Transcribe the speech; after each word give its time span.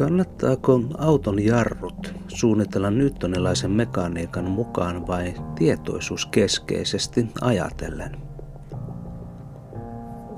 Kannattaako 0.00 0.80
auton 0.98 1.44
jarrut 1.44 2.14
suunnitella 2.28 2.90
newtonilaisen 2.90 3.70
mekaniikan 3.70 4.44
mukaan 4.44 5.06
vai 5.06 5.34
tietoisuuskeskeisesti 5.54 7.26
ajatellen? 7.40 8.16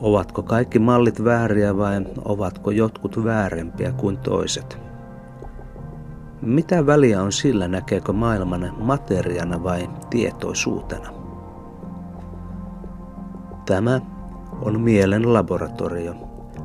Ovatko 0.01 0.43
kaikki 0.43 0.79
mallit 0.79 1.25
vääriä 1.25 1.77
vai 1.77 2.07
ovatko 2.25 2.71
jotkut 2.71 3.25
väärempiä 3.25 3.93
kuin 3.93 4.19
toiset? 4.19 4.79
Mitä 6.41 6.87
väliä 6.87 7.23
on 7.23 7.33
sillä, 7.33 7.69
näkeekö 7.69 8.13
maailman 8.13 8.75
materiana 8.79 9.63
vai 9.63 9.91
tietoisuutena? 10.11 11.09
Tämä 13.67 14.01
on 14.63 14.81
Mielen 14.81 15.33
laboratorio, 15.33 16.15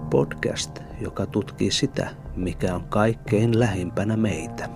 podcast, 0.10 0.87
joka 1.02 1.26
tutkii 1.26 1.72
sitä, 1.72 2.10
mikä 2.36 2.76
on 2.76 2.88
kaikkein 2.90 3.60
lähimpänä 3.60 4.18
meitä. 4.18 4.70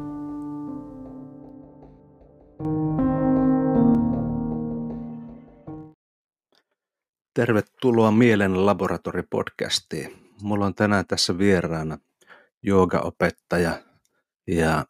Tervetuloa 7.34 8.10
Mielen 8.10 8.66
laboratoripodcastiin. 8.66 10.16
Mulla 10.42 10.66
on 10.66 10.74
tänään 10.74 11.06
tässä 11.06 11.38
vieraana 11.38 11.98
joogaopettaja 12.62 13.72
ja 14.46 14.86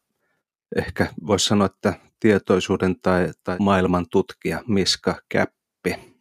ehkä 0.77 1.07
voisi 1.27 1.47
sanoa, 1.47 1.67
että 1.67 1.95
tietoisuuden 2.21 3.01
tai, 3.01 3.33
tai 3.45 3.57
maailman 3.61 4.07
tutkija 4.11 4.63
Miska 4.69 5.21
Käppi. 5.29 6.17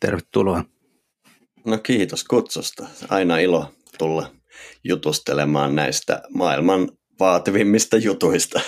Tervetuloa. 0.00 0.64
No 1.64 1.78
kiitos 1.78 2.24
kutsusta. 2.24 2.88
Aina 3.08 3.38
ilo 3.38 3.74
tulla 3.98 4.32
jutustelemaan 4.84 5.74
näistä 5.74 6.22
maailman 6.34 6.88
vaativimmista 7.20 7.96
jutuista. 7.96 8.60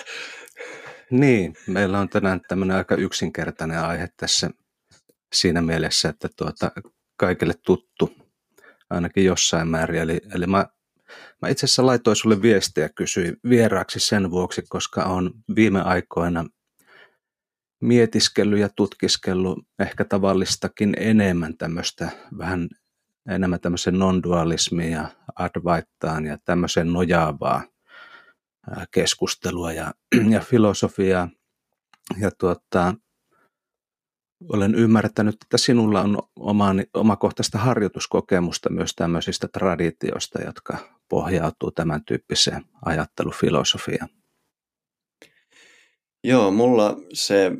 Niin, 1.10 1.54
meillä 1.66 2.00
on 2.00 2.08
tänään 2.08 2.40
tämmöinen 2.48 2.76
aika 2.76 2.94
yksinkertainen 2.94 3.78
aihe 3.78 4.08
tässä 4.16 4.50
siinä 5.32 5.62
mielessä, 5.62 6.08
että 6.08 6.28
tuota, 6.36 6.70
kaikille 7.16 7.54
tuttu 7.66 8.12
ainakin 8.90 9.24
jossain 9.24 9.68
määrin. 9.68 10.00
Eli, 10.00 10.20
eli 10.34 10.46
mä, 10.46 10.66
mä 11.42 11.48
itse 11.48 11.66
asiassa 11.66 11.86
laitoin 11.86 12.16
sulle 12.16 12.42
viestiä 12.42 12.88
kysyin 12.88 13.36
vieraaksi 13.48 14.00
sen 14.00 14.30
vuoksi, 14.30 14.62
koska 14.68 15.04
on 15.04 15.30
viime 15.56 15.82
aikoina 15.82 16.44
mietiskellyt 17.80 18.60
ja 18.60 18.68
tutkiskellut 18.76 19.58
ehkä 19.78 20.04
tavallistakin 20.04 20.94
enemmän 20.98 21.56
tämmöistä 21.56 22.10
vähän 22.38 22.68
enemmän 23.28 23.60
tämmöisen 23.60 23.98
non-dualismia 23.98 24.90
ja 24.90 25.08
advaittaan 25.36 26.26
ja 26.26 26.38
tämmöisen 26.44 26.92
nojaavaa 26.92 27.64
keskustelua 28.90 29.72
ja, 29.72 29.92
ja 30.34 30.40
filosofiaa. 30.40 31.28
Ja 32.20 32.30
tuota, 32.38 32.94
olen 34.48 34.74
ymmärtänyt, 34.74 35.36
että 35.44 35.58
sinulla 35.58 36.00
on 36.00 36.18
oman, 36.36 36.84
omakohtaista 36.94 37.58
harjoituskokemusta 37.58 38.70
myös 38.70 38.94
tämmöisistä 38.94 39.48
traditioista, 39.48 40.42
jotka 40.42 40.78
pohjautuu 41.08 41.70
tämän 41.70 42.04
tyyppiseen 42.04 42.64
ajattelufilosofiaan. 42.84 44.08
Joo, 46.24 46.50
mulla 46.50 46.96
se, 47.12 47.52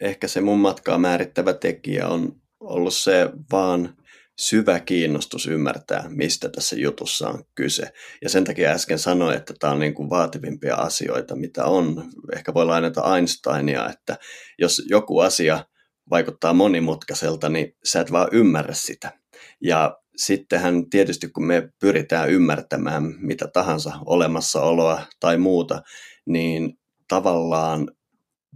ehkä 0.00 0.28
se 0.28 0.40
mun 0.40 0.58
matkaa 0.58 0.98
määrittävä 0.98 1.52
tekijä 1.52 2.08
on 2.08 2.32
ollut 2.60 2.94
se 2.94 3.30
vaan 3.52 3.96
syvä 4.38 4.80
kiinnostus 4.80 5.46
ymmärtää, 5.46 6.04
mistä 6.08 6.48
tässä 6.48 6.76
jutussa 6.76 7.28
on 7.28 7.44
kyse. 7.54 7.92
Ja 8.22 8.28
sen 8.28 8.44
takia 8.44 8.70
äsken 8.70 8.98
sanoin, 8.98 9.36
että 9.36 9.54
tämä 9.58 9.72
on 9.72 9.78
niin 9.78 9.94
kuin 9.94 10.10
vaativimpia 10.10 10.74
asioita, 10.74 11.36
mitä 11.36 11.64
on. 11.64 12.04
Ehkä 12.36 12.54
voi 12.54 12.66
lainata 12.66 13.16
Einsteinia, 13.16 13.90
että 13.90 14.16
jos 14.58 14.82
joku 14.88 15.18
asia 15.18 15.64
vaikuttaa 16.10 16.52
monimutkaiselta, 16.52 17.48
niin 17.48 17.76
sä 17.84 18.00
et 18.00 18.12
vaan 18.12 18.28
ymmärrä 18.32 18.74
sitä. 18.74 19.12
Ja 19.60 19.98
sittenhän 20.16 20.90
tietysti 20.90 21.28
kun 21.28 21.46
me 21.46 21.68
pyritään 21.80 22.30
ymmärtämään 22.30 23.14
mitä 23.18 23.48
tahansa 23.48 23.92
olemassaoloa 24.06 25.02
tai 25.20 25.38
muuta, 25.38 25.82
niin 26.26 26.78
tavallaan 27.08 27.90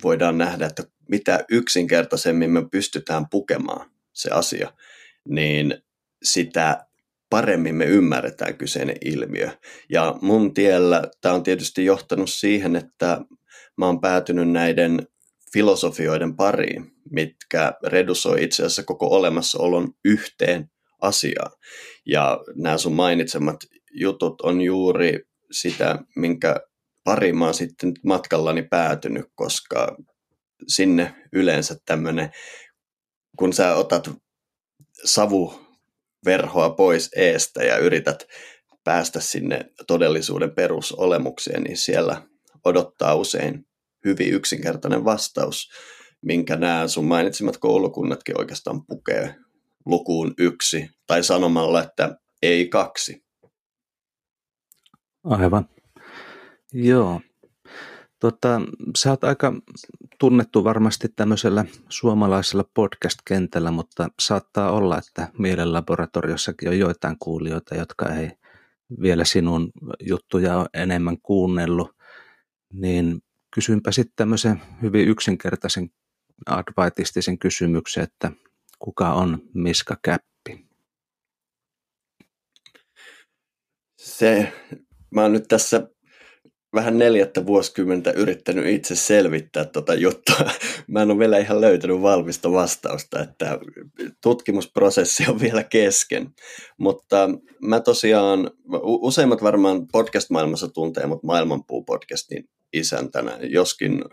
voidaan 0.03 0.39
nähdä, 0.39 0.67
että 0.67 0.83
mitä 1.09 1.45
yksinkertaisemmin 1.51 2.51
me 2.51 2.69
pystytään 2.71 3.29
pukemaan 3.31 3.91
se 4.13 4.31
asia, 4.31 4.73
niin 5.29 5.75
sitä 6.23 6.87
paremmin 7.31 7.75
me 7.75 7.85
ymmärretään 7.85 8.57
kyseinen 8.57 8.97
ilmiö. 9.05 9.51
Ja 9.89 10.15
mun 10.21 10.55
tiellä 10.55 11.03
tämä 11.21 11.35
on 11.35 11.43
tietysti 11.43 11.85
johtanut 11.85 12.31
siihen, 12.31 12.77
että 12.77 13.21
mä 13.77 13.87
oon 13.87 14.01
päätynyt 14.01 14.51
näiden 14.51 15.07
filosofioiden 15.53 16.37
pariin, 16.37 16.92
mitkä 17.13 17.73
redusoi 17.87 18.45
itse 18.45 18.63
asiassa 18.63 18.83
koko 18.83 19.07
olemassaolon 19.07 19.93
yhteen 20.05 20.71
asiaan. 21.01 21.53
Ja 22.07 22.41
nämä 22.55 22.79
sun 22.79 22.93
mainitsemat 22.93 23.57
jutut 23.93 24.41
on 24.41 24.61
juuri 24.61 25.21
sitä, 25.51 25.99
minkä 26.17 26.57
pari 27.05 27.33
mä 27.33 27.45
oon 27.45 27.55
sitten 27.55 27.93
matkallani 28.05 28.63
päätynyt, 28.63 29.27
koska 29.35 29.97
sinne 30.69 31.15
yleensä 31.33 31.77
tämmöinen, 31.87 32.31
kun 33.39 33.53
sä 33.53 33.75
otat 33.75 34.11
savuverhoa 35.05 36.71
pois 36.71 37.11
eestä 37.17 37.65
ja 37.65 37.79
yrität 37.79 38.27
päästä 38.85 39.21
sinne 39.21 39.65
todellisuuden 39.87 40.51
perusolemukseen, 40.51 41.63
niin 41.63 41.77
siellä 41.77 42.23
odottaa 42.65 43.15
usein 43.15 43.67
hyvin 44.05 44.35
yksinkertainen 44.35 45.05
vastaus, 45.05 45.71
minkä 46.23 46.57
nämä 46.57 46.89
sun 46.89 47.05
mainitsemat 47.05 47.57
koulukunnatkin 47.57 48.41
oikeastaan 48.41 48.87
pukee 48.87 49.35
lukuun 49.87 50.35
yksi 50.39 50.91
tai 51.07 51.25
sanomalla, 51.25 51.83
että 51.83 52.17
ei 52.43 52.69
kaksi. 52.69 53.25
Aivan. 55.25 55.69
Joo. 56.73 57.21
Tota, 58.21 58.61
sä 58.99 59.11
oot 59.11 59.25
aika 59.25 59.53
tunnettu 60.19 60.65
varmasti 60.65 61.09
tämmöisellä 61.17 61.65
suomalaisella 61.89 62.65
podcast-kentällä, 62.75 63.71
mutta 63.71 64.09
saattaa 64.21 64.73
olla, 64.73 64.99
että 64.99 65.29
mielenlaboratoriossakin 65.39 66.69
on 66.69 66.79
joitain 66.79 67.17
kuulijoita, 67.19 67.75
jotka 67.75 68.15
ei 68.15 68.31
vielä 69.01 69.25
sinun 69.25 69.73
juttuja 70.01 70.59
ole 70.59 70.69
enemmän 70.75 71.17
kuunnellut. 71.23 71.97
Niin 72.73 73.23
kysynpä 73.55 73.93
sitten 73.93 74.17
tämmöisen 74.17 74.63
hyvin 74.83 75.09
yksinkertaisen 75.09 75.91
advaitistisen 76.47 77.39
kysymyksen, 77.39 78.05
että 78.05 78.33
kuka 78.79 79.13
on 79.13 79.43
Miska 79.55 79.97
Käppi? 80.03 80.67
Se, 83.97 84.53
mä 85.11 85.23
oon 85.23 85.33
nyt 85.33 85.49
tässä 85.49 85.89
vähän 86.75 86.99
neljättä 86.99 87.47
vuosikymmentä 87.47 88.11
yrittänyt 88.11 88.67
itse 88.67 88.97
selvittää 88.97 89.65
tota 89.65 89.95
juttua. 89.95 90.51
Mä 90.89 91.03
en 91.03 91.11
ole 91.11 91.19
vielä 91.19 91.39
ihan 91.39 91.61
löytänyt 91.61 92.03
valmista 92.03 92.53
vastausta, 92.53 93.23
että 93.23 93.59
tutkimusprosessi 94.23 95.25
on 95.29 95.41
vielä 95.41 95.65
kesken. 95.65 96.29
Mutta 96.79 97.31
mä 97.63 97.81
tosiaan, 97.81 98.51
useimmat 98.83 99.43
varmaan 99.43 99.89
podcast-maailmassa 99.89 100.69
tuntee 100.69 101.07
mut 101.07 101.23
Maailmanpuu-podcastin 101.23 102.49
isäntänä, 102.73 103.39
joskin 103.43 104.05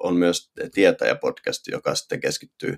on 0.00 0.16
myös 0.16 0.50
Tietäjä-podcast, 0.74 1.68
joka 1.70 1.94
sitten 1.94 2.20
keskittyy 2.20 2.76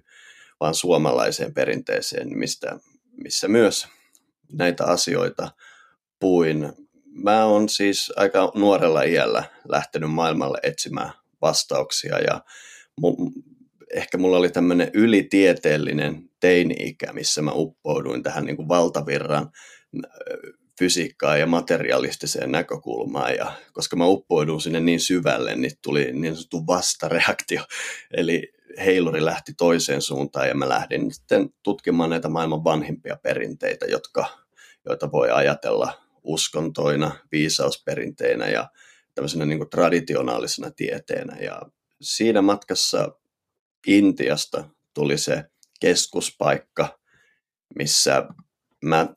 vaan 0.61 0.75
suomalaiseen 0.75 1.55
perinteeseen, 1.55 2.38
mistä, 2.38 2.79
missä 3.23 3.49
myös 3.49 3.87
näitä 4.53 4.85
asioita 4.85 5.50
puin 6.21 6.73
mä 7.14 7.44
oon 7.44 7.69
siis 7.69 8.12
aika 8.16 8.52
nuorella 8.55 9.02
iällä 9.02 9.44
lähtenyt 9.69 10.11
maailmalle 10.11 10.58
etsimään 10.62 11.12
vastauksia 11.43 12.19
ja 12.19 12.40
mu- 13.00 13.43
ehkä 13.94 14.19
mulla 14.19 14.37
oli 14.37 14.50
tämmöinen 14.50 14.90
ylitieteellinen 14.94 16.31
teini-ikä, 16.40 17.12
missä 17.12 17.43
mä 17.43 17.52
uppouduin 17.55 18.22
tähän 18.22 18.44
niin 18.44 18.56
kuin 18.56 18.69
valtavirran 18.69 19.50
fysiikkaan 20.78 21.40
ja 21.40 21.46
materialistiseen 21.46 22.52
näkökulmaan, 22.52 23.34
ja 23.34 23.52
koska 23.72 23.96
mä 23.96 24.06
uppouduin 24.06 24.61
sinne 24.61 24.81
niin 24.81 25.00
syvälle, 25.00 25.56
niin 25.56 25.72
tuli 25.82 26.12
niin 26.12 26.37
sanottu 26.37 26.66
vastareaktio, 26.66 27.62
eli 28.16 28.52
heiluri 28.84 29.25
lähti 29.25 29.52
toiseen 29.56 30.02
suuntaan, 30.02 30.49
ja 30.49 30.55
mä 30.55 30.69
lähdin 30.69 31.14
sitten 31.14 31.49
tutkimaan 31.62 32.11
näitä 32.11 32.28
maailman 32.28 32.64
vanhimpia 32.64 33.16
perinteitä, 33.22 33.87
jotka, 33.87 34.26
joita 34.84 35.12
voi 35.12 35.31
ajatella 35.31 36.03
uskontoina, 36.25 37.17
viisausperinteinä 37.32 38.49
ja 38.49 38.69
tämmöisenä 39.15 39.44
niin 39.47 39.71
traditionaalisena 39.71 40.71
tieteenä. 40.71 41.37
Ja 41.41 41.62
siinä 42.00 42.43
matkassa 42.43 43.09
Intiasta 43.87 44.69
tuli 44.94 45.19
se 45.19 45.44
keskuspaikka, 45.81 46.99
missä 47.79 48.29
mä 48.85 49.09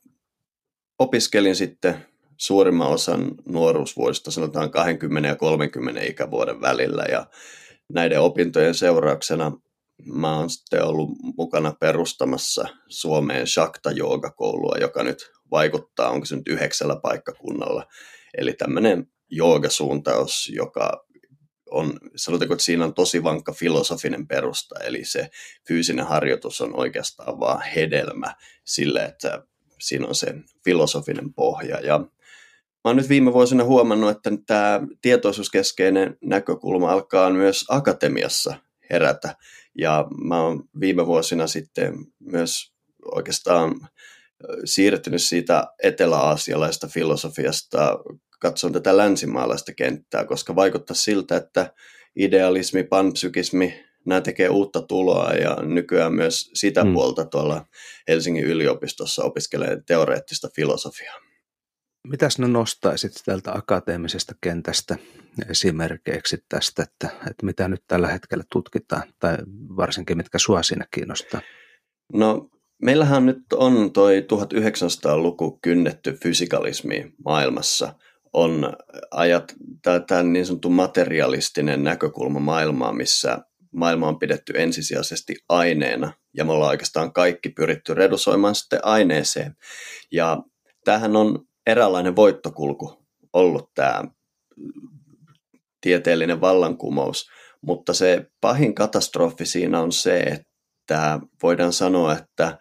opiskelin 0.98 1.56
sitten 1.56 2.06
suurimman 2.36 2.88
osan 2.88 3.34
nuoruusvuodesta, 3.48 4.30
sanotaan 4.30 4.70
20 4.70 5.28
ja 5.28 5.36
30 5.36 6.02
ikävuoden 6.02 6.60
välillä. 6.60 7.04
Ja 7.10 7.26
näiden 7.88 8.20
opintojen 8.20 8.74
seurauksena 8.74 9.52
mä 10.04 10.36
oon 10.36 10.50
sitten 10.50 10.84
ollut 10.84 11.10
mukana 11.36 11.72
perustamassa 11.80 12.68
Suomeen 12.88 13.46
Shakta 13.46 13.90
Joogakoulua, 13.90 14.76
joka 14.80 15.02
nyt 15.02 15.30
vaikuttaa, 15.50 16.10
onko 16.10 16.26
se 16.26 16.36
nyt 16.36 16.48
yhdeksällä 16.48 16.96
paikkakunnalla. 17.02 17.86
Eli 18.38 18.52
tämmöinen 18.52 19.06
joogasuuntaus, 19.30 20.50
joka 20.54 21.04
on, 21.70 21.98
sanotaanko, 22.16 22.54
että 22.54 22.64
siinä 22.64 22.84
on 22.84 22.94
tosi 22.94 23.22
vankka 23.22 23.52
filosofinen 23.52 24.26
perusta, 24.26 24.80
eli 24.80 25.04
se 25.04 25.30
fyysinen 25.68 26.06
harjoitus 26.06 26.60
on 26.60 26.76
oikeastaan 26.76 27.40
vaan 27.40 27.62
hedelmä 27.62 28.34
sille, 28.64 29.04
että 29.04 29.42
siinä 29.80 30.06
on 30.06 30.14
se 30.14 30.34
filosofinen 30.64 31.34
pohja. 31.34 31.80
Ja 31.80 31.98
mä 31.98 32.90
oon 32.90 32.96
nyt 32.96 33.08
viime 33.08 33.32
vuosina 33.32 33.64
huomannut, 33.64 34.10
että 34.10 34.30
tämä 34.46 34.80
tietoisuuskeskeinen 35.02 36.16
näkökulma 36.24 36.92
alkaa 36.92 37.30
myös 37.30 37.64
akatemiassa 37.68 38.54
herätä. 38.90 39.36
Ja 39.78 40.06
mä 40.24 40.40
oon 40.40 40.64
viime 40.80 41.06
vuosina 41.06 41.46
sitten 41.46 41.94
myös 42.20 42.72
oikeastaan 43.14 43.88
siirtynyt 44.64 45.22
siitä 45.22 45.66
etelä-aasialaista 45.82 46.88
filosofiasta 46.88 47.98
katson 48.40 48.72
tätä 48.72 48.96
länsimaalaista 48.96 49.74
kenttää, 49.74 50.24
koska 50.24 50.56
vaikuttaa 50.56 50.94
siltä, 50.94 51.36
että 51.36 51.72
idealismi, 52.16 52.84
panpsykismi, 52.84 53.84
nämä 54.06 54.20
tekee 54.20 54.48
uutta 54.48 54.82
tuloa 54.82 55.32
ja 55.32 55.56
nykyään 55.62 56.12
myös 56.12 56.50
sitä 56.54 56.82
hmm. 56.82 56.92
puolta 56.92 57.24
tuolla 57.24 57.66
Helsingin 58.08 58.44
yliopistossa 58.44 59.24
opiskelee 59.24 59.82
teoreettista 59.86 60.48
filosofiaa. 60.56 61.16
Mitäs 62.08 62.38
ne 62.38 62.48
nostaisit 62.48 63.12
tältä 63.24 63.52
akateemisesta 63.52 64.34
kentästä 64.40 64.96
esimerkkeiksi 65.50 66.38
tästä, 66.48 66.82
että, 66.82 67.08
että 67.30 67.46
mitä 67.46 67.68
nyt 67.68 67.82
tällä 67.86 68.08
hetkellä 68.08 68.44
tutkitaan, 68.52 69.02
tai 69.18 69.36
varsinkin 69.76 70.16
mitkä 70.16 70.38
sua 70.38 70.62
siinä 70.62 70.86
kiinnostaa? 70.94 71.40
No 72.12 72.50
Meillähän 72.82 73.26
nyt 73.26 73.52
on 73.52 73.92
toi 73.92 74.26
1900-luku 74.32 75.58
kynnetty 75.62 76.18
fysikalismi 76.22 77.12
maailmassa. 77.24 77.94
On 78.32 78.72
ajat, 79.10 79.54
tämä 79.82 80.22
niin 80.22 80.46
sanottu 80.46 80.70
materialistinen 80.70 81.84
näkökulma 81.84 82.40
maailmaa, 82.40 82.92
missä 82.92 83.38
maailma 83.72 84.08
on 84.08 84.18
pidetty 84.18 84.52
ensisijaisesti 84.56 85.36
aineena, 85.48 86.12
ja 86.36 86.44
me 86.44 86.52
ollaan 86.52 86.70
oikeastaan 86.70 87.12
kaikki 87.12 87.48
pyritty 87.48 87.94
redusoimaan 87.94 88.54
sitten 88.54 88.80
aineeseen. 88.82 89.56
Ja 90.12 90.42
tämähän 90.84 91.16
on 91.16 91.46
eräänlainen 91.66 92.16
voittokulku 92.16 93.06
ollut 93.32 93.70
tämä 93.74 94.04
tieteellinen 95.80 96.40
vallankumous, 96.40 97.30
mutta 97.60 97.94
se 97.94 98.26
pahin 98.40 98.74
katastrofi 98.74 99.46
siinä 99.46 99.80
on 99.80 99.92
se, 99.92 100.18
että 100.18 100.47
että 100.88 101.20
voidaan 101.42 101.72
sanoa, 101.72 102.12
että 102.12 102.58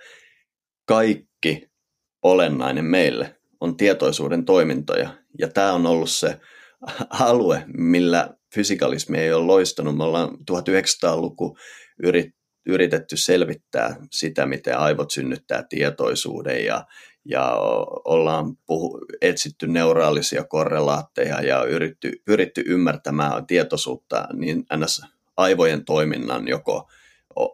kaikki 0.85 1.69
olennainen 2.21 2.85
meille 2.85 3.35
on 3.62 3.77
tietoisuuden 3.77 4.45
toimintoja. 4.45 5.09
Ja 5.39 5.47
tämä 5.47 5.74
on 5.74 5.85
ollut 5.85 6.09
se 6.09 6.39
alue, 7.09 7.63
millä 7.77 8.29
fysikalismi 8.53 9.18
ei 9.18 9.33
ole 9.33 9.45
loistanut. 9.45 9.97
Me 9.97 10.03
ollaan 10.03 10.29
1900-luku 10.29 11.57
yritetty 12.65 13.18
selvittää 13.18 13.95
sitä, 14.12 14.45
miten 14.45 14.77
aivot 14.77 15.12
synnyttää 15.12 15.63
tietoisuuden 15.69 16.65
ja, 16.65 16.85
ja 17.25 17.51
ollaan 18.06 18.57
puhu, 18.65 19.00
etsitty 19.21 19.68
neuraalisia 19.68 20.44
korrelaatteja 20.44 21.41
ja 21.41 21.63
yritty, 21.63 22.12
pyritty 22.25 22.63
ymmärtämään 22.65 23.47
tietoisuutta 23.47 24.27
niin 24.33 24.65
ns. 24.77 25.01
aivojen 25.38 25.85
toiminnan 25.85 26.47
joko 26.47 26.89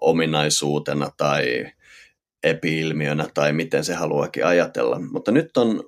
ominaisuutena 0.02 1.10
tai 1.18 1.72
epiilmiönä 2.44 3.28
tai 3.34 3.54
miten 3.54 3.84
se 3.84 3.94
haluakin 3.94 4.46
ajatella. 4.46 5.00
Mutta 5.12 5.32
nyt 5.32 5.58
on 5.58 5.84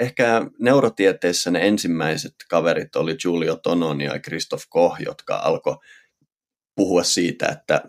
ehkä 0.00 0.46
neurotieteessä 0.60 1.50
ne 1.50 1.68
ensimmäiset 1.68 2.34
kaverit 2.50 2.96
oli 2.96 3.16
Giulio 3.16 3.56
Tononi 3.56 4.04
ja 4.04 4.20
Christoph 4.20 4.64
Koch, 4.68 5.02
jotka 5.06 5.36
alkoi 5.36 5.76
puhua 6.76 7.02
siitä, 7.02 7.46
että 7.46 7.82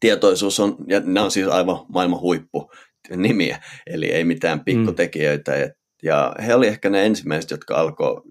tietoisuus 0.00 0.60
on, 0.60 0.76
ja 0.88 1.00
nämä 1.00 1.24
on 1.24 1.30
siis 1.30 1.48
aivan 1.48 1.86
maailman 1.88 2.20
huippu 2.20 2.70
nimiä, 3.16 3.62
eli 3.86 4.06
ei 4.06 4.24
mitään 4.24 4.58
mm. 4.58 4.64
pikkutekijöitä. 4.64 5.52
Mm. 5.52 5.72
Ja 6.02 6.34
he 6.46 6.54
oli 6.54 6.66
ehkä 6.66 6.90
ne 6.90 7.06
ensimmäiset, 7.06 7.50
jotka 7.50 7.76
alkoi 7.76 8.22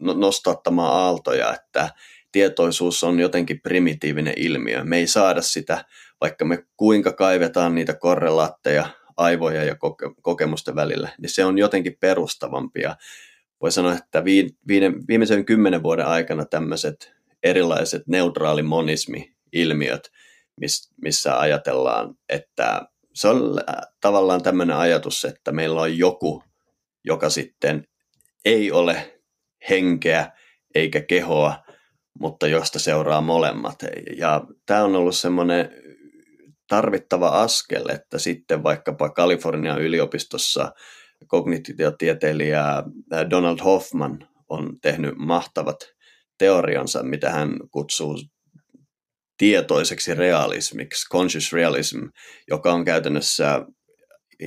no, 0.00 0.12
nostattamaan 0.12 0.94
aaltoja, 0.94 1.54
että 1.54 1.90
tietoisuus 2.32 3.04
on 3.04 3.20
jotenkin 3.20 3.60
primitiivinen 3.60 4.34
ilmiö. 4.36 4.84
Me 4.84 4.96
ei 4.96 5.06
saada 5.06 5.42
sitä, 5.42 5.84
vaikka 6.20 6.44
me 6.44 6.64
kuinka 6.76 7.12
kaivetaan 7.12 7.74
niitä 7.74 7.94
korrelaatteja 7.94 8.86
aivoja 9.16 9.64
ja 9.64 9.74
koke- 9.74 10.14
kokemusten 10.22 10.74
välillä, 10.74 11.08
niin 11.18 11.30
se 11.30 11.44
on 11.44 11.58
jotenkin 11.58 11.96
perustavampia. 12.00 12.96
Voi 13.62 13.72
sanoa, 13.72 13.94
että 13.94 14.24
viimeisen 15.08 15.44
kymmenen 15.44 15.82
vuoden 15.82 16.06
aikana 16.06 16.44
tämmöiset 16.44 17.12
erilaiset 17.42 18.02
neutraali 18.06 18.62
monismi-ilmiöt, 18.62 20.10
missä 21.02 21.38
ajatellaan, 21.38 22.14
että 22.28 22.82
se 23.14 23.28
on 23.28 23.60
tavallaan 24.00 24.42
tämmöinen 24.42 24.76
ajatus, 24.76 25.24
että 25.24 25.52
meillä 25.52 25.80
on 25.80 25.98
joku, 25.98 26.42
joka 27.04 27.30
sitten 27.30 27.88
ei 28.44 28.72
ole 28.72 29.20
henkeä 29.70 30.32
eikä 30.74 31.00
kehoa, 31.00 31.64
mutta 32.18 32.46
josta 32.46 32.78
seuraa 32.78 33.20
molemmat. 33.20 33.76
Ja 34.16 34.44
tämä 34.66 34.84
on 34.84 34.96
ollut 34.96 35.16
semmoinen 35.16 35.70
tarvittava 36.68 37.28
askel, 37.28 37.88
että 37.88 38.18
sitten 38.18 38.62
vaikkapa 38.62 39.10
Kalifornian 39.10 39.80
yliopistossa 39.80 40.72
kognitiotieteilijä 41.26 42.82
Donald 43.30 43.58
Hoffman 43.64 44.28
on 44.48 44.80
tehnyt 44.82 45.14
mahtavat 45.16 45.76
teoriansa, 46.38 47.02
mitä 47.02 47.30
hän 47.30 47.56
kutsuu 47.70 48.16
tietoiseksi 49.38 50.14
realismiksi, 50.14 51.08
conscious 51.08 51.52
realism, 51.52 51.98
joka 52.48 52.72
on 52.72 52.84
käytännössä 52.84 53.66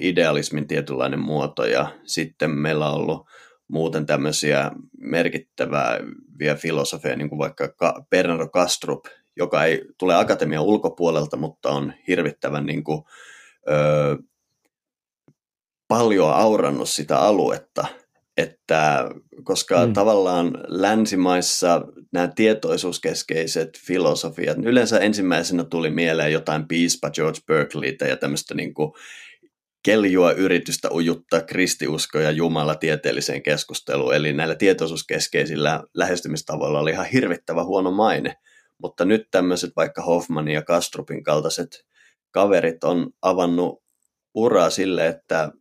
idealismin 0.01 0.67
tietynlainen 0.67 1.19
muoto. 1.19 1.65
Ja 1.65 1.99
sitten 2.05 2.51
meillä 2.51 2.89
on 2.89 2.95
ollut 2.95 3.27
muuten 3.73 4.05
tämmöisiä 4.05 4.71
merkittävää 4.97 5.99
vielä 6.39 6.55
filosofeja, 6.55 7.15
niin 7.15 7.29
kuin 7.29 7.39
vaikka 7.39 7.73
Bernardo 8.09 8.47
Kastrup, 8.47 9.05
joka 9.35 9.63
ei 9.63 9.85
tule 9.97 10.15
akatemian 10.15 10.63
ulkopuolelta, 10.63 11.37
mutta 11.37 11.69
on 11.69 11.93
hirvittävän 12.07 12.65
niin 12.65 12.83
kuin, 12.83 13.03
ö, 13.69 14.17
paljon 15.87 16.33
aurannut 16.33 16.89
sitä 16.89 17.19
aluetta. 17.19 17.85
että 18.37 19.09
koska 19.43 19.85
mm. 19.85 19.93
tavallaan 19.93 20.57
länsimaissa 20.67 21.81
nämä 22.11 22.27
tietoisuuskeskeiset 22.27 23.79
filosofiat, 23.79 24.57
yleensä 24.63 24.99
ensimmäisenä 24.99 25.63
tuli 25.63 25.89
mieleen 25.89 26.33
jotain 26.33 26.67
piispa 26.67 27.09
George 27.09 27.39
Berkeleytä 27.47 28.05
ja 28.05 28.17
tämmöistä 28.17 28.55
niin 28.55 28.73
kuin 28.73 28.91
keljua 29.83 30.31
yritystä 30.31 30.89
ujuttaa 30.91 31.41
kristiusko 31.41 32.19
ja 32.19 32.31
Jumala 32.31 32.75
tieteelliseen 32.75 33.43
keskusteluun. 33.43 34.15
Eli 34.15 34.33
näillä 34.33 34.55
tietoisuuskeskeisillä 34.55 35.83
lähestymistavoilla 35.93 36.79
oli 36.79 36.91
ihan 36.91 37.05
hirvittävä 37.05 37.63
huono 37.63 37.91
maine. 37.91 38.35
Mutta 38.81 39.05
nyt 39.05 39.27
tämmöiset 39.31 39.71
vaikka 39.75 40.01
Hoffmanin 40.01 40.53
ja 40.53 40.61
Kastrupin 40.61 41.23
kaltaiset 41.23 41.85
kaverit 42.31 42.83
on 42.83 43.09
avannut 43.21 43.83
uraa 44.33 44.69
sille, 44.69 45.07
että 45.07 45.51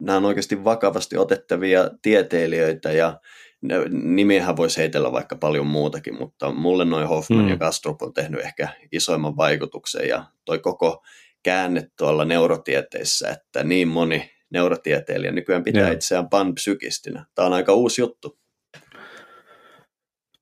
nämä 0.00 0.16
on 0.16 0.24
oikeasti 0.24 0.64
vakavasti 0.64 1.16
otettavia 1.16 1.90
tieteilijöitä 2.02 2.92
ja 2.92 3.20
nimiähän 3.90 4.56
voisi 4.56 4.78
heitellä 4.78 5.12
vaikka 5.12 5.36
paljon 5.36 5.66
muutakin, 5.66 6.18
mutta 6.18 6.52
mulle 6.52 6.84
noin 6.84 7.08
Hoffman 7.08 7.44
mm. 7.44 7.48
ja 7.48 7.56
Kastrup 7.56 8.02
on 8.02 8.12
tehnyt 8.12 8.40
ehkä 8.40 8.68
isoimman 8.92 9.36
vaikutuksen 9.36 10.08
ja 10.08 10.24
toi 10.44 10.58
koko 10.58 11.02
käänne 11.42 11.88
tuolla 11.98 12.24
neurotieteissä, 12.24 13.28
että 13.28 13.64
niin 13.64 13.88
moni 13.88 14.30
neurotieteilijä 14.50 15.32
nykyään 15.32 15.64
pitää 15.64 15.82
Joo. 15.82 15.92
itseään 15.92 16.28
panpsykistinä. 16.28 17.26
Tämä 17.34 17.46
on 17.46 17.52
aika 17.52 17.72
uusi 17.72 18.02
juttu. 18.02 18.38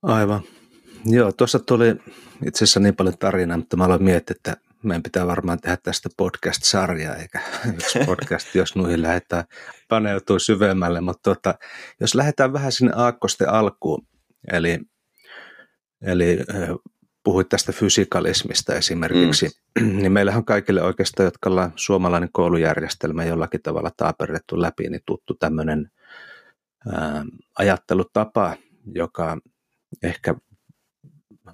Aivan. 0.02 0.42
Joo, 1.04 1.32
tuossa 1.32 1.58
tuli 1.58 1.96
itse 2.46 2.64
asiassa 2.64 2.80
niin 2.80 2.96
paljon 2.96 3.18
tarinaa, 3.18 3.56
mutta 3.56 3.76
mä 3.76 3.84
aloin 3.84 4.02
miettiä, 4.02 4.34
että 4.36 4.56
meidän 4.82 5.02
pitää 5.02 5.26
varmaan 5.26 5.60
tehdä 5.60 5.76
tästä 5.82 6.08
podcast-sarjaa, 6.16 7.16
eikä 7.16 7.40
yksi 7.74 7.98
podcast, 8.06 8.54
jos 8.54 8.76
nuihin 8.76 9.02
lähdetään 9.02 9.44
paneutuu 9.88 10.38
syvemmälle. 10.38 11.00
Mutta 11.00 11.22
tuota, 11.22 11.54
jos 12.00 12.14
lähdetään 12.14 12.52
vähän 12.52 12.72
sinne 12.72 12.92
aakkosten 12.96 13.48
alkuun, 13.48 14.06
eli, 14.52 14.78
eli 16.02 16.38
puhuit 17.22 17.48
tästä 17.48 17.72
fysikalismista 17.72 18.74
esimerkiksi, 18.74 19.50
mm. 19.80 19.96
niin 19.96 20.12
meillähän 20.12 20.38
on 20.38 20.44
kaikille 20.44 20.82
oikeastaan, 20.82 21.24
jotka 21.24 21.50
ollaan 21.50 21.72
suomalainen 21.76 22.28
koulujärjestelmä 22.32 23.24
jollakin 23.24 23.62
tavalla 23.62 23.90
taaperrettu 23.96 24.60
läpi, 24.60 24.88
niin 24.88 25.02
tuttu 25.06 25.34
tämmöinen 25.34 25.90
ää, 26.92 27.24
ajattelutapa, 27.58 28.56
joka 28.94 29.38
ehkä 30.02 30.34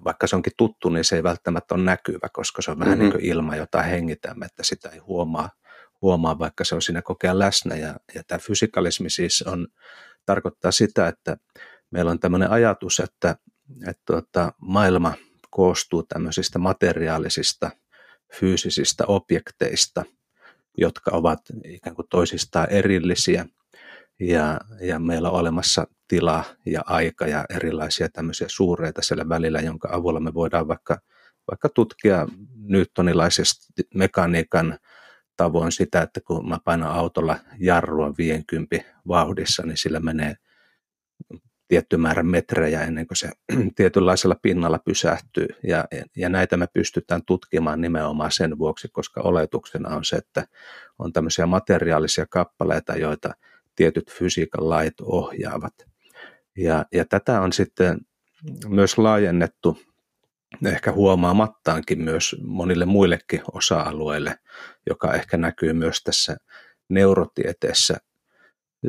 vaikka 0.04 0.26
se 0.26 0.37
onkin 0.37 0.52
tuttu, 0.56 0.88
niin 0.88 1.04
se 1.04 1.16
ei 1.16 1.23
välttämättä 1.23 1.75
ole 1.75 1.85
näkyvä, 1.85 2.28
koska 2.32 2.62
se 2.62 2.70
on 2.70 2.78
vähän 2.78 2.99
mm-hmm. 2.99 3.02
niin 3.02 3.12
kuin 3.12 3.25
ilma, 3.25 3.56
jota 3.56 3.82
hengitämme, 3.82 4.46
että 4.46 4.62
sitä 4.62 4.88
ei 4.88 4.99
huomaa, 4.99 5.50
huomaa 6.02 6.38
vaikka 6.38 6.64
se 6.64 6.75
on 6.75 6.82
siinä 6.82 7.02
kokea 7.02 7.38
läsnä. 7.38 7.76
Ja, 7.76 7.96
ja 8.14 8.23
tämä 8.26 8.38
fysikalismi 8.38 9.11
siis 9.11 9.42
on, 9.42 9.66
tarkoittaa 10.26 10.70
sitä, 10.70 11.08
että 11.08 11.37
meillä 11.90 12.11
on 12.11 12.20
tämmöinen 12.20 12.50
ajatus, 12.50 13.00
että, 13.00 13.37
että 13.87 14.02
tuota, 14.06 14.52
maailma 14.61 15.14
koostuu 15.56 16.02
tämmöisistä 16.02 16.58
materiaalisista, 16.58 17.70
fyysisistä 18.40 19.04
objekteista, 19.06 20.04
jotka 20.78 21.10
ovat 21.14 21.40
ikään 21.64 21.96
kuin 21.96 22.06
toisistaan 22.10 22.70
erillisiä. 22.70 23.46
Ja, 24.20 24.60
ja 24.80 24.98
meillä 24.98 25.30
on 25.30 25.40
olemassa 25.40 25.86
tila 26.08 26.44
ja 26.66 26.82
aika 26.86 27.26
ja 27.26 27.44
erilaisia 27.50 28.08
tämmöisiä 28.08 28.46
suureita 28.50 29.02
siellä 29.02 29.28
välillä, 29.28 29.60
jonka 29.60 29.88
avulla 29.92 30.20
me 30.20 30.34
voidaan 30.34 30.68
vaikka, 30.68 30.98
vaikka 31.50 31.68
tutkia 31.68 32.26
newtonilaisesti 32.56 33.66
mekaniikan 33.94 34.78
tavoin 35.36 35.72
sitä, 35.72 36.02
että 36.02 36.20
kun 36.20 36.48
mä 36.48 36.58
painan 36.64 36.92
autolla 36.92 37.38
jarrua 37.58 38.14
50 38.18 38.76
vauhdissa, 39.08 39.62
niin 39.62 39.76
sillä 39.76 40.00
menee 40.00 40.36
tietty 41.68 41.96
määrä 41.96 42.23
metrejä 42.23 42.82
ennen 42.82 43.06
kuin 43.06 43.16
se 43.16 43.30
tietynlaisella 43.76 44.37
pinnalla 44.42 44.78
pysähtyy. 44.78 45.49
Ja, 45.62 45.85
ja 46.16 46.28
näitä 46.28 46.56
me 46.56 46.66
pystytään 46.75 47.23
tutkimaan 47.26 47.80
nimenomaan 47.80 48.32
sen 48.32 48.58
vuoksi, 48.58 48.88
koska 48.92 49.20
oletuksena 49.20 49.96
on 49.96 50.04
se, 50.04 50.16
että 50.16 50.46
on 50.99 51.12
tämmöisiä 51.12 51.46
materiaalisia 51.46 52.26
kappaleita, 52.30 52.96
joita 52.96 53.35
tietyt 53.76 54.12
fysiikan 54.12 54.70
lait 54.70 55.00
ohjaavat. 55.00 55.75
Ja, 56.56 56.85
ja 56.92 57.04
tätä 57.04 57.40
on 57.40 57.52
sitten 57.52 57.99
myös 58.68 58.99
laajennettu 58.99 59.78
ehkä 60.66 60.92
huomaamattaankin 60.92 62.02
myös 62.02 62.37
monille 62.42 62.85
muillekin 62.85 63.42
osa-alueille, 63.52 64.38
joka 64.88 65.14
ehkä 65.14 65.37
näkyy 65.37 65.73
myös 65.73 66.02
tässä 66.02 66.37
neurotieteessä 66.88 67.96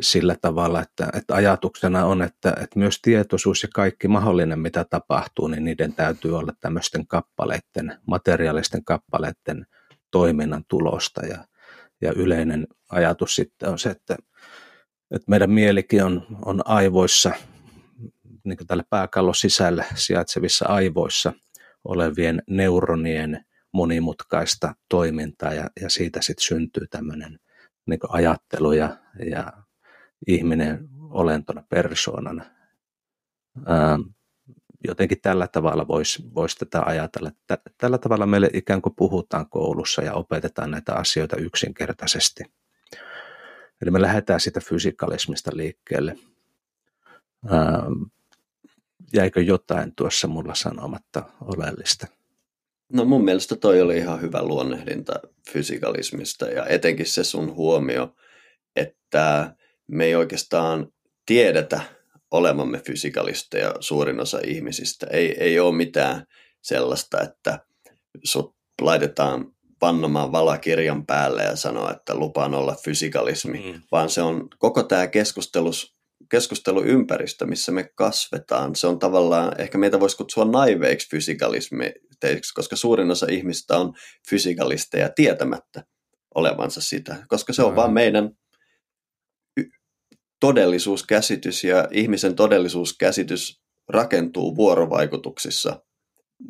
sillä 0.00 0.36
tavalla, 0.40 0.82
että, 0.82 1.08
että 1.14 1.34
ajatuksena 1.34 2.04
on, 2.04 2.22
että, 2.22 2.50
että 2.50 2.78
myös 2.78 2.98
tietoisuus 3.02 3.62
ja 3.62 3.68
kaikki 3.74 4.08
mahdollinen, 4.08 4.58
mitä 4.58 4.84
tapahtuu, 4.90 5.48
niin 5.48 5.64
niiden 5.64 5.92
täytyy 5.92 6.38
olla 6.38 6.52
tämmöisten 6.60 7.06
kappaleiden, 7.06 7.98
materiaalisten 8.06 8.84
kappaleiden 8.84 9.66
toiminnan 10.10 10.64
tulosta. 10.68 11.26
Ja, 11.26 11.44
ja 12.00 12.12
yleinen 12.16 12.66
ajatus 12.90 13.34
sitten 13.34 13.68
on 13.68 13.78
se, 13.78 13.90
että, 13.90 14.16
että 15.10 15.30
meidän 15.30 15.50
mielikin 15.50 16.04
on, 16.04 16.26
on 16.44 16.62
aivoissa, 16.64 17.32
niin 18.44 18.66
tällä 18.66 18.84
pääkallon 18.90 19.34
sisällä 19.34 19.84
sijaitsevissa 19.94 20.66
aivoissa 20.66 21.32
olevien 21.84 22.42
neuronien 22.50 23.44
monimutkaista 23.72 24.74
toimintaa 24.88 25.54
ja, 25.54 25.70
ja 25.80 25.90
siitä 25.90 26.20
sitten 26.22 26.44
syntyy 26.44 26.86
tämmöinen 26.90 27.38
niin 27.86 28.00
ajattelu 28.08 28.72
ja, 28.72 28.96
ja 29.30 29.52
ihminen 30.26 30.88
olentona, 31.10 31.62
persoonana. 31.68 32.44
Ää, 33.66 33.98
jotenkin 34.84 35.20
tällä 35.20 35.48
tavalla 35.48 35.88
voisi 35.88 36.22
vois 36.34 36.54
tätä 36.54 36.82
ajatella. 36.82 37.30
Tällä 37.78 37.98
tavalla 37.98 38.26
meille 38.26 38.50
ikään 38.52 38.82
kuin 38.82 38.94
puhutaan 38.96 39.48
koulussa 39.48 40.02
ja 40.02 40.14
opetetaan 40.14 40.70
näitä 40.70 40.94
asioita 40.94 41.36
yksinkertaisesti. 41.36 42.44
Eli 43.82 43.90
me 43.90 44.00
lähdetään 44.00 44.40
sitä 44.40 44.60
fysikalismista 44.60 45.50
liikkeelle. 45.54 46.18
Ää, 47.50 47.82
jäikö 49.14 49.42
jotain 49.42 49.94
tuossa 49.94 50.28
mulla 50.28 50.54
sanomatta 50.54 51.22
oleellista? 51.40 52.06
No 52.92 53.04
mun 53.04 53.24
mielestä 53.24 53.56
toi 53.56 53.80
oli 53.80 53.96
ihan 53.96 54.20
hyvä 54.20 54.42
luonnehdinta 54.42 55.12
fysikalismista 55.52 56.46
ja 56.46 56.66
etenkin 56.66 57.06
se 57.06 57.24
sun 57.24 57.54
huomio, 57.54 58.14
että 58.76 59.54
me 59.88 60.04
ei 60.04 60.14
oikeastaan 60.14 60.88
tiedetä 61.26 61.80
olemamme 62.30 62.78
fysikalisteja 62.78 63.74
suurin 63.80 64.20
osa 64.20 64.40
ihmisistä. 64.44 65.06
Ei, 65.10 65.36
ei 65.42 65.60
ole 65.60 65.76
mitään 65.76 66.24
sellaista, 66.62 67.20
että 67.20 67.58
sut 68.24 68.56
laitetaan 68.82 69.52
pannomaan 69.80 70.32
valakirjan 70.32 71.06
päälle 71.06 71.42
ja 71.42 71.56
sanoa, 71.56 71.90
että 71.90 72.14
lupaan 72.14 72.54
olla 72.54 72.76
fysikalismi, 72.84 73.72
mm. 73.72 73.82
vaan 73.92 74.10
se 74.10 74.22
on 74.22 74.48
koko 74.58 74.82
tämä 74.82 75.06
keskustelus, 75.06 75.96
keskusteluympäristö, 76.30 77.46
missä 77.46 77.72
me 77.72 77.90
kasvetaan. 77.94 78.76
Se 78.76 78.86
on 78.86 78.98
tavallaan, 78.98 79.60
ehkä 79.60 79.78
meitä 79.78 80.00
voisi 80.00 80.16
kutsua 80.16 80.44
naiveiksi 80.44 81.10
fysikalismiteiksi, 81.10 82.54
koska 82.54 82.76
suurin 82.76 83.10
osa 83.10 83.26
ihmistä 83.30 83.76
on 83.76 83.92
fysikalisteja 84.30 85.08
tietämättä 85.08 85.84
olevansa 86.34 86.80
sitä, 86.80 87.16
koska 87.28 87.52
se 87.52 87.62
on 87.62 87.72
mm. 87.72 87.76
vaan 87.76 87.92
meidän 87.92 88.30
todellisuuskäsitys 90.40 91.64
ja 91.64 91.88
ihmisen 91.90 92.34
todellisuuskäsitys 92.34 93.62
rakentuu 93.88 94.56
vuorovaikutuksissa 94.56 95.82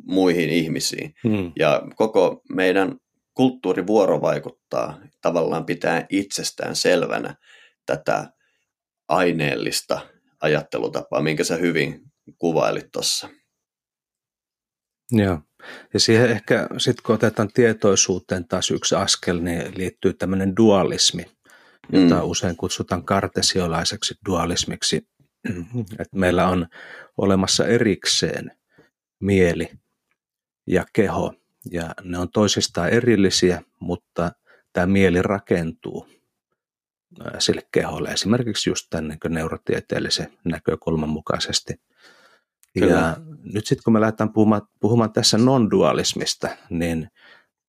muihin 0.05 0.51
ihmisiin. 0.51 1.15
Hmm. 1.25 1.53
Ja 1.59 1.83
koko 1.97 2.43
meidän 2.49 2.97
kulttuuri 3.35 3.87
vuorovaikuttaa 3.87 5.01
tavallaan 5.23 5.67
pitää 5.67 6.07
itsestään 6.09 6.77
selvänä 6.77 7.35
tätä 7.87 8.33
aineellista 9.09 10.01
ajattelutapaa, 10.41 11.23
minkä 11.23 11.45
sä 11.45 11.57
hyvin 11.57 12.01
kuvailit 12.39 12.89
tuossa. 12.93 13.29
Joo. 15.13 15.39
Ja 15.95 16.01
siihen 16.01 16.31
ehkä 16.31 16.69
sitten 16.79 17.03
kun 17.03 17.15
otetaan 17.15 17.49
tietoisuuteen 17.55 18.49
taas 18.49 18.71
yksi 18.71 18.95
askel, 18.95 19.41
niin 19.41 19.79
liittyy 19.79 20.13
tämmöinen 20.13 20.57
dualismi– 20.57 21.25
jota 21.93 22.15
mm. 22.15 22.31
usein 22.31 22.57
kutsutaan 22.57 23.05
kartesiolaiseksi 23.05 24.15
dualismiksi, 24.27 25.09
että 25.99 26.17
meillä 26.17 26.49
on 26.49 26.67
olemassa 27.17 27.67
erikseen 27.67 28.59
mieli 29.21 29.71
ja 30.67 30.85
keho, 30.93 31.35
ja 31.71 31.95
ne 32.03 32.19
on 32.19 32.29
toisistaan 32.31 32.89
erillisiä, 32.89 33.63
mutta 33.81 34.33
tämä 34.73 34.87
mieli 34.87 35.23
rakentuu 35.23 36.09
sille 37.39 37.63
keholle, 37.73 38.09
esimerkiksi 38.09 38.71
just 38.71 38.87
tämän 38.91 39.09
niin 39.09 39.35
neurotieteellisen 39.35 40.39
näkökulman 40.45 41.09
mukaisesti. 41.09 41.75
Kyllä. 42.75 42.93
Ja 42.93 43.17
nyt 43.43 43.67
sitten 43.67 43.85
kun 43.85 43.93
me 43.93 44.01
lähdetään 44.01 44.33
puhumaan, 44.33 44.63
puhumaan 44.81 45.13
tässä 45.13 45.39
non-dualismista, 45.39 46.49
niin 46.71 47.09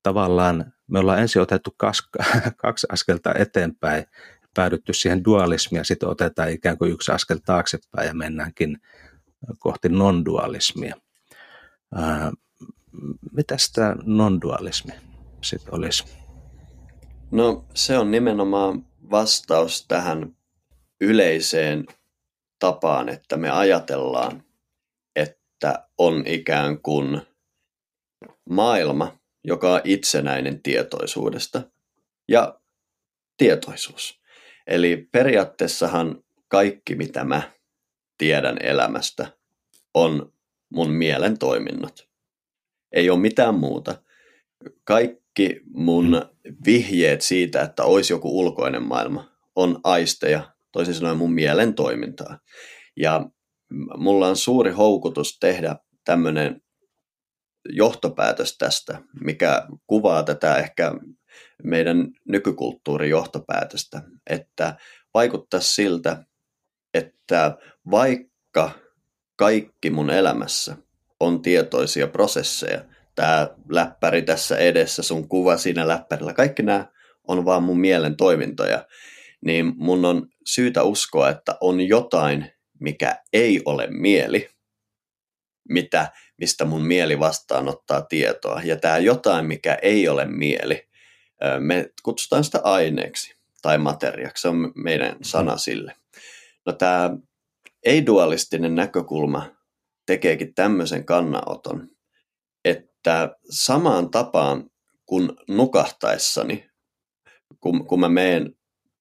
tavallaan 0.03 0.73
me 0.87 0.99
ollaan 0.99 1.19
ensin 1.19 1.41
otettu 1.41 1.73
kaksi, 1.77 2.03
kaksi 2.63 2.87
askelta 2.91 3.33
eteenpäin, 3.37 4.05
päädytty 4.53 4.93
siihen 4.93 5.25
dualismiin 5.25 5.79
ja 5.79 5.83
sitten 5.83 6.09
otetaan 6.09 6.49
ikään 6.49 6.77
kuin 6.77 6.91
yksi 6.91 7.11
askel 7.11 7.37
taaksepäin 7.45 8.07
ja 8.07 8.13
mennäänkin 8.13 8.77
kohti 9.59 9.89
non-dualismia. 9.89 10.95
Mitä 13.31 13.55
tämä 13.73 13.95
non-dualismi 14.03 14.91
sitten 15.43 15.73
olisi? 15.73 16.03
No 17.31 17.65
se 17.73 17.97
on 17.97 18.11
nimenomaan 18.11 18.85
vastaus 19.11 19.85
tähän 19.87 20.35
yleiseen 21.01 21.85
tapaan, 22.59 23.09
että 23.09 23.37
me 23.37 23.49
ajatellaan, 23.49 24.43
että 25.15 25.87
on 25.97 26.23
ikään 26.27 26.81
kuin 26.81 27.21
maailma, 28.49 29.18
joka 29.43 29.73
on 29.73 29.81
itsenäinen 29.83 30.63
tietoisuudesta 30.63 31.61
ja 32.27 32.59
tietoisuus. 33.37 34.21
Eli 34.67 35.07
periaatteessahan 35.11 36.23
kaikki, 36.47 36.95
mitä 36.95 37.23
mä 37.23 37.51
tiedän 38.17 38.57
elämästä, 38.61 39.31
on 39.93 40.33
mun 40.69 40.91
mielen 40.91 41.37
toiminnot. 41.37 42.09
Ei 42.91 43.09
ole 43.09 43.19
mitään 43.19 43.55
muuta. 43.55 44.01
Kaikki 44.83 45.61
mun 45.73 46.21
vihjeet 46.65 47.21
siitä, 47.21 47.61
että 47.61 47.83
olisi 47.83 48.13
joku 48.13 48.39
ulkoinen 48.39 48.83
maailma, 48.83 49.31
on 49.55 49.79
aisteja, 49.83 50.51
toisin 50.71 50.93
sanoen 50.93 51.17
mun 51.17 51.33
mielen 51.33 51.73
toimintaa. 51.73 52.39
Ja 52.97 53.29
mulla 53.97 54.27
on 54.27 54.35
suuri 54.35 54.71
houkutus 54.71 55.39
tehdä 55.39 55.75
tämmöinen 56.05 56.61
johtopäätös 57.69 58.57
tästä, 58.57 59.01
mikä 59.21 59.67
kuvaa 59.87 60.23
tätä 60.23 60.55
ehkä 60.55 60.91
meidän 61.63 62.07
nykykulttuurin 62.27 63.09
johtopäätöstä, 63.09 64.01
että 64.29 64.75
vaikuttaa 65.13 65.59
siltä, 65.59 66.23
että 66.93 67.57
vaikka 67.91 68.71
kaikki 69.35 69.89
mun 69.89 70.09
elämässä 70.09 70.75
on 71.19 71.41
tietoisia 71.41 72.07
prosesseja, 72.07 72.85
tämä 73.15 73.49
läppäri 73.69 74.21
tässä 74.21 74.57
edessä, 74.57 75.03
sun 75.03 75.29
kuva 75.29 75.57
siinä 75.57 75.87
läppärillä, 75.87 76.33
kaikki 76.33 76.63
nämä 76.63 76.85
on 77.27 77.45
vaan 77.45 77.63
mun 77.63 77.79
mielen 77.79 78.17
toimintoja, 78.17 78.85
niin 79.45 79.73
mun 79.77 80.05
on 80.05 80.27
syytä 80.45 80.83
uskoa, 80.83 81.29
että 81.29 81.57
on 81.61 81.81
jotain, 81.81 82.51
mikä 82.79 83.15
ei 83.33 83.61
ole 83.65 83.87
mieli, 83.89 84.49
mitä, 85.69 86.11
mistä 86.37 86.65
mun 86.65 86.85
mieli 86.85 87.19
vastaanottaa 87.19 88.01
tietoa. 88.01 88.61
Ja 88.63 88.77
tämä 88.77 88.97
jotain, 88.97 89.45
mikä 89.45 89.77
ei 89.81 90.07
ole 90.07 90.25
mieli, 90.25 90.89
me 91.59 91.89
kutsutaan 92.03 92.43
sitä 92.43 92.59
aineeksi 92.63 93.35
tai 93.61 93.77
materiaksi, 93.77 94.41
se 94.41 94.47
on 94.47 94.71
meidän 94.75 95.17
sana 95.21 95.57
sille. 95.57 95.95
No 96.65 96.73
tämä 96.73 97.09
ei-dualistinen 97.83 98.75
näkökulma 98.75 99.55
tekeekin 100.05 100.53
tämmöisen 100.53 101.05
kannanoton, 101.05 101.89
että 102.65 103.35
samaan 103.49 104.11
tapaan 104.11 104.69
kuin 105.05 105.31
nukahtaessani, 105.47 106.69
kun, 107.59 107.87
kun 107.87 107.99
mä 107.99 108.09
menen 108.09 108.55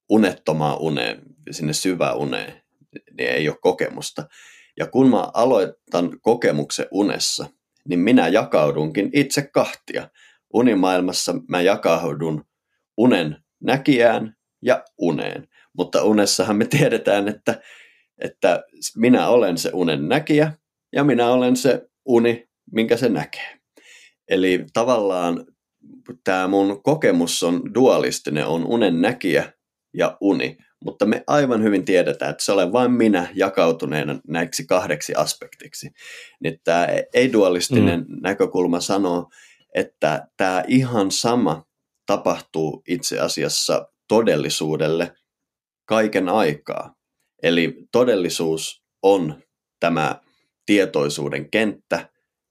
unettomaan 0.08 0.78
uneen, 0.78 1.22
sinne 1.50 1.72
syvään 1.72 2.16
uneen, 2.16 2.62
niin 3.18 3.30
ei 3.30 3.48
ole 3.48 3.56
kokemusta. 3.60 4.28
Ja 4.78 4.86
kun 4.86 5.10
mä 5.10 5.30
aloitan 5.34 6.20
kokemuksen 6.20 6.86
unessa, 6.90 7.46
niin 7.88 8.00
minä 8.00 8.28
jakaudunkin 8.28 9.10
itse 9.12 9.42
kahtia. 9.42 10.10
Unimaailmassa 10.54 11.34
mä 11.48 11.60
jakaudun 11.60 12.44
unen 12.96 13.36
näkijään 13.60 14.36
ja 14.62 14.84
uneen. 14.98 15.48
Mutta 15.76 16.02
unessahan 16.02 16.56
me 16.56 16.64
tiedetään, 16.64 17.28
että, 17.28 17.60
että 18.18 18.62
minä 18.96 19.28
olen 19.28 19.58
se 19.58 19.70
unen 19.72 20.08
näkijä 20.08 20.52
ja 20.92 21.04
minä 21.04 21.30
olen 21.30 21.56
se 21.56 21.88
uni, 22.04 22.48
minkä 22.72 22.96
se 22.96 23.08
näkee. 23.08 23.58
Eli 24.28 24.64
tavallaan 24.72 25.46
tämä 26.24 26.48
mun 26.48 26.82
kokemus 26.82 27.42
on 27.42 27.74
dualistinen, 27.74 28.46
on 28.46 28.66
unen 28.66 29.00
näkijä 29.00 29.52
ja 29.94 30.16
uni, 30.20 30.58
mutta 30.84 31.06
me 31.06 31.24
aivan 31.26 31.62
hyvin 31.62 31.84
tiedetään, 31.84 32.30
että 32.30 32.44
se 32.44 32.52
olen 32.52 32.72
vain 32.72 32.92
minä 32.92 33.28
jakautuneena 33.34 34.20
näiksi 34.28 34.66
kahdeksi 34.66 35.14
aspektiksi. 35.14 35.90
Niin 36.40 36.60
tämä 36.64 36.86
ei-dualistinen 37.14 38.00
mm. 38.00 38.16
näkökulma 38.22 38.80
sanoo, 38.80 39.30
että 39.74 40.28
tämä 40.36 40.64
ihan 40.66 41.10
sama 41.10 41.64
tapahtuu 42.06 42.82
itse 42.88 43.20
asiassa 43.20 43.88
todellisuudelle 44.08 45.12
kaiken 45.88 46.28
aikaa. 46.28 46.94
Eli 47.42 47.86
todellisuus 47.92 48.82
on 49.02 49.42
tämä 49.80 50.20
tietoisuuden 50.66 51.50
kenttä, 51.50 52.08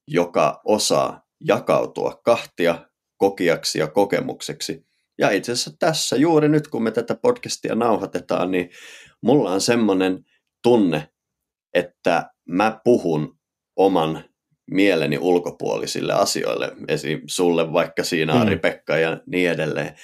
joka 0.08 0.62
osaa 0.66 1.22
jakautua 1.40 2.22
kahtia 2.26 2.90
kokiaksi 3.18 3.80
ja 3.80 3.88
kokemukseksi. 3.88 4.87
Ja 5.20 5.32
itse 5.32 5.52
asiassa 5.52 5.72
tässä 5.80 6.16
juuri 6.16 6.50
nyt, 6.50 6.68
kun 6.68 6.84
me 6.84 6.92
tätä 6.92 7.16
podcastia 7.16 7.76
nauhoitetaan, 7.76 8.52
niin 8.52 8.70
mulla 9.22 9.52
on 9.52 9.62
semmoinen 9.62 10.26
tunne, 10.64 11.10
että 11.74 12.30
mä 12.50 12.82
puhun 12.84 13.38
oman 13.76 14.24
mieleni 14.72 15.18
ulkopuolisille 15.18 16.14
asioille, 16.14 16.72
esim. 16.88 17.22
sulle 17.28 17.74
vaikka 17.74 18.04
siinä 18.04 18.34
mm. 18.34 18.42
Ari-Pekka 18.42 18.98
ja 18.98 19.18
niin 19.26 19.50
edelleen. 19.50 19.96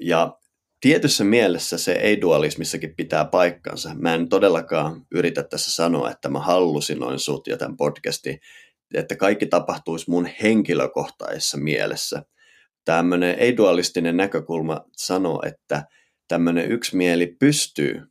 Ja 0.00 0.38
tietyssä 0.80 1.24
mielessä 1.24 1.78
se 1.78 1.92
ei-dualismissakin 1.92 2.96
pitää 2.96 3.24
paikkansa. 3.24 3.94
Mä 3.94 4.14
en 4.14 4.28
todellakaan 4.28 5.06
yritä 5.12 5.42
tässä 5.42 5.72
sanoa, 5.72 6.10
että 6.10 6.28
mä 6.28 6.38
hallusinoin 6.38 7.18
sut 7.18 7.46
ja 7.46 7.56
tämän 7.56 7.76
podcastin, 7.76 8.38
että 8.94 9.16
kaikki 9.16 9.46
tapahtuisi 9.46 10.10
mun 10.10 10.28
henkilökohtaisessa 10.42 11.58
mielessä. 11.58 12.22
Tämmöinen 12.86 13.38
ei-dualistinen 13.38 14.16
näkökulma 14.16 14.84
sanoo, 14.96 15.42
että 15.46 15.84
tämmöinen 16.28 16.70
yksimieli 16.70 17.26
pystyy 17.26 18.02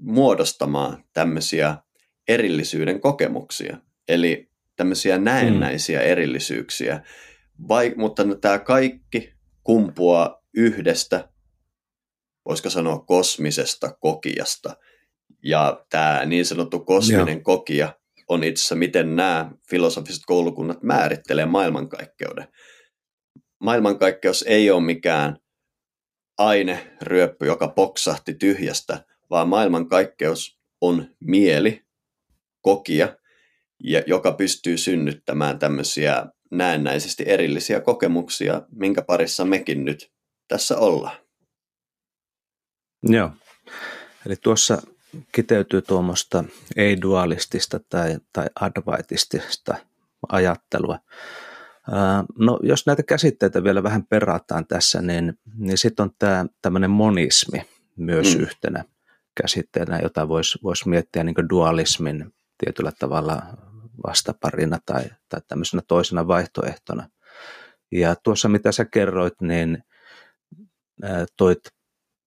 muodostamaan 0.00 1.04
tämmöisiä 1.12 1.76
erillisyyden 2.28 3.00
kokemuksia, 3.00 3.76
eli 4.08 4.50
tämmöisiä 4.76 5.18
näennäisiä 5.18 6.00
mm. 6.00 6.06
erillisyyksiä, 6.06 7.00
Vai, 7.68 7.92
mutta 7.96 8.22
tämä 8.40 8.58
kaikki 8.58 9.32
kumpuaa 9.62 10.42
yhdestä 10.54 11.28
voisiko 12.44 12.70
sanoa 12.70 12.98
kosmisesta 12.98 13.96
kokiasta. 14.00 14.76
Ja 15.44 15.84
tämä 15.90 16.24
niin 16.26 16.46
sanottu 16.46 16.80
kosminen 16.80 17.28
Joo. 17.28 17.42
kokija 17.42 17.94
on 18.28 18.44
itse 18.44 18.60
asiassa, 18.60 18.74
miten 18.74 19.16
nämä 19.16 19.50
filosofiset 19.70 20.22
koulukunnat 20.26 20.82
määrittelee 20.82 21.46
maailmankaikkeuden. 21.46 22.48
Maailmankaikkeus 23.62 24.44
ei 24.48 24.70
ole 24.70 24.82
mikään 24.82 25.36
aineryöppy, 26.38 27.46
joka 27.46 27.68
poksahti 27.68 28.34
tyhjästä, 28.34 29.04
vaan 29.30 29.48
maailmankaikkeus 29.48 30.58
on 30.80 31.06
mieli, 31.20 31.84
kokija, 32.60 33.16
joka 34.06 34.32
pystyy 34.32 34.78
synnyttämään 34.78 35.58
tämmöisiä 35.58 36.26
näennäisesti 36.50 37.24
erillisiä 37.26 37.80
kokemuksia, 37.80 38.62
minkä 38.70 39.02
parissa 39.02 39.44
mekin 39.44 39.84
nyt 39.84 40.12
tässä 40.48 40.78
ollaan. 40.78 41.16
Joo. 43.02 43.30
Eli 44.26 44.36
tuossa 44.36 44.82
kiteytyy 45.32 45.82
tuommoista 45.82 46.44
ei-dualistista 46.76 47.80
tai, 47.88 48.18
tai 48.32 48.46
advaitistista 48.60 49.74
ajattelua. 50.28 50.98
No, 52.38 52.58
jos 52.62 52.86
näitä 52.86 53.02
käsitteitä 53.02 53.64
vielä 53.64 53.82
vähän 53.82 54.06
perataan 54.06 54.66
tässä, 54.66 55.02
niin, 55.02 55.38
niin 55.56 55.78
sitten 55.78 56.02
on 56.02 56.10
tämä 56.18 56.46
tämmöinen 56.62 56.90
monismi 56.90 57.62
myös 57.96 58.36
mm. 58.36 58.42
yhtenä 58.42 58.84
käsitteenä, 59.42 59.98
jota 60.02 60.28
voisi 60.28 60.58
vois 60.62 60.86
miettiä 60.86 61.24
niin 61.24 61.48
dualismin 61.50 62.34
tietyllä 62.64 62.92
tavalla 62.98 63.42
vastaparina 64.06 64.78
tai, 64.86 65.04
tai 65.28 65.40
tämmöisenä 65.48 65.82
toisena 65.88 66.26
vaihtoehtona. 66.26 67.08
Ja 67.92 68.16
tuossa 68.24 68.48
mitä 68.48 68.72
sä 68.72 68.84
kerroit, 68.84 69.40
niin 69.40 69.84
toit 71.36 71.60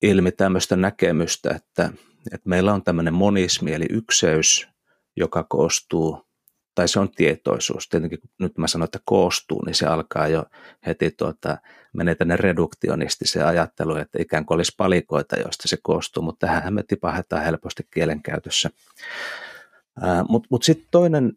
ilmi 0.01 0.31
tämmöistä 0.31 0.75
näkemystä, 0.75 1.49
että, 1.55 1.89
että 2.31 2.49
meillä 2.49 2.73
on 2.73 2.83
tämmöinen 2.83 3.13
monismi 3.13 3.73
eli 3.73 3.85
ykseys, 3.89 4.67
joka 5.17 5.43
koostuu, 5.49 6.25
tai 6.75 6.87
se 6.87 6.99
on 6.99 7.11
tietoisuus. 7.11 7.89
Tietenkin 7.89 8.19
kun 8.19 8.29
nyt 8.39 8.57
mä 8.57 8.67
sanon, 8.67 8.85
että 8.85 8.99
koostuu, 9.05 9.65
niin 9.65 9.75
se 9.75 9.85
alkaa 9.85 10.27
jo 10.27 10.45
heti 10.85 11.11
tuota, 11.11 11.57
menee 11.93 12.15
tänne 12.15 12.37
reduktionistiseen 12.37 13.45
ajatteluun, 13.45 13.99
että 13.99 14.21
ikään 14.21 14.45
kuin 14.45 14.55
olisi 14.55 14.73
palikoita, 14.77 15.35
joista 15.35 15.67
se 15.67 15.77
koostuu, 15.83 16.23
mutta 16.23 16.47
tähän 16.47 16.73
me 16.73 16.83
tipahetaan 16.83 17.43
helposti 17.43 17.87
kielenkäytössä. 17.93 18.69
Mutta 20.29 20.47
mut 20.51 20.63
sitten 20.63 20.87
toinen, 20.91 21.33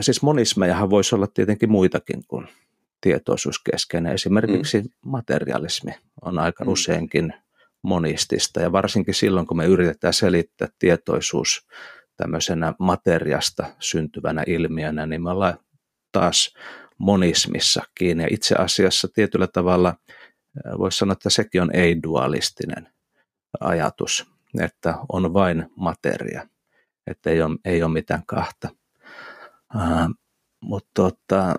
siis 0.00 0.22
monismejahan 0.22 0.90
voisi 0.90 1.14
olla 1.14 1.26
tietenkin 1.26 1.70
muitakin 1.70 2.22
kuin 2.28 2.48
tietoisuuskeskeinen. 3.00 4.12
Esimerkiksi 4.12 4.80
mm. 4.80 4.88
materialismi 5.04 5.92
on 6.22 6.38
aika 6.38 6.64
mm. 6.64 6.72
useinkin 6.72 7.34
monistista. 7.82 8.60
Ja 8.60 8.72
varsinkin 8.72 9.14
silloin, 9.14 9.46
kun 9.46 9.56
me 9.56 9.66
yritetään 9.66 10.14
selittää 10.14 10.68
tietoisuus 10.78 11.66
tämmöisenä 12.16 12.74
materiasta 12.78 13.66
syntyvänä 13.78 14.44
ilmiönä, 14.46 15.06
niin 15.06 15.22
me 15.22 15.30
ollaan 15.30 15.58
taas 16.12 16.54
monismissa 16.98 17.82
kiinni. 17.94 18.22
Ja 18.22 18.28
itse 18.32 18.54
asiassa 18.54 19.08
tietyllä 19.14 19.46
tavalla 19.46 19.94
voisi 20.78 20.98
sanoa, 20.98 21.12
että 21.12 21.30
sekin 21.30 21.62
on 21.62 21.76
ei-dualistinen 21.76 22.88
ajatus, 23.60 24.30
että 24.60 24.94
on 25.12 25.34
vain 25.34 25.70
materia, 25.76 26.48
että 27.06 27.30
ei 27.30 27.42
ole, 27.42 27.56
ei 27.64 27.82
ole 27.82 27.92
mitään 27.92 28.22
kahta. 28.26 28.68
Uh, 29.74 30.14
mutta 30.60 30.90
tota, 30.94 31.54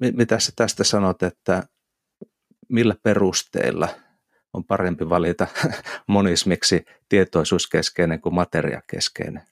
mitä 0.00 0.38
sä 0.38 0.52
tästä 0.56 0.84
sanot, 0.84 1.22
että 1.22 1.62
millä 2.68 2.94
perusteilla 3.02 3.88
on 4.52 4.64
parempi 4.64 5.08
valita 5.08 5.46
monismiksi 6.06 6.84
tietoisuuskeskeinen 7.08 8.20
kuin 8.20 8.34
materiakeskeinen 8.34 9.42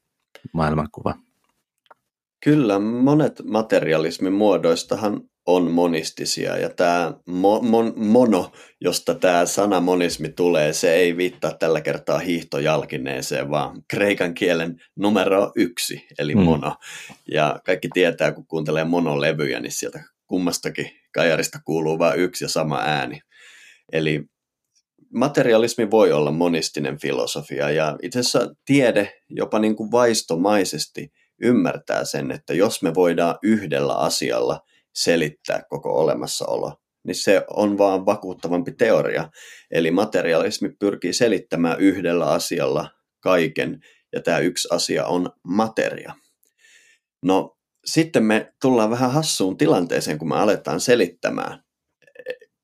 maailmankuva? 0.53 1.15
Kyllä, 2.45 2.79
monet 2.79 3.43
materialismin 3.45 4.33
muodoistahan 4.33 5.21
on 5.47 5.71
monistisia 5.71 6.57
ja 6.57 6.71
tämä 6.71 7.13
mo- 7.31 7.63
mon- 7.63 7.93
mono, 7.97 8.53
josta 8.81 9.15
tämä 9.15 9.47
sana 9.47 9.81
monismi 9.81 10.29
tulee, 10.29 10.73
se 10.73 10.95
ei 10.95 11.17
viittaa 11.17 11.53
tällä 11.53 11.81
kertaa 11.81 12.19
hiihtojalkineeseen, 12.19 13.51
vaan 13.51 13.83
kreikan 13.91 14.35
kielen 14.35 14.81
numero 14.97 15.53
yksi, 15.57 16.07
eli 16.19 16.35
mm. 16.35 16.41
mono. 16.41 16.77
Ja 17.31 17.61
kaikki 17.67 17.89
tietää, 17.95 18.33
kun 18.33 18.47
kuuntelee 18.47 18.85
monolevyjä, 18.85 19.61
niin 19.61 19.73
sieltä 19.73 20.05
kummastakin 20.27 20.91
kajarista 21.15 21.59
kuuluu 21.65 21.99
vain 21.99 22.21
yksi 22.21 22.45
ja 22.45 22.49
sama 22.49 22.81
ääni. 22.81 23.21
Eli 23.93 24.25
materialismi 25.15 25.91
voi 25.91 26.13
olla 26.13 26.31
monistinen 26.31 27.01
filosofia 27.01 27.71
ja 27.71 27.97
itse 28.03 28.19
asiassa 28.19 28.55
tiede 28.65 29.13
jopa 29.29 29.59
niin 29.59 29.77
kuin 29.77 29.91
vaistomaisesti 29.91 31.13
ymmärtää 31.43 32.05
sen, 32.05 32.31
että 32.31 32.55
jos 32.55 32.83
me 32.83 32.95
voidaan 32.95 33.39
yhdellä 33.43 33.95
asialla 33.95 34.61
selittää 34.95 35.63
koko 35.69 36.01
olemassaolo, 36.01 36.73
niin 37.05 37.15
se 37.15 37.45
on 37.51 37.79
vaan 37.79 38.07
vakuuttavampi 38.07 38.73
teoria. 38.73 39.31
Eli 39.71 39.91
materialismi 39.91 40.69
pyrkii 40.81 41.13
selittämään 41.13 41.81
yhdellä 41.81 42.27
asialla 42.27 42.91
kaiken, 43.21 43.81
ja 44.13 44.23
tämä 44.23 44.39
yksi 44.39 44.69
asia 44.71 45.07
on 45.07 45.31
materia. 45.45 46.15
No 47.23 47.57
sitten 47.85 48.25
me 48.25 48.53
tullaan 48.61 48.91
vähän 48.91 49.13
hassuun 49.13 49.57
tilanteeseen, 49.57 50.19
kun 50.19 50.29
me 50.29 50.37
aletaan 50.37 50.81
selittämään 50.81 51.63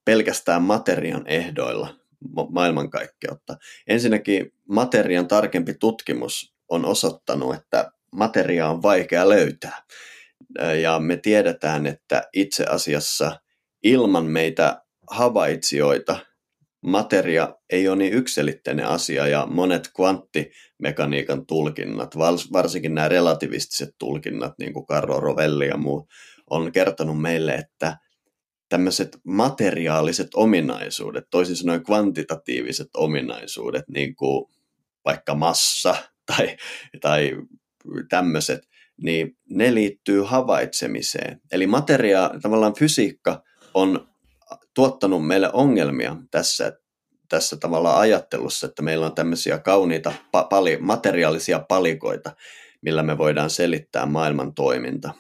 pelkästään 0.05 0.63
materian 0.63 1.27
ehdoilla 1.27 2.04
maailmankaikkeutta. 2.51 3.57
Ensinnäkin 3.87 4.53
materian 4.69 5.29
tarkempi 5.29 5.75
tutkimus 5.81 6.55
on 6.69 6.85
osoittanut, 6.85 7.55
että 7.55 7.91
materia 8.13 8.69
on 8.69 8.83
vaikea 8.83 9.29
löytää. 9.29 9.83
Ja 10.83 10.99
me 10.99 11.17
tiedetään, 11.17 11.87
että 11.87 12.23
itse 12.33 12.65
asiassa 12.65 13.41
ilman 13.83 14.25
meitä 14.25 14.83
havaitsijoita 15.11 16.17
materia 16.81 17.55
ei 17.71 17.89
ole 17.89 17.97
niin 17.97 18.13
yksilitteinen 18.13 18.87
asia 18.87 19.27
ja 19.27 19.47
monet 19.51 19.91
kvanttimekaniikan 19.97 21.47
tulkinnat, 21.47 22.17
varsinkin 22.53 22.95
nämä 22.95 23.09
relativistiset 23.09 23.95
tulkinnat, 23.99 24.53
niin 24.59 24.73
kuin 24.73 24.87
Carlo 24.87 25.21
Rovelli 25.21 25.69
ja 25.69 25.77
muu, 25.77 26.09
on 26.51 26.73
kertonut 26.73 27.21
meille, 27.21 27.55
että 27.55 27.97
tämmöiset 28.75 29.19
materiaaliset 29.25 30.29
ominaisuudet, 30.35 31.25
toisin 31.31 31.57
sanoen 31.57 31.85
kvantitatiiviset 31.85 32.89
ominaisuudet, 32.97 33.85
niin 33.89 34.17
kuin 34.17 34.45
vaikka 35.05 35.35
massa 35.35 35.97
tai, 36.37 36.57
tai 37.01 37.37
tämmöiset, 38.09 38.69
niin 39.03 39.37
ne 39.51 39.75
liittyy 39.75 40.23
havaitsemiseen. 40.23 41.41
Eli 41.53 41.67
materia, 41.67 42.31
tavallaan 42.43 42.75
fysiikka 42.75 43.43
on 43.75 44.09
tuottanut 44.75 45.27
meille 45.27 45.51
ongelmia 45.53 46.17
tässä, 46.31 46.73
tässä 47.29 47.57
tavalla 47.57 47.99
ajattelussa, 47.99 48.67
että 48.67 48.83
meillä 48.83 49.07
on 49.07 49.15
tämmöisiä 49.15 49.59
kauniita 49.59 50.13
pali, 50.51 50.79
materiaalisia 50.81 51.61
palikoita, 51.69 52.37
millä 52.83 53.03
me 53.03 53.19
voidaan 53.19 53.51
selittää 53.51 54.07
maailman 54.07 54.55
toiminta. 54.55 55.15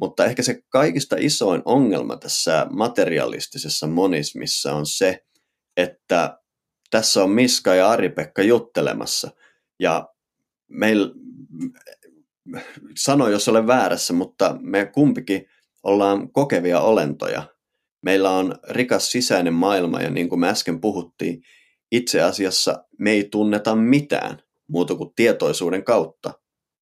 Mutta 0.00 0.24
ehkä 0.24 0.42
se 0.42 0.62
kaikista 0.68 1.16
isoin 1.18 1.62
ongelma 1.64 2.16
tässä 2.16 2.66
materialistisessa 2.70 3.86
monismissa 3.86 4.74
on 4.74 4.86
se, 4.86 5.24
että 5.76 6.38
tässä 6.90 7.24
on 7.24 7.30
Miska 7.30 7.74
ja 7.74 7.90
Ari-Pekka 7.90 8.42
juttelemassa. 8.42 9.30
Ja 9.80 10.08
meillä, 10.68 11.14
sano 12.98 13.28
jos 13.28 13.48
olen 13.48 13.66
väärässä, 13.66 14.12
mutta 14.12 14.56
me 14.60 14.86
kumpikin 14.86 15.46
ollaan 15.82 16.32
kokevia 16.32 16.80
olentoja. 16.80 17.42
Meillä 18.02 18.30
on 18.30 18.54
rikas 18.68 19.12
sisäinen 19.12 19.54
maailma 19.54 20.00
ja 20.00 20.10
niin 20.10 20.28
kuin 20.28 20.40
me 20.40 20.48
äsken 20.48 20.80
puhuttiin, 20.80 21.42
itse 21.92 22.22
asiassa 22.22 22.84
me 22.98 23.10
ei 23.10 23.28
tunneta 23.30 23.76
mitään 23.76 24.42
muuta 24.68 24.94
kuin 24.94 25.14
tietoisuuden 25.16 25.84
kautta. 25.84 26.32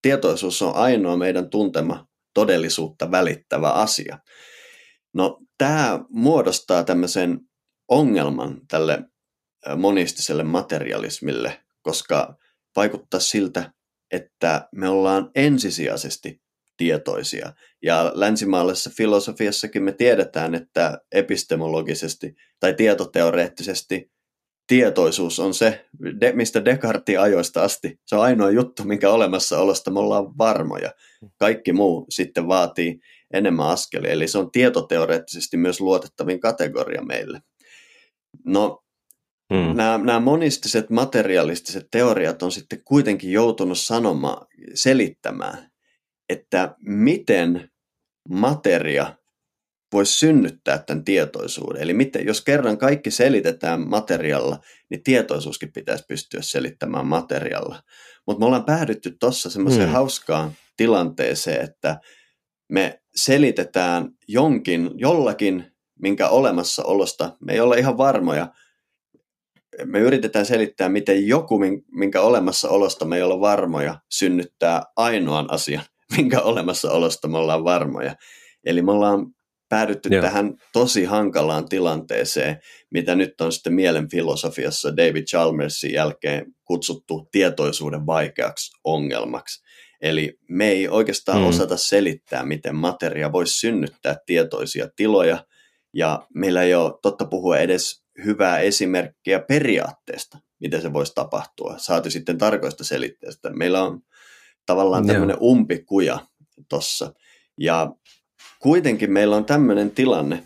Tietoisuus 0.02 0.62
on 0.62 0.74
ainoa 0.74 1.16
meidän 1.16 1.50
tuntema 1.50 2.08
todellisuutta 2.34 3.10
välittävä 3.10 3.70
asia. 3.70 4.18
No 5.14 5.38
tämä 5.58 6.00
muodostaa 6.08 6.84
tämmöisen 6.84 7.40
ongelman 7.88 8.60
tälle 8.68 9.04
monistiselle 9.76 10.44
materialismille, 10.44 11.60
koska 11.82 12.36
vaikuttaa 12.76 13.20
siltä, 13.20 13.72
että 14.10 14.68
me 14.72 14.88
ollaan 14.88 15.30
ensisijaisesti 15.34 16.42
tietoisia. 16.76 17.52
Ja 17.82 18.12
länsimaalaisessa 18.14 18.90
filosofiassakin 18.96 19.82
me 19.82 19.92
tiedetään, 19.92 20.54
että 20.54 21.00
epistemologisesti 21.12 22.34
tai 22.60 22.74
tietoteoreettisesti 22.74 24.12
tietoisuus 24.68 25.40
on 25.40 25.54
se, 25.54 25.86
mistä 26.32 26.64
Descartes 26.64 27.18
ajoista 27.18 27.62
asti, 27.62 28.00
se 28.06 28.16
on 28.16 28.22
ainoa 28.22 28.50
juttu, 28.50 28.84
minkä 28.84 29.10
olemassaolosta 29.10 29.90
me 29.90 29.98
ollaan 29.98 30.38
varmoja. 30.38 30.92
Kaikki 31.38 31.72
muu 31.72 32.06
sitten 32.10 32.48
vaatii 32.48 33.00
enemmän 33.32 33.68
askelia, 33.68 34.12
eli 34.12 34.28
se 34.28 34.38
on 34.38 34.50
tietoteoreettisesti 34.50 35.56
myös 35.56 35.80
luotettavin 35.80 36.40
kategoria 36.40 37.02
meille. 37.02 37.42
No, 38.44 38.84
hmm. 39.54 39.76
nämä, 39.76 39.98
nämä 39.98 40.20
monistiset 40.20 40.90
materialistiset 40.90 41.88
teoriat 41.90 42.42
on 42.42 42.52
sitten 42.52 42.84
kuitenkin 42.84 43.32
joutunut 43.32 43.78
sanomaan, 43.78 44.46
selittämään, 44.74 45.70
että 46.28 46.74
miten 46.80 47.70
materia 48.28 49.16
voisi 49.92 50.18
synnyttää 50.18 50.78
tämän 50.78 51.04
tietoisuuden. 51.04 51.82
Eli 51.82 51.92
miten, 51.92 52.26
jos 52.26 52.40
kerran 52.40 52.78
kaikki 52.78 53.10
selitetään 53.10 53.88
materialla, 53.88 54.58
niin 54.90 55.02
tietoisuuskin 55.02 55.72
pitäisi 55.72 56.04
pystyä 56.08 56.42
selittämään 56.42 57.06
materialla. 57.06 57.82
Mutta 58.26 58.40
me 58.40 58.46
ollaan 58.46 58.64
päädytty 58.64 59.16
tuossa 59.20 59.50
semmoiseen 59.50 59.86
hmm. 59.86 59.92
hauskaan 59.92 60.52
tilanteeseen, 60.76 61.64
että 61.64 62.00
me 62.68 63.00
selitetään 63.16 64.08
jonkin, 64.28 64.90
jollakin, 64.94 65.72
minkä 66.02 66.28
olemassaolosta 66.28 67.36
me 67.40 67.52
ei 67.52 67.60
ole 67.60 67.78
ihan 67.78 67.98
varmoja. 67.98 68.48
Me 69.84 69.98
yritetään 69.98 70.46
selittää, 70.46 70.88
miten 70.88 71.26
joku, 71.26 71.60
minkä 71.92 72.20
olemassaolosta 72.20 73.04
me 73.04 73.16
ei 73.16 73.22
ole 73.22 73.40
varmoja, 73.40 74.00
synnyttää 74.10 74.82
ainoan 74.96 75.52
asian, 75.52 75.84
minkä 76.16 76.40
olemassaolosta 76.40 77.28
me 77.28 77.38
ollaan 77.38 77.64
varmoja. 77.64 78.16
Eli 78.64 78.82
me 78.82 78.92
ollaan 78.92 79.26
päädytty 79.68 80.08
Joo. 80.12 80.22
tähän 80.22 80.54
tosi 80.72 81.04
hankalaan 81.04 81.68
tilanteeseen, 81.68 82.58
mitä 82.90 83.14
nyt 83.14 83.40
on 83.40 83.52
sitten 83.52 83.74
mielen 83.74 84.10
filosofiassa 84.10 84.96
David 84.96 85.24
Chalmersin 85.24 85.92
jälkeen 85.92 86.46
kutsuttu 86.64 87.28
tietoisuuden 87.32 88.06
vaikeaksi 88.06 88.72
ongelmaksi. 88.84 89.62
Eli 90.00 90.38
me 90.48 90.68
ei 90.68 90.88
oikeastaan 90.88 91.38
mm. 91.38 91.46
osata 91.46 91.76
selittää, 91.76 92.44
miten 92.44 92.76
materia 92.76 93.32
voisi 93.32 93.58
synnyttää 93.58 94.16
tietoisia 94.26 94.88
tiloja, 94.96 95.44
ja 95.94 96.26
meillä 96.34 96.62
ei 96.62 96.74
ole 96.74 96.98
totta 97.02 97.24
puhua 97.24 97.58
edes 97.58 98.04
hyvää 98.24 98.58
esimerkkiä 98.58 99.40
periaatteesta, 99.40 100.38
miten 100.60 100.82
se 100.82 100.92
voisi 100.92 101.12
tapahtua. 101.14 101.74
Saati 101.78 102.10
sitten 102.10 102.38
tarkoista 102.38 102.84
selitteestä. 102.84 103.50
Meillä 103.50 103.82
on 103.82 104.00
tavallaan 104.66 105.06
tämmöinen 105.06 105.36
umpikuja 105.42 106.18
tuossa. 106.68 107.12
Ja 107.58 107.92
kuitenkin 108.58 109.12
meillä 109.12 109.36
on 109.36 109.44
tämmöinen 109.44 109.90
tilanne, 109.90 110.44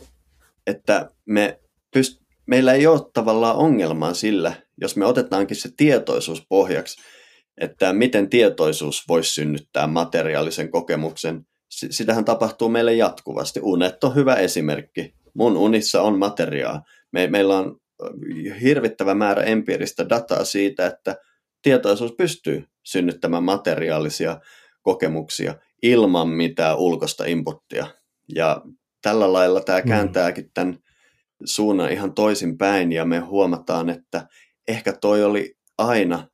että 0.66 1.10
me 1.26 1.60
pyst- 1.96 2.22
meillä 2.46 2.72
ei 2.72 2.86
ole 2.86 3.00
tavallaan 3.12 3.56
ongelmaa 3.56 4.14
sillä, 4.14 4.54
jos 4.80 4.96
me 4.96 5.04
otetaankin 5.04 5.56
se 5.56 5.68
tietoisuus 5.76 6.46
pohjaksi, 6.48 7.02
että 7.60 7.92
miten 7.92 8.30
tietoisuus 8.30 9.08
voisi 9.08 9.32
synnyttää 9.32 9.86
materiaalisen 9.86 10.70
kokemuksen. 10.70 11.46
Sitähän 11.70 12.24
tapahtuu 12.24 12.68
meille 12.68 12.94
jatkuvasti. 12.94 13.60
Unet 13.62 14.04
on 14.04 14.14
hyvä 14.14 14.34
esimerkki. 14.34 15.14
Mun 15.34 15.56
unissa 15.56 16.02
on 16.02 16.18
materiaa. 16.18 16.82
Me, 17.12 17.26
meillä 17.26 17.58
on 17.58 17.76
hirvittävä 18.62 19.14
määrä 19.14 19.42
empiiristä 19.42 20.08
dataa 20.08 20.44
siitä, 20.44 20.86
että 20.86 21.16
tietoisuus 21.62 22.12
pystyy 22.12 22.64
synnyttämään 22.82 23.42
materiaalisia 23.42 24.40
kokemuksia 24.82 25.54
ilman 25.82 26.28
mitään 26.28 26.78
ulkoista 26.78 27.24
inputtia. 27.24 27.86
Ja 28.34 28.62
tällä 29.02 29.32
lailla 29.32 29.60
tämä 29.60 29.80
mm. 29.80 29.88
kääntääkin 29.88 30.50
tämän 30.54 30.78
suunnan 31.44 31.92
ihan 31.92 32.14
toisinpäin 32.14 32.92
ja 32.92 33.04
me 33.04 33.18
huomataan, 33.18 33.90
että 33.90 34.26
ehkä 34.68 34.92
toi 34.92 35.24
oli 35.24 35.54
aina 35.78 36.28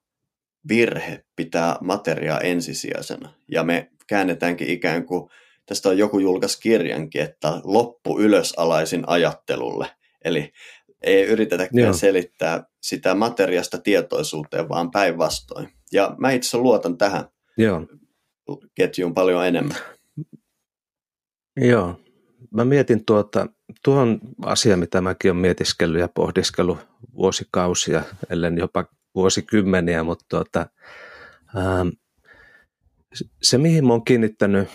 virhe 0.69 1.25
pitää 1.37 1.77
materiaa 1.81 2.41
ensisijaisena. 2.41 3.33
Ja 3.51 3.65
me 3.65 3.91
käännetäänkin 4.07 4.69
ikään 4.69 5.05
kuin, 5.05 5.31
tästä 5.67 5.89
on 5.89 5.99
joku 5.99 6.19
julkais 6.19 6.57
kirjankin, 6.57 7.23
että 7.23 7.61
loppu 7.65 8.21
ylösalaisin 8.21 9.05
ajattelulle. 9.07 9.87
Eli 10.25 10.53
ei 11.03 11.25
yritetäkään 11.25 11.85
Joo. 11.85 11.93
selittää 11.93 12.65
sitä 12.81 13.15
materiasta 13.15 13.79
tietoisuuteen, 13.79 14.69
vaan 14.69 14.91
päinvastoin. 14.91 15.69
Ja 15.93 16.15
mä 16.19 16.31
itse 16.31 16.59
luotan 16.59 16.99
tähän 16.99 17.25
Joo. 17.57 17.87
Ketjuun 18.75 19.15
paljon 19.15 19.47
enemmän. 19.47 19.77
Joo. 21.57 22.01
Mä 22.51 22.65
mietin 22.65 23.05
tuota, 23.05 23.47
tuon 23.85 24.21
asia, 24.45 24.77
mitä 24.77 25.01
mäkin 25.01 25.31
olen 25.31 25.41
mietiskellyt 25.41 26.01
ja 26.01 26.09
pohdiskellut 26.09 26.79
vuosikausia, 27.17 28.03
ellen 28.31 28.59
jopa 28.59 28.85
vuosikymmeniä, 29.15 30.03
mutta 30.03 30.25
tuota, 30.29 30.67
ähm, 31.57 31.89
se, 33.43 33.59
mihin 33.59 33.87
mä 33.87 33.93
oon 33.93 34.05
kiinnittänyt 34.05 34.69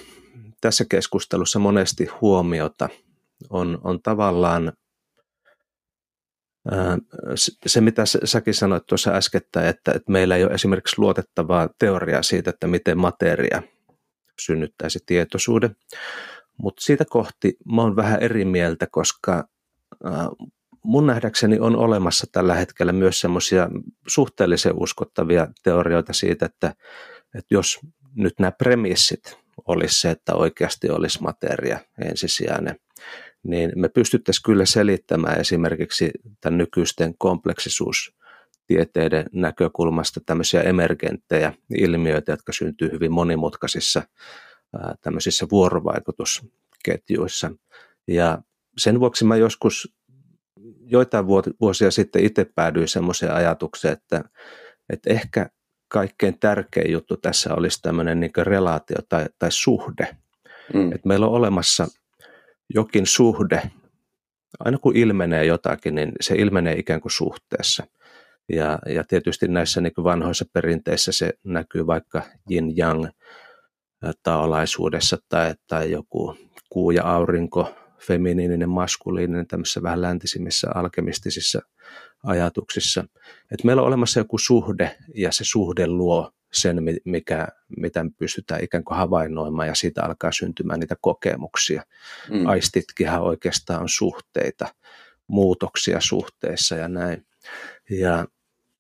tässä 0.62 0.86
keskustelussa 0.90 1.60
monesti 1.60 2.06
huomiota, 2.22 2.90
on, 3.50 3.80
on 3.84 4.02
tavallaan 4.02 4.74
se, 7.66 7.82
mitä 7.82 8.04
säkin 8.24 8.54
sanoit 8.54 8.86
tuossa 8.86 9.12
äskettäin, 9.12 9.68
että, 9.68 9.92
että 9.92 10.12
meillä 10.12 10.36
ei 10.36 10.44
ole 10.44 10.52
esimerkiksi 10.52 11.00
luotettavaa 11.00 11.70
teoriaa 11.80 12.24
siitä, 12.24 12.50
että 12.50 12.68
miten 12.68 12.98
materia 12.98 13.64
synnyttäisi 14.40 15.00
tietoisuuden. 15.06 15.76
Mutta 16.58 16.82
siitä 16.82 17.06
kohti 17.10 17.58
mä 17.74 17.82
oon 17.82 17.96
vähän 17.96 18.20
eri 18.20 18.46
mieltä, 18.46 18.88
koska 18.92 19.48
mun 20.84 21.08
nähdäkseni 21.08 21.60
on 21.60 21.76
olemassa 21.76 22.28
tällä 22.32 22.56
hetkellä 22.56 22.92
myös 22.92 23.22
semmoisia 23.22 23.70
suhteellisen 24.08 24.74
uskottavia 24.76 25.48
teorioita 25.64 26.14
siitä, 26.14 26.46
että, 26.46 26.68
että 27.36 27.48
jos 27.52 27.80
nyt 28.16 28.34
nämä 28.40 28.52
premissit 28.52 29.38
olisi 29.68 30.02
se, 30.02 30.10
että 30.10 30.36
oikeasti 30.36 30.90
olisi 30.90 31.22
materia 31.22 31.80
ensisijainen, 32.06 32.76
niin 33.44 33.72
me 33.76 33.90
pystyttäisiin 33.90 34.44
kyllä 34.46 34.66
selittämään 34.66 35.40
esimerkiksi 35.40 36.12
tämän 36.42 36.58
nykyisten 36.58 37.16
kompleksisuustieteiden 37.18 39.26
näkökulmasta 39.34 40.22
tämmöisiä 40.26 40.62
emergenttejä 40.62 41.54
ilmiöitä, 41.78 42.32
jotka 42.32 42.54
syntyy 42.54 42.92
hyvin 42.92 43.12
monimutkaisissa 43.12 44.04
tämmöisissä 45.02 45.48
vuorovaikutusketjuissa. 45.52 47.52
Ja 48.08 48.42
sen 48.78 49.00
vuoksi 49.00 49.26
mä 49.26 49.36
joskus 49.36 49.96
joitain 50.86 51.28
vuosia 51.62 51.92
sitten 51.92 52.26
itse 52.26 52.46
päädyin 52.56 52.88
semmoiseen 52.88 53.34
ajatukseen, 53.34 53.94
että, 53.94 54.24
että 54.90 55.10
ehkä 55.10 55.50
kaikkein 55.88 56.40
tärkein 56.40 56.92
juttu 56.92 57.18
tässä 57.18 57.56
olisi 57.56 57.82
tämmöinen 57.82 58.20
niin 58.20 58.32
relaatio 58.38 58.98
tai, 59.10 59.26
tai 59.40 59.52
suhde. 59.52 60.18
Mm. 60.74 60.92
Että 60.92 61.08
meillä 61.08 61.26
on 61.26 61.34
olemassa 61.34 61.88
jokin 62.70 63.06
suhde. 63.06 63.62
Aina 64.60 64.78
kun 64.78 64.96
ilmenee 64.96 65.46
jotakin, 65.46 65.96
niin 65.96 66.12
se 66.22 66.36
ilmenee 66.36 66.76
ikään 66.80 67.02
kuin 67.02 67.12
suhteessa. 67.12 67.88
Ja, 68.50 68.80
ja 68.86 69.04
tietysti 69.04 69.48
näissä 69.48 69.82
niin 69.82 69.94
kuin 69.94 70.06
vanhoissa 70.06 70.46
perinteissä 70.54 71.12
se 71.12 71.34
näkyy 71.44 71.88
vaikka 71.88 72.22
yin-yang 72.52 73.08
taolaisuudessa 74.24 75.18
tai, 75.30 75.54
tai 75.68 75.92
joku 75.92 76.36
kuu 76.70 76.92
ja 76.92 77.04
aurinko 77.04 77.76
feminiininen, 78.00 78.70
maskuliininen 78.70 79.48
tämmöisissä 79.48 79.82
vähän 79.82 80.02
läntisimmissä 80.02 80.68
alkemistisissa 80.76 81.62
ajatuksissa. 82.24 83.06
Et 83.52 83.64
meillä 83.64 83.82
on 83.82 83.88
olemassa 83.88 84.20
joku 84.20 84.38
suhde 84.38 84.96
ja 85.16 85.32
se 85.32 85.44
suhde 85.44 85.88
luo 85.88 86.32
sen, 86.54 86.78
mikä, 87.06 87.48
mitä 87.78 88.04
me 88.04 88.10
pystytään 88.18 88.64
ikään 88.64 88.84
kuin 88.84 88.98
havainnoimaan 88.98 89.68
ja 89.68 89.76
siitä 89.76 90.04
alkaa 90.04 90.32
syntymään 90.32 90.80
niitä 90.80 90.96
kokemuksia. 91.02 91.84
Mm. 92.30 92.46
Aistitkinhan 92.46 93.22
oikeastaan 93.22 93.82
on 93.82 93.90
suhteita, 93.90 94.68
muutoksia 95.28 96.00
suhteissa 96.02 96.76
ja 96.76 96.88
näin. 96.88 97.26
Ja, 97.90 98.28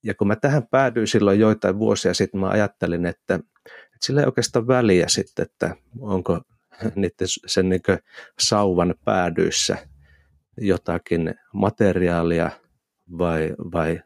ja 0.03 0.13
kun 0.13 0.27
mä 0.27 0.35
tähän 0.35 0.67
päädyin 0.67 1.07
silloin 1.07 1.39
joitain 1.39 1.79
vuosia 1.79 2.13
sitten, 2.13 2.39
mä 2.39 2.49
ajattelin, 2.49 3.05
että, 3.05 3.35
että 3.35 4.01
sillä 4.01 4.21
ei 4.21 4.25
oikeastaan 4.25 4.67
väliä 4.67 5.07
sitten, 5.07 5.43
että 5.43 5.75
onko 5.99 6.41
niiden 6.95 7.27
sen 7.45 7.69
niin 7.69 7.81
sauvan 8.39 8.95
päädyissä 9.05 9.77
jotakin 10.57 11.35
materiaalia 11.53 12.51
vai, 13.17 13.53
vai 13.73 14.01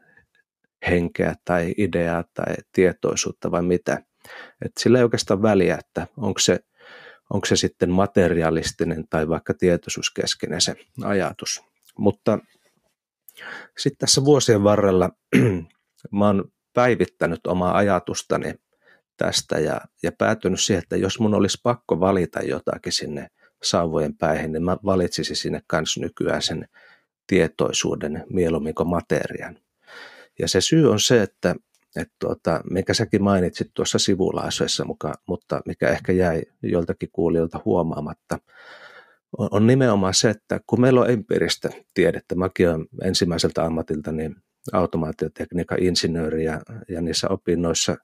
henkeä 0.86 1.34
tai 1.44 1.74
ideaa 1.78 2.24
tai 2.34 2.54
tietoisuutta 2.72 3.50
vai 3.50 3.62
mitä. 3.62 4.02
Et 4.64 4.72
sillä 4.78 4.98
ei 4.98 5.04
oikeastaan 5.04 5.42
väliä, 5.42 5.78
että 5.80 6.06
onko 6.16 6.38
se, 6.38 6.58
onko 7.30 7.46
se 7.46 7.56
sitten 7.56 7.90
materialistinen 7.90 9.04
tai 9.10 9.28
vaikka 9.28 9.54
tietoisuuskeskeinen 9.54 10.60
se 10.60 10.74
ajatus. 11.04 11.60
Mutta 11.98 12.38
sitten 13.78 13.98
tässä 13.98 14.24
vuosien 14.24 14.64
varrella 14.64 15.10
mä 16.12 16.26
oon 16.26 16.44
päivittänyt 16.74 17.46
omaa 17.46 17.76
ajatustani 17.76 18.54
tästä 19.16 19.58
ja, 19.58 19.80
ja 20.02 20.12
päätynyt 20.12 20.60
siihen, 20.60 20.82
että 20.82 20.96
jos 20.96 21.20
mun 21.20 21.34
olisi 21.34 21.58
pakko 21.62 22.00
valita 22.00 22.40
jotakin 22.40 22.92
sinne 22.92 23.28
sauvojen 23.62 24.16
päihin, 24.16 24.52
niin 24.52 24.64
mä 24.64 24.76
valitsisin 24.84 25.36
sinne 25.36 25.60
kanssa 25.66 26.00
nykyään 26.00 26.42
sen 26.42 26.68
tietoisuuden 27.26 28.24
mieluummin 28.30 28.74
kuin 28.74 28.88
materian. 28.88 29.58
Ja 30.38 30.48
se 30.48 30.60
syy 30.60 30.90
on 30.90 31.00
se, 31.00 31.22
että, 31.22 31.54
että 31.96 32.14
tuota, 32.18 32.60
minkä 32.70 32.94
säkin 32.94 33.22
mainitsit 33.22 33.70
tuossa 33.74 33.98
sivulauseessa, 33.98 34.86
mutta 35.26 35.60
mikä 35.66 35.88
ehkä 35.88 36.12
jäi 36.12 36.42
joltakin 36.62 37.08
kuulijoilta 37.12 37.60
huomaamatta, 37.64 38.38
on, 39.38 39.48
on 39.50 39.66
nimenomaan 39.66 40.14
se, 40.14 40.30
että 40.30 40.60
kun 40.66 40.80
meillä 40.80 41.00
on 41.00 41.10
empiiristä 41.10 41.68
tiedettä, 41.94 42.34
mäkin 42.34 42.68
olen 42.68 42.86
ensimmäiseltä 43.02 43.64
ammatilta 43.64 44.12
niin 44.12 44.36
automaatiotekniikan 44.72 45.82
insinööri 45.82 46.44
ja, 46.44 46.60
ja 46.88 47.00
niissä 47.00 47.28
opinnoissa 47.28 47.96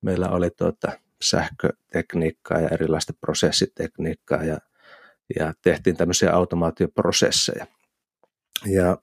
meillä 0.00 0.28
oli 0.28 0.50
tuota 0.50 0.92
sähkötekniikkaa 1.22 2.60
ja 2.60 2.68
erilaista 2.68 3.12
prosessitekniikkaa 3.20 4.44
ja, 4.44 4.58
ja 5.38 5.54
tehtiin 5.62 5.96
tämmöisiä 5.96 6.32
automaatioprosesseja. 6.32 7.66
Ja 8.66 8.98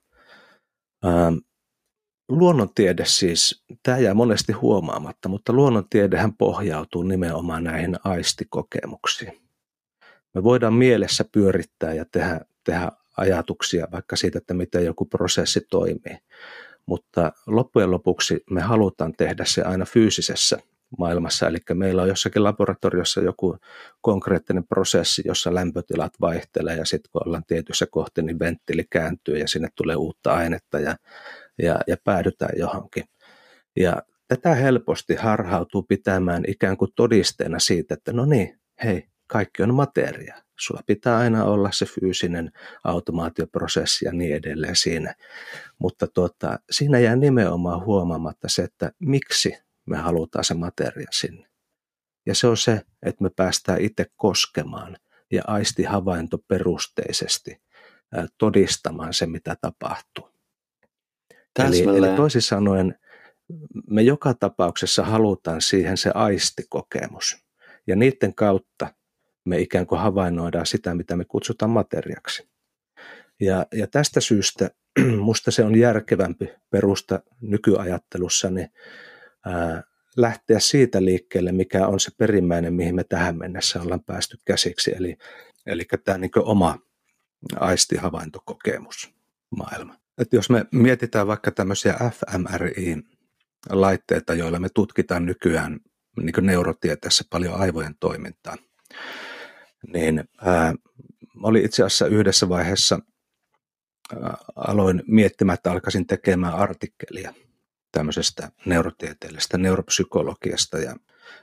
ähm, 1.06 1.34
luonnontiede 2.28 3.04
siis, 3.04 3.64
tämä 3.82 3.98
jää 3.98 4.14
monesti 4.14 4.52
huomaamatta, 4.52 5.28
mutta 5.28 5.52
luonnontiedehän 5.52 6.34
pohjautuu 6.34 7.02
nimenomaan 7.02 7.64
näihin 7.64 7.96
aistikokemuksiin. 8.04 9.32
Me 10.34 10.42
voidaan 10.42 10.74
mielessä 10.74 11.24
pyörittää 11.32 11.94
ja 11.94 12.04
tehdä, 12.12 12.40
tehdä 12.64 12.92
ajatuksia 13.16 13.88
vaikka 13.92 14.16
siitä, 14.16 14.38
että 14.38 14.54
miten 14.54 14.84
joku 14.84 15.04
prosessi 15.04 15.60
toimii, 15.70 16.18
mutta 16.86 17.32
loppujen 17.46 17.90
lopuksi 17.90 18.44
me 18.50 18.60
halutaan 18.60 19.12
tehdä 19.12 19.44
se 19.44 19.62
aina 19.62 19.84
fyysisessä 19.84 20.58
maailmassa. 20.98 21.46
Eli 21.46 21.58
meillä 21.74 22.02
on 22.02 22.08
jossakin 22.08 22.44
laboratoriossa 22.44 23.20
joku 23.20 23.56
konkreettinen 24.00 24.66
prosessi, 24.66 25.22
jossa 25.24 25.54
lämpötilat 25.54 26.12
vaihtelee 26.20 26.76
ja 26.76 26.84
sitten 26.84 27.10
kun 27.12 27.22
ollaan 27.26 27.44
tietyssä 27.46 27.86
kohti, 27.90 28.22
niin 28.22 28.38
venttili 28.38 28.84
kääntyy 28.90 29.38
ja 29.38 29.48
sinne 29.48 29.68
tulee 29.74 29.96
uutta 29.96 30.34
ainetta 30.34 30.80
ja, 30.80 30.96
ja, 31.62 31.80
ja 31.86 31.96
päädytään 32.04 32.58
johonkin. 32.58 33.04
Ja 33.76 34.02
tätä 34.28 34.54
helposti 34.54 35.14
harhautuu 35.14 35.82
pitämään 35.82 36.44
ikään 36.48 36.76
kuin 36.76 36.90
todisteena 36.96 37.58
siitä, 37.58 37.94
että 37.94 38.12
no 38.12 38.24
niin, 38.24 38.60
hei, 38.84 39.08
kaikki 39.26 39.62
on 39.62 39.74
materia. 39.74 40.42
Sulla 40.60 40.80
pitää 40.86 41.18
aina 41.18 41.44
olla 41.44 41.70
se 41.72 41.86
fyysinen 41.86 42.52
automaatioprosessi 42.84 44.04
ja 44.04 44.12
niin 44.12 44.36
edelleen 44.36 44.76
siinä. 44.76 45.14
Mutta 45.78 46.06
tuota, 46.06 46.58
siinä 46.70 46.98
jää 46.98 47.16
nimenomaan 47.16 47.84
huomaamatta 47.84 48.48
se, 48.48 48.62
että 48.62 48.92
miksi 48.98 49.54
me 49.86 49.96
halutaan 49.96 50.44
se 50.44 50.54
materia 50.54 51.08
sinne. 51.10 51.48
Ja 52.26 52.34
se 52.34 52.46
on 52.46 52.56
se, 52.56 52.80
että 53.02 53.22
me 53.22 53.30
päästään 53.36 53.80
itse 53.80 54.06
koskemaan 54.16 54.96
ja 55.32 55.42
aisti 55.46 55.82
havainto 55.82 56.38
perusteisesti 56.38 57.62
todistamaan 58.38 59.14
se, 59.14 59.26
mitä 59.26 59.56
tapahtuu. 59.60 60.37
Eli, 61.58 61.98
eli 61.98 62.16
toisin 62.16 62.42
sanoen, 62.42 62.94
me 63.90 64.02
joka 64.02 64.34
tapauksessa 64.34 65.04
halutaan 65.04 65.60
siihen 65.60 65.96
se 65.96 66.10
aistikokemus. 66.14 67.44
Ja 67.86 67.96
niiden 67.96 68.34
kautta 68.34 68.94
me 69.44 69.58
ikään 69.58 69.86
kuin 69.86 70.00
havainnoidaan 70.00 70.66
sitä, 70.66 70.94
mitä 70.94 71.16
me 71.16 71.24
kutsutaan 71.24 71.70
materiaksi. 71.70 72.48
Ja, 73.40 73.66
ja 73.72 73.86
tästä 73.86 74.20
syystä 74.20 74.70
musta 75.20 75.50
se 75.50 75.64
on 75.64 75.78
järkevämpi 75.78 76.48
perusta 76.70 77.22
nykyajattelussa, 77.40 78.50
niin 78.50 78.68
ää, 79.46 79.82
lähteä 80.16 80.58
siitä 80.58 81.04
liikkeelle, 81.04 81.52
mikä 81.52 81.86
on 81.86 82.00
se 82.00 82.10
perimmäinen, 82.18 82.74
mihin 82.74 82.94
me 82.94 83.04
tähän 83.04 83.38
mennessä 83.38 83.82
ollaan 83.82 84.04
päästy 84.04 84.38
käsiksi, 84.44 84.92
eli, 84.96 85.16
eli 85.66 85.84
tämä 86.04 86.18
niin 86.18 86.30
oma 86.36 86.78
aistihavaintokokemus 87.56 89.14
maailma. 89.56 89.94
Et 90.18 90.32
jos 90.32 90.50
me 90.50 90.64
mietitään 90.72 91.26
vaikka 91.26 91.50
tämmöisiä 91.50 91.96
fMRI-laitteita, 92.10 94.34
joilla 94.34 94.58
me 94.58 94.68
tutkitaan 94.74 95.26
nykyään 95.26 95.80
niin 96.20 96.34
neurotieteessä 96.40 97.24
paljon 97.30 97.54
aivojen 97.54 97.94
toimintaa, 98.00 98.56
niin 99.92 100.24
ää, 100.40 100.74
oli 101.42 101.64
itse 101.64 101.82
asiassa 101.82 102.06
yhdessä 102.06 102.48
vaiheessa 102.48 102.98
ää, 104.22 104.36
aloin 104.56 105.02
miettimään, 105.06 105.54
että 105.54 105.72
alkaisin 105.72 106.06
tekemään 106.06 106.54
artikkelia 106.54 107.34
tämmöisestä 107.92 108.50
neurotieteellisestä 108.66 109.58
neuropsykologiasta. 109.58 110.78
Ja, 110.78 110.96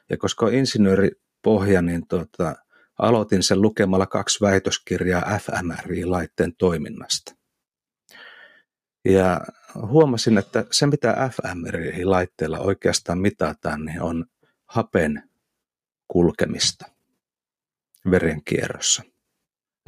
ja 0.09 0.17
koska 0.17 0.45
on 0.45 0.53
insinööripohja, 0.53 1.81
niin 1.81 2.07
tota, 2.07 2.55
aloitin 2.99 3.43
sen 3.43 3.61
lukemalla 3.61 4.05
kaksi 4.05 4.41
väitöskirjaa 4.41 5.39
fMRI-laitteen 5.39 6.53
toiminnasta. 6.57 7.35
Ja 9.05 9.41
huomasin, 9.87 10.37
että 10.37 10.65
se 10.71 10.87
mitä 10.87 11.29
fMRI-laitteella 11.31 12.59
oikeastaan 12.59 13.19
mitataan, 13.19 13.85
niin 13.85 14.01
on 14.01 14.25
hapen 14.65 15.29
kulkemista 16.07 16.85
verenkierrossa. 18.11 19.03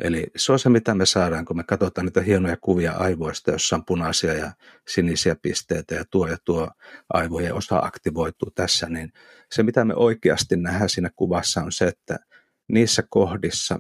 Eli 0.02 0.28
se 0.36 0.52
on 0.52 0.60
se, 0.60 0.70
mitä 0.70 0.96
me 0.96 1.06
saadaan, 1.06 1.46
kun 1.46 1.58
me 1.58 1.64
katsotaan 1.64 2.06
niitä 2.06 2.22
hienoja 2.22 2.58
kuvia 2.62 2.92
aivoista, 2.92 3.52
jossa 3.52 3.76
on 3.76 3.86
punaisia 3.86 4.34
ja 4.34 4.52
sinisiä 4.88 5.36
pisteitä 5.42 5.96
ja 5.96 6.06
tuo 6.12 6.28
ja 6.28 6.38
tuo 6.46 6.72
aivojen 7.14 7.54
osa 7.54 7.80
aktivoituu 7.80 8.52
tässä, 8.56 8.90
niin 8.90 9.12
se, 9.52 9.64
mitä 9.64 9.86
me 9.86 9.94
oikeasti 9.96 10.56
nähdään 10.56 10.90
siinä 10.90 11.10
kuvassa 11.16 11.62
on 11.62 11.72
se, 11.72 11.88
että 11.88 12.20
niissä 12.68 13.04
kohdissa 13.10 13.80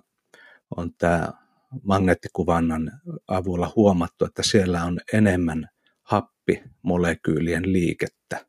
on 0.77 0.93
tämä 0.93 1.46
magneettikuvannan 1.83 2.91
avulla 3.27 3.73
huomattu, 3.75 4.25
että 4.25 4.43
siellä 4.43 4.83
on 4.83 4.99
enemmän 5.13 5.69
happimolekyylien 6.01 7.73
liikettä 7.73 8.45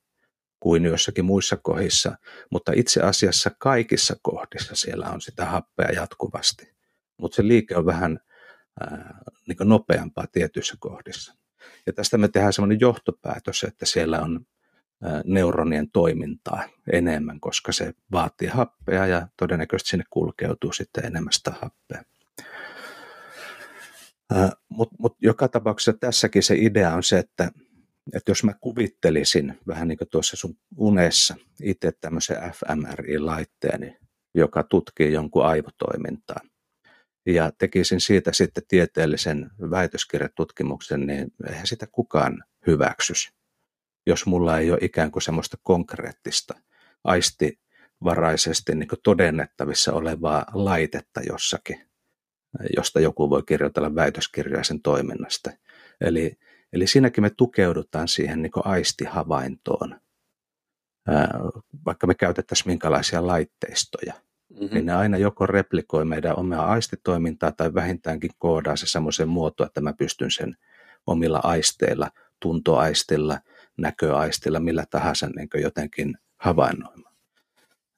kuin 0.60 0.84
joissakin 0.84 1.24
muissa 1.24 1.56
kohdissa, 1.56 2.16
mutta 2.50 2.72
itse 2.76 3.00
asiassa 3.00 3.50
kaikissa 3.58 4.16
kohdissa 4.22 4.76
siellä 4.76 5.10
on 5.10 5.20
sitä 5.20 5.44
happea 5.44 5.92
jatkuvasti. 5.92 6.74
Mutta 7.16 7.36
se 7.36 7.46
liike 7.46 7.76
on 7.76 7.86
vähän 7.86 8.20
ää, 8.80 9.20
niin 9.48 9.56
nopeampaa 9.64 10.26
tietyissä 10.32 10.74
kohdissa. 10.78 11.34
Ja 11.86 11.92
tästä 11.92 12.18
me 12.18 12.28
tehdään 12.28 12.52
sellainen 12.52 12.80
johtopäätös, 12.80 13.64
että 13.64 13.86
siellä 13.86 14.20
on 14.20 14.46
neuronien 15.24 15.90
toimintaa 15.90 16.68
enemmän, 16.92 17.40
koska 17.40 17.72
se 17.72 17.94
vaatii 18.12 18.48
happea 18.48 19.06
ja 19.06 19.28
todennäköisesti 19.36 19.90
sinne 19.90 20.04
kulkeutuu 20.10 20.72
sitten 20.72 21.04
enemmän 21.04 21.32
sitä 21.32 21.50
happea. 21.50 22.02
Mutta 24.68 24.96
mut 24.98 25.16
joka 25.22 25.48
tapauksessa 25.48 25.92
tässäkin 25.92 26.42
se 26.42 26.54
idea 26.58 26.94
on 26.94 27.02
se, 27.02 27.18
että, 27.18 27.50
että 28.12 28.30
jos 28.30 28.44
mä 28.44 28.52
kuvittelisin 28.60 29.58
vähän 29.66 29.88
niin 29.88 29.98
kuin 29.98 30.08
tuossa 30.10 30.36
sun 30.36 30.56
unessa 30.76 31.36
itse 31.62 31.92
tämmöisen 32.00 32.36
fMRI-laitteen, 32.36 33.96
joka 34.34 34.62
tutkii 34.62 35.12
jonkun 35.12 35.46
aivotoimintaa, 35.46 36.40
ja 37.26 37.52
tekisin 37.58 38.00
siitä 38.00 38.32
sitten 38.32 38.62
tieteellisen 38.68 39.50
väitöskirjatutkimuksen, 39.70 41.06
niin 41.06 41.32
eihän 41.50 41.66
sitä 41.66 41.86
kukaan 41.92 42.44
hyväksys, 42.66 43.32
jos 44.06 44.26
mulla 44.26 44.58
ei 44.58 44.70
ole 44.70 44.78
ikään 44.82 45.10
kuin 45.10 45.22
semmoista 45.22 45.56
konkreettista 45.62 46.54
aistivaraisesti 47.04 48.74
niin 48.74 48.88
todennettavissa 49.02 49.92
olevaa 49.92 50.44
laitetta 50.52 51.20
jossakin 51.20 51.87
josta 52.76 53.00
joku 53.00 53.30
voi 53.30 53.42
kirjoitella 53.42 53.94
väitöskirjaa 53.94 54.64
sen 54.64 54.82
toiminnasta. 54.82 55.50
Eli, 56.00 56.38
eli 56.72 56.86
siinäkin 56.86 57.24
me 57.24 57.30
tukeudutaan 57.30 58.08
siihen 58.08 58.42
niin 58.42 58.52
aistihavaintoon, 58.64 60.00
vaikka 61.86 62.06
me 62.06 62.14
käytettäisiin 62.14 62.68
minkälaisia 62.68 63.26
laitteistoja. 63.26 64.12
Mm-hmm. 64.48 64.74
Niin 64.74 64.86
ne 64.86 64.92
aina 64.92 65.18
joko 65.18 65.46
replikoi 65.46 66.04
meidän 66.04 66.38
omaa 66.38 66.66
aistitoimintaa 66.66 67.52
tai 67.52 67.74
vähintäänkin 67.74 68.30
koodaa 68.38 68.76
se 68.76 68.86
semmoisen 68.86 69.28
muotoon, 69.28 69.66
että 69.66 69.80
mä 69.80 69.92
pystyn 69.92 70.30
sen 70.30 70.56
omilla 71.06 71.40
aisteilla, 71.42 72.10
tuntoaistilla, 72.40 73.38
näköaistilla, 73.76 74.60
millä 74.60 74.84
tahansa 74.90 75.26
niin 75.36 75.48
jotenkin 75.54 76.18
havainnoimaan. 76.36 77.14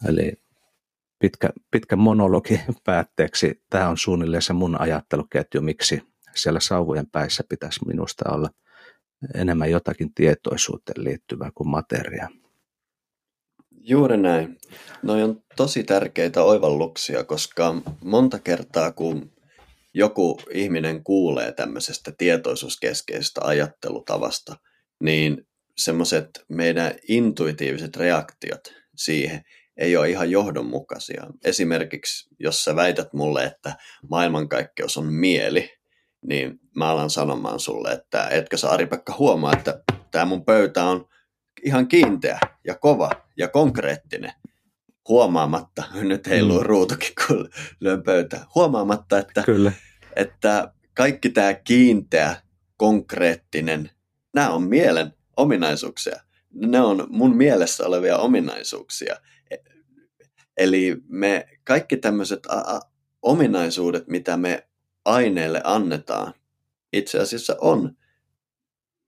Eli 0.08 0.32
pitkä, 1.20 1.50
pitkä 1.70 1.96
monologi 1.96 2.60
päätteeksi. 2.84 3.62
Tämä 3.70 3.88
on 3.88 3.98
suunnilleen 3.98 4.42
se 4.42 4.52
mun 4.52 4.80
ajatteluketju, 4.80 5.62
miksi 5.62 6.02
siellä 6.34 6.60
sauvojen 6.60 7.10
päissä 7.10 7.44
pitäisi 7.48 7.86
minusta 7.86 8.24
olla 8.30 8.50
enemmän 9.34 9.70
jotakin 9.70 10.14
tietoisuuteen 10.14 11.04
liittyvää 11.04 11.50
kuin 11.54 11.68
materiaa. 11.68 12.28
Juuri 13.70 14.16
näin. 14.16 14.58
Noi 15.02 15.22
on 15.22 15.42
tosi 15.56 15.84
tärkeitä 15.84 16.42
oivalluksia, 16.42 17.24
koska 17.24 17.74
monta 18.04 18.38
kertaa 18.38 18.92
kun 18.92 19.32
joku 19.94 20.40
ihminen 20.50 21.04
kuulee 21.04 21.52
tämmöisestä 21.52 22.12
tietoisuuskeskeisestä 22.18 23.40
ajattelutavasta, 23.44 24.56
niin 25.02 25.46
semmoiset 25.76 26.30
meidän 26.48 26.92
intuitiiviset 27.08 27.96
reaktiot 27.96 28.60
siihen 28.96 29.42
ei 29.80 29.96
ole 29.96 30.10
ihan 30.10 30.30
johdonmukaisia. 30.30 31.26
Esimerkiksi, 31.44 32.28
jos 32.38 32.64
sä 32.64 32.76
väität 32.76 33.12
mulle, 33.12 33.44
että 33.44 33.76
maailmankaikkeus 34.10 34.96
on 34.96 35.12
mieli, 35.12 35.70
niin 36.22 36.60
mä 36.76 36.88
alan 36.88 37.10
sanomaan 37.10 37.60
sulle, 37.60 37.92
että 37.92 38.28
etkö 38.28 38.56
sä 38.56 38.70
Ari-Pekka 38.70 39.14
huomaa, 39.18 39.52
että 39.52 39.82
tämä 40.10 40.24
mun 40.24 40.44
pöytä 40.44 40.84
on 40.84 41.08
ihan 41.64 41.88
kiinteä 41.88 42.38
ja 42.64 42.74
kova 42.74 43.10
ja 43.36 43.48
konkreettinen. 43.48 44.32
Huomaamatta, 45.08 45.84
nyt 46.02 46.26
heiluu 46.26 46.60
mm. 46.60 46.66
ruutukin, 46.66 47.12
kun 47.26 47.48
lyön 47.80 48.02
pöytää. 48.02 48.46
Huomaamatta, 48.54 49.18
että, 49.18 49.42
Kyllä. 49.42 49.72
että 50.16 50.72
kaikki 50.94 51.28
tämä 51.28 51.54
kiinteä, 51.54 52.36
konkreettinen, 52.76 53.90
nämä 54.34 54.50
on 54.50 54.62
mielen 54.62 55.14
ominaisuuksia. 55.36 56.20
Ne 56.54 56.80
on 56.80 57.06
mun 57.08 57.36
mielessä 57.36 57.86
olevia 57.86 58.18
ominaisuuksia. 58.18 59.16
Eli 60.60 60.96
me 61.08 61.48
kaikki 61.64 61.96
tämmöiset 61.96 62.40
ominaisuudet, 63.22 64.08
mitä 64.08 64.36
me 64.36 64.68
aineelle 65.04 65.60
annetaan, 65.64 66.34
itse 66.92 67.18
asiassa 67.18 67.56
on 67.60 67.96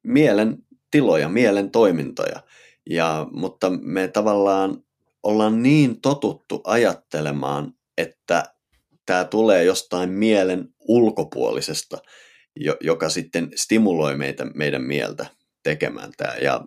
mielen 0.02 0.58
tiloja, 0.90 1.28
mielen 1.28 1.70
toimintoja. 1.70 2.42
Ja, 2.90 3.26
mutta 3.32 3.70
me 3.70 4.08
tavallaan 4.08 4.84
ollaan 5.22 5.62
niin 5.62 6.00
totuttu 6.00 6.60
ajattelemaan, 6.64 7.74
että 7.98 8.44
tämä 9.06 9.24
tulee 9.24 9.64
jostain 9.64 10.10
mielen 10.10 10.68
ulkopuolisesta, 10.78 11.98
joka 12.80 13.08
sitten 13.08 13.50
stimuloi 13.56 14.16
meitä, 14.16 14.44
meidän 14.54 14.82
mieltä 14.82 15.26
tekemään 15.62 16.12
tämä. 16.16 16.34
Ja 16.34 16.64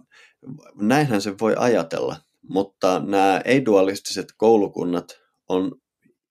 näinhän 0.75 1.21
se 1.21 1.33
voi 1.41 1.55
ajatella, 1.57 2.15
mutta 2.49 2.99
nämä 2.99 3.41
ei-dualistiset 3.45 4.27
koulukunnat 4.37 5.19
on 5.49 5.71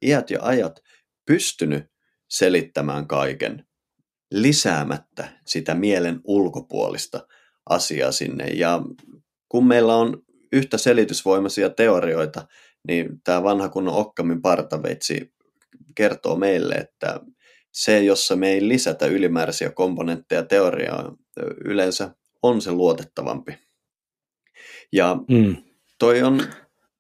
iät 0.03 0.31
ja 0.31 0.39
ajat 0.43 0.81
pystynyt 1.27 1.85
selittämään 2.31 3.07
kaiken 3.07 3.67
lisäämättä 4.31 5.41
sitä 5.47 5.75
mielen 5.75 6.21
ulkopuolista 6.25 7.27
asiaa 7.71 8.13
sinne. 8.13 8.45
Ja 8.45 8.83
kun 9.49 9.67
meillä 9.67 9.97
on 9.97 10.23
yhtä 10.53 10.79
selitysvoimaisia 10.79 11.71
teorioita, 11.71 12.47
niin 12.89 13.21
tämä 13.25 13.43
vanha 13.43 13.69
kunnon 13.69 13.95
Okkamin 13.95 14.43
partaveitsi 14.43 15.35
kertoo 15.95 16.37
meille, 16.37 16.75
että 16.75 17.21
se, 17.73 18.05
jossa 18.05 18.37
me 18.37 18.51
ei 18.53 18.69
lisätä 18.69 19.07
ylimääräisiä 19.07 19.71
komponentteja 19.71 20.43
teoriaa, 20.43 21.17
yleensä 21.65 22.15
on 22.43 22.63
se 22.63 22.73
luotettavampi. 22.73 23.59
Ja 24.93 25.17
mm 25.29 25.57
toi 25.99 26.23
on 26.23 26.41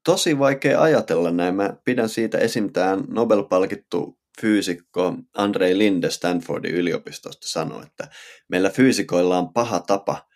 tosi 0.05 0.39
vaikea 0.39 0.83
ajatella 0.83 1.31
näin. 1.31 1.55
Mä 1.55 1.77
pidän 1.85 2.09
siitä 2.09 2.39
esim. 2.39 2.73
tämän 2.73 3.05
Nobel-palkittu 3.09 4.19
fyysikko 4.41 5.15
Andrei 5.35 5.79
Linde 5.79 6.11
Stanfordin 6.11 6.75
yliopistosta 6.75 7.49
sanoi, 7.49 7.83
että 7.83 8.09
meillä 8.49 8.71
fyysikoilla 8.71 9.39
on 9.39 9.53
paha 9.53 9.81
tapa, 9.81 10.27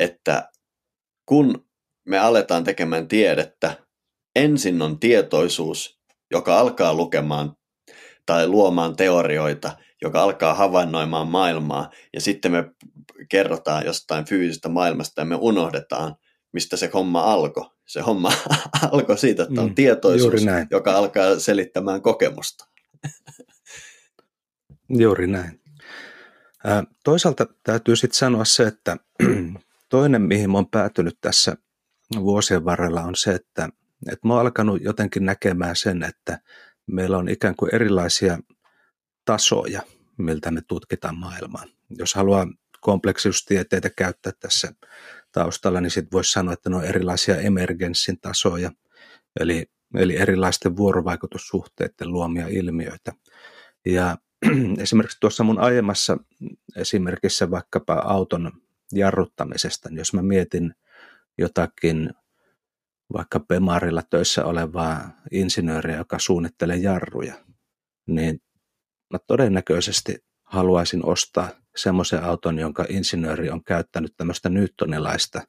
että 0.00 0.50
kun 1.26 1.68
me 2.06 2.18
aletaan 2.18 2.64
tekemään 2.64 3.08
tiedettä, 3.08 3.76
ensin 4.36 4.82
on 4.82 5.00
tietoisuus, 5.00 6.00
joka 6.30 6.58
alkaa 6.58 6.94
lukemaan 6.94 7.52
tai 8.26 8.46
luomaan 8.46 8.96
teorioita, 8.96 9.76
joka 10.02 10.22
alkaa 10.22 10.54
havainnoimaan 10.54 11.28
maailmaa, 11.28 11.90
ja 12.14 12.20
sitten 12.20 12.52
me 12.52 12.64
kerrotaan 13.28 13.86
jostain 13.86 14.24
fyysisestä 14.24 14.68
maailmasta, 14.68 15.20
ja 15.20 15.24
me 15.24 15.36
unohdetaan, 15.40 16.16
mistä 16.52 16.76
se 16.76 16.90
homma 16.94 17.20
alkoi. 17.20 17.70
Se 17.86 18.00
homma 18.00 18.32
alkoi 18.92 19.18
siitä, 19.18 19.42
että 19.42 19.60
on 19.60 19.68
mm, 19.68 19.74
tietoisuus, 19.74 20.42
joka 20.70 20.92
alkaa 20.92 21.38
selittämään 21.38 22.02
kokemusta. 22.02 22.68
Juuri 24.98 25.26
näin. 25.26 25.60
Toisaalta 27.04 27.46
täytyy 27.62 27.96
sitten 27.96 28.18
sanoa 28.18 28.44
se, 28.44 28.66
että 28.66 28.96
toinen, 29.88 30.22
mihin 30.22 30.50
olen 30.50 30.66
päätynyt 30.66 31.18
tässä 31.20 31.56
vuosien 32.16 32.64
varrella, 32.64 33.02
on 33.02 33.16
se, 33.16 33.30
että, 33.30 33.68
että 34.12 34.28
mä 34.28 34.34
oon 34.34 34.40
alkanut 34.40 34.82
jotenkin 34.82 35.24
näkemään 35.24 35.76
sen, 35.76 36.02
että 36.02 36.38
meillä 36.86 37.18
on 37.18 37.28
ikään 37.28 37.56
kuin 37.56 37.74
erilaisia 37.74 38.38
tasoja, 39.24 39.82
miltä 40.16 40.50
me 40.50 40.60
tutkitaan 40.68 41.18
maailmaa. 41.18 41.64
Jos 41.90 42.14
haluaa 42.14 42.46
kompleksistieteitä 42.80 43.90
käyttää 43.90 44.32
tässä 44.40 44.72
taustalla, 45.32 45.80
niin 45.80 45.90
sitten 45.90 46.12
voisi 46.12 46.32
sanoa, 46.32 46.54
että 46.54 46.70
ne 46.70 46.76
on 46.76 46.84
erilaisia 46.84 47.36
emergenssin 47.36 48.20
tasoja, 48.20 48.70
eli, 49.40 49.66
eli 49.94 50.16
erilaisten 50.16 50.76
vuorovaikutussuhteiden 50.76 52.12
luomia 52.12 52.46
ilmiöitä. 52.48 53.12
Ja 53.86 54.16
esimerkiksi 54.82 55.20
tuossa 55.20 55.44
mun 55.44 55.58
aiemmassa 55.58 56.16
esimerkissä 56.76 57.50
vaikkapa 57.50 57.94
auton 57.94 58.52
jarruttamisesta, 58.92 59.88
niin 59.88 59.98
jos 59.98 60.12
mä 60.12 60.22
mietin 60.22 60.74
jotakin 61.38 62.10
vaikka 63.12 63.40
Bemarilla 63.40 64.02
töissä 64.02 64.44
olevaa 64.44 65.10
insinööriä, 65.32 65.96
joka 65.96 66.18
suunnittelee 66.18 66.76
jarruja, 66.76 67.34
niin 68.06 68.42
mä 69.12 69.18
todennäköisesti 69.26 70.27
haluaisin 70.48 71.06
ostaa 71.06 71.48
semmoisen 71.76 72.24
auton, 72.24 72.58
jonka 72.58 72.84
insinööri 72.88 73.50
on 73.50 73.64
käyttänyt 73.64 74.14
tämmöistä 74.16 74.48
newtonilaista 74.48 75.42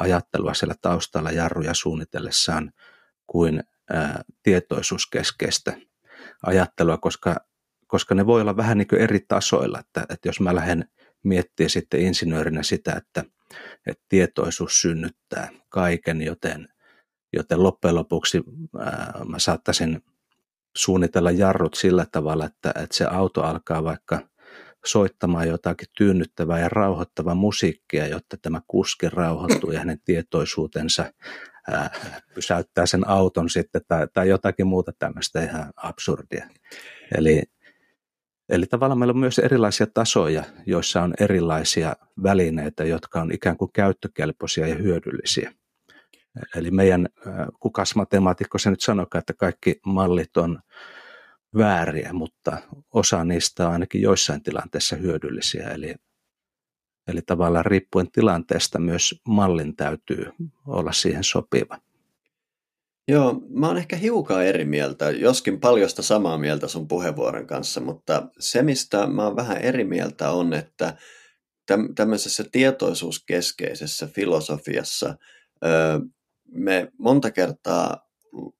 ajattelua 0.00 0.54
siellä 0.54 0.74
taustalla 0.82 1.30
jarruja 1.30 1.74
suunnitellessaan 1.74 2.72
kuin 3.26 3.62
ää, 3.90 4.22
tietoisuuskeskeistä 4.42 5.76
ajattelua, 6.46 6.98
koska, 6.98 7.36
koska 7.86 8.14
ne 8.14 8.26
voi 8.26 8.40
olla 8.40 8.56
vähän 8.56 8.78
niin 8.78 8.88
kuin 8.88 9.00
eri 9.00 9.20
tasoilla, 9.28 9.80
että, 9.80 10.06
että 10.08 10.28
jos 10.28 10.40
mä 10.40 10.54
lähden 10.54 10.84
miettimään 11.22 11.70
sitten 11.70 12.00
insinöörinä 12.00 12.62
sitä, 12.62 12.92
että, 12.92 13.24
että 13.86 14.04
tietoisuus 14.08 14.80
synnyttää 14.80 15.48
kaiken, 15.68 16.22
joten, 16.22 16.68
joten 17.32 17.62
loppujen 17.62 17.94
lopuksi 17.94 18.42
ää, 18.78 19.20
mä 19.28 19.38
saattaisin 19.38 20.02
suunnitella 20.76 21.30
jarrut 21.30 21.74
sillä 21.74 22.06
tavalla, 22.12 22.46
että, 22.46 22.68
että 22.68 22.96
se 22.96 23.04
auto 23.04 23.42
alkaa 23.42 23.84
vaikka 23.84 24.29
soittamaan 24.84 25.48
jotakin 25.48 25.88
tyynnyttävää 25.96 26.60
ja 26.60 26.68
rauhoittavaa 26.68 27.34
musiikkia, 27.34 28.06
jotta 28.06 28.36
tämä 28.42 28.60
kuski 28.66 29.08
rauhoittuu 29.08 29.70
ja 29.70 29.78
hänen 29.78 30.00
tietoisuutensa 30.04 31.12
ää, 31.70 31.90
pysäyttää 32.34 32.86
sen 32.86 33.08
auton 33.08 33.50
sitten 33.50 33.82
tai, 33.88 34.08
tai 34.14 34.28
jotakin 34.28 34.66
muuta 34.66 34.92
tämmöistä 34.98 35.42
ihan 35.42 35.72
absurdia. 35.76 36.48
Eli, 37.18 37.42
eli 38.48 38.66
tavallaan 38.66 38.98
meillä 38.98 39.12
on 39.12 39.18
myös 39.18 39.38
erilaisia 39.38 39.86
tasoja, 39.94 40.44
joissa 40.66 41.02
on 41.02 41.14
erilaisia 41.20 41.96
välineitä, 42.22 42.84
jotka 42.84 43.20
on 43.20 43.32
ikään 43.32 43.56
kuin 43.56 43.72
käyttökelpoisia 43.72 44.66
ja 44.66 44.74
hyödyllisiä. 44.74 45.52
Eli 46.56 46.70
meidän, 46.70 47.08
kukas 47.60 47.94
matemaatikko 47.96 48.58
se 48.58 48.70
nyt 48.70 48.80
sanokaa, 48.80 49.18
että 49.18 49.32
kaikki 49.32 49.80
mallit 49.86 50.36
on 50.36 50.58
vääriä, 51.58 52.12
mutta 52.12 52.58
osa 52.94 53.24
niistä 53.24 53.66
on 53.66 53.72
ainakin 53.72 54.02
joissain 54.02 54.42
tilanteissa 54.42 54.96
hyödyllisiä. 54.96 55.68
Eli, 55.68 55.94
eli 57.08 57.22
tavallaan 57.22 57.66
riippuen 57.66 58.10
tilanteesta 58.10 58.78
myös 58.78 59.20
mallin 59.28 59.76
täytyy 59.76 60.26
olla 60.66 60.92
siihen 60.92 61.24
sopiva. 61.24 61.78
Joo, 63.08 63.42
mä 63.48 63.66
oon 63.66 63.76
ehkä 63.76 63.96
hiukan 63.96 64.46
eri 64.46 64.64
mieltä, 64.64 65.10
joskin 65.10 65.60
paljosta 65.60 66.02
samaa 66.02 66.38
mieltä 66.38 66.68
sun 66.68 66.88
puheenvuoron 66.88 67.46
kanssa, 67.46 67.80
mutta 67.80 68.28
se, 68.38 68.62
mistä 68.62 69.06
mä 69.06 69.24
oon 69.24 69.36
vähän 69.36 69.56
eri 69.56 69.84
mieltä 69.84 70.30
on, 70.30 70.54
että 70.54 70.96
tämmöisessä 71.94 72.44
tietoisuuskeskeisessä 72.52 74.06
filosofiassa 74.06 75.16
me 76.52 76.92
monta 76.98 77.30
kertaa 77.30 78.09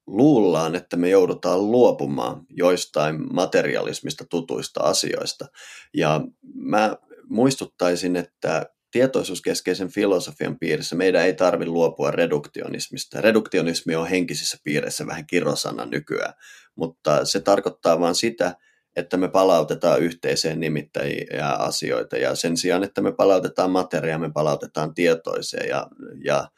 luullaan, 0.07 0.75
että 0.75 0.97
me 0.97 1.09
joudutaan 1.09 1.71
luopumaan 1.71 2.47
joistain 2.51 3.35
materialismista 3.35 4.25
tutuista 4.31 4.81
asioista. 4.81 5.47
Ja 5.95 6.21
mä 6.55 6.97
muistuttaisin, 7.29 8.16
että 8.16 8.66
tietoisuuskeskeisen 8.91 9.89
filosofian 9.89 10.59
piirissä 10.59 10.97
meidän 10.97 11.25
ei 11.25 11.35
tarvitse 11.35 11.71
luopua 11.71 12.11
reduktionismista. 12.11 13.21
Reduktionismi 13.21 13.95
on 13.95 14.07
henkisissä 14.07 14.59
piireissä 14.64 15.07
vähän 15.07 15.27
kirosana 15.27 15.87
nykyään, 15.87 16.35
mutta 16.77 17.25
se 17.25 17.41
tarkoittaa 17.41 18.01
vain 18.01 18.14
sitä, 18.14 18.55
että 18.97 19.16
me 19.16 19.29
palautetaan 19.29 20.01
yhteiseen 20.01 20.61
nimittäjiä 20.61 21.49
asioita 21.49 22.16
ja 22.16 22.35
sen 22.35 22.57
sijaan, 22.57 22.85
että 22.85 23.01
me 23.01 23.12
palautetaan 23.12 23.71
materiaa, 23.71 24.18
me 24.18 24.31
palautetaan 24.33 24.95
tietoiseen 24.95 25.68
ja, 25.68 25.87
ja 26.25 26.49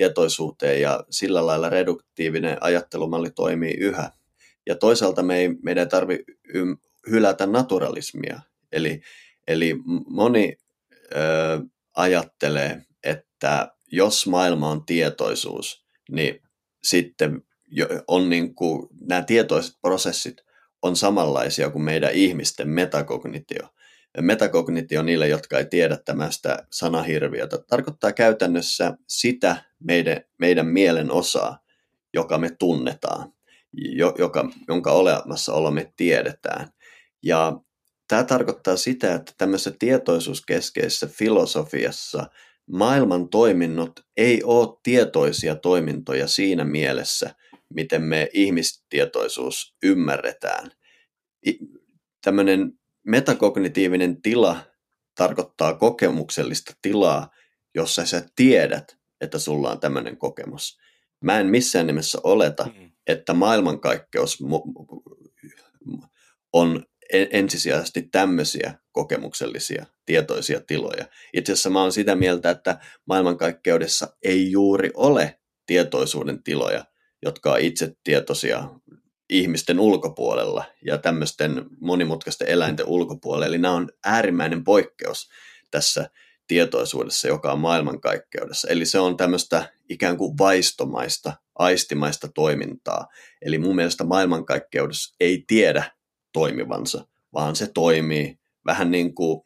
tietoisuuteen 0.00 0.80
ja 0.80 1.04
sillä 1.10 1.46
lailla 1.46 1.68
reduktiivinen 1.68 2.56
ajattelumalli 2.60 3.30
toimii 3.30 3.74
yhä. 3.74 4.10
Ja 4.66 4.74
toisaalta 4.74 5.22
me 5.22 5.38
ei, 5.38 5.48
meidän 5.62 5.82
ei 5.82 5.88
tarvitse 5.88 6.24
hylätä 7.10 7.46
naturalismia. 7.46 8.40
Eli, 8.72 9.00
eli 9.48 9.74
moni 10.08 10.56
ö, 11.14 11.18
ajattelee, 11.96 12.84
että 13.04 13.74
jos 13.92 14.26
maailma 14.26 14.70
on 14.70 14.86
tietoisuus, 14.86 15.84
niin 16.10 16.42
sitten 16.82 17.42
on 18.06 18.30
niin 18.30 18.54
kuin, 18.54 18.88
nämä 19.00 19.22
tietoiset 19.22 19.76
prosessit 19.82 20.36
on 20.82 20.96
samanlaisia 20.96 21.70
kuin 21.70 21.84
meidän 21.84 22.12
ihmisten 22.12 22.68
metakognitio 22.68 23.68
metakognitio 24.20 25.02
niille, 25.02 25.28
jotka 25.28 25.58
ei 25.58 25.64
tiedä 25.64 25.98
tämästä 26.04 26.66
sanahirviötä, 26.70 27.58
tarkoittaa 27.58 28.12
käytännössä 28.12 28.96
sitä 29.08 29.64
meidän, 29.84 30.20
meidän 30.38 30.66
mielen 30.66 31.10
osaa, 31.10 31.58
joka 32.14 32.38
me 32.38 32.50
tunnetaan, 32.58 33.32
joka, 34.18 34.50
jonka 34.68 34.92
olemassaolo 34.92 35.70
me 35.70 35.92
tiedetään. 35.96 36.68
Ja 37.22 37.60
tämä 38.08 38.24
tarkoittaa 38.24 38.76
sitä, 38.76 39.14
että 39.14 39.32
tämmöisessä 39.38 39.72
tietoisuuskeskeisessä 39.78 41.06
filosofiassa 41.06 42.26
maailman 42.66 43.28
toiminnot 43.28 44.00
ei 44.16 44.42
ole 44.44 44.78
tietoisia 44.82 45.56
toimintoja 45.56 46.26
siinä 46.26 46.64
mielessä, 46.64 47.34
miten 47.74 48.02
me 48.02 48.28
ihmistietoisuus 48.32 49.76
ymmärretään. 49.82 50.70
Tämmöinen 52.24 52.79
metakognitiivinen 53.10 54.22
tila 54.22 54.60
tarkoittaa 55.14 55.74
kokemuksellista 55.74 56.72
tilaa, 56.82 57.30
jossa 57.74 58.06
sä 58.06 58.26
tiedät, 58.36 58.96
että 59.20 59.38
sulla 59.38 59.70
on 59.70 59.80
tämmöinen 59.80 60.16
kokemus. 60.16 60.78
Mä 61.24 61.40
en 61.40 61.46
missään 61.46 61.86
nimessä 61.86 62.18
oleta, 62.24 62.64
mm. 62.64 62.90
että 63.06 63.34
maailmankaikkeus 63.34 64.38
on 66.52 66.84
ensisijaisesti 67.10 68.02
tämmöisiä 68.02 68.74
kokemuksellisia, 68.92 69.86
tietoisia 70.06 70.60
tiloja. 70.60 71.04
Itse 71.32 71.52
asiassa 71.52 71.70
mä 71.70 71.80
oon 71.80 71.92
sitä 71.92 72.16
mieltä, 72.16 72.50
että 72.50 72.78
maailmankaikkeudessa 73.06 74.16
ei 74.22 74.50
juuri 74.50 74.90
ole 74.94 75.40
tietoisuuden 75.66 76.42
tiloja, 76.42 76.84
jotka 77.22 77.52
on 77.52 77.60
itse 77.60 77.92
tietoisia 78.04 78.68
ihmisten 79.30 79.80
ulkopuolella 79.80 80.64
ja 80.84 80.98
tämmöisten 80.98 81.66
monimutkaisten 81.80 82.48
eläinten 82.48 82.86
ulkopuolella. 82.86 83.46
Eli 83.46 83.58
nämä 83.58 83.74
on 83.74 83.88
äärimmäinen 84.04 84.64
poikkeus 84.64 85.28
tässä 85.70 86.10
tietoisuudessa, 86.46 87.28
joka 87.28 87.52
on 87.52 87.60
maailmankaikkeudessa. 87.60 88.68
Eli 88.68 88.86
se 88.86 88.98
on 88.98 89.16
tämmöistä 89.16 89.72
ikään 89.88 90.16
kuin 90.16 90.38
vaistomaista, 90.38 91.32
aistimaista 91.54 92.28
toimintaa. 92.34 93.06
Eli 93.42 93.58
mun 93.58 93.76
mielestä 93.76 94.04
maailmankaikkeudessa 94.04 95.14
ei 95.20 95.44
tiedä 95.46 95.92
toimivansa, 96.32 97.06
vaan 97.34 97.56
se 97.56 97.66
toimii 97.74 98.38
vähän 98.66 98.90
niin 98.90 99.14
kuin 99.14 99.42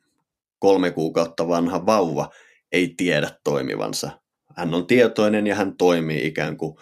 kolme 0.59 0.91
kuukautta 0.91 1.49
vanha 1.49 1.87
vauva 1.87 2.31
ei 2.73 2.95
tiedä 2.97 3.31
toimivansa. 3.45 4.11
Hän 4.57 4.75
on 4.75 4.87
tietoinen 4.87 5.47
ja 5.47 5.55
hän 5.55 5.77
toimii 5.77 6.27
ikään 6.27 6.57
kuin 6.57 6.77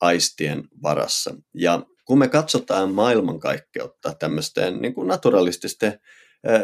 aistien 0.00 0.64
varassa. 0.82 1.34
Ja 1.54 1.82
kun 2.06 2.18
me 2.18 2.28
katsotaan 2.28 2.90
maailmankaikkeutta 2.90 4.14
tämmöisten 4.18 4.82
niin 4.82 4.94
kuin 4.94 5.08
naturalististen 5.08 6.00
äh, 6.48 6.62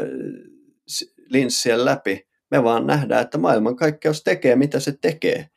linssien 1.28 1.84
läpi, 1.84 2.28
me 2.50 2.64
vaan 2.64 2.86
nähdään, 2.86 3.22
että 3.22 3.38
maailmankaikkeus 3.38 4.22
tekee 4.22 4.56
mitä 4.56 4.80
se 4.80 4.92
tekee. 5.00 5.48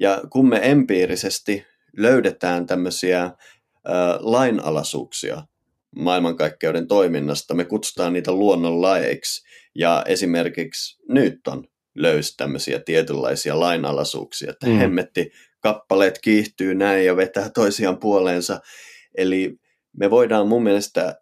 Ja 0.00 0.22
kun 0.30 0.48
me 0.48 0.60
empiirisesti 0.62 1.64
löydetään 1.96 2.66
tämmöisiä 2.66 3.22
äh, 3.22 3.32
lainalaisuuksia 4.20 5.42
maailmankaikkeuden 5.96 6.88
toiminnasta. 6.88 7.54
Me 7.54 7.64
kutsutaan 7.64 8.12
niitä 8.12 8.32
luonnonlaeiksi. 8.32 9.48
Ja 9.74 10.04
esimerkiksi 10.06 11.02
Newton 11.08 11.68
löysi 11.94 12.36
tämmöisiä 12.36 12.78
tietynlaisia 12.78 13.60
lainalaisuuksia, 13.60 14.50
että 14.50 14.66
mm. 14.66 14.76
hemmetti 14.76 15.30
kappaleet 15.60 16.18
kiihtyy 16.18 16.74
näin 16.74 17.06
ja 17.06 17.16
vetää 17.16 17.50
toisiaan 17.50 17.98
puoleensa. 17.98 18.60
Eli 19.14 19.56
me 19.96 20.10
voidaan 20.10 20.48
mun 20.48 20.62
mielestä 20.62 21.18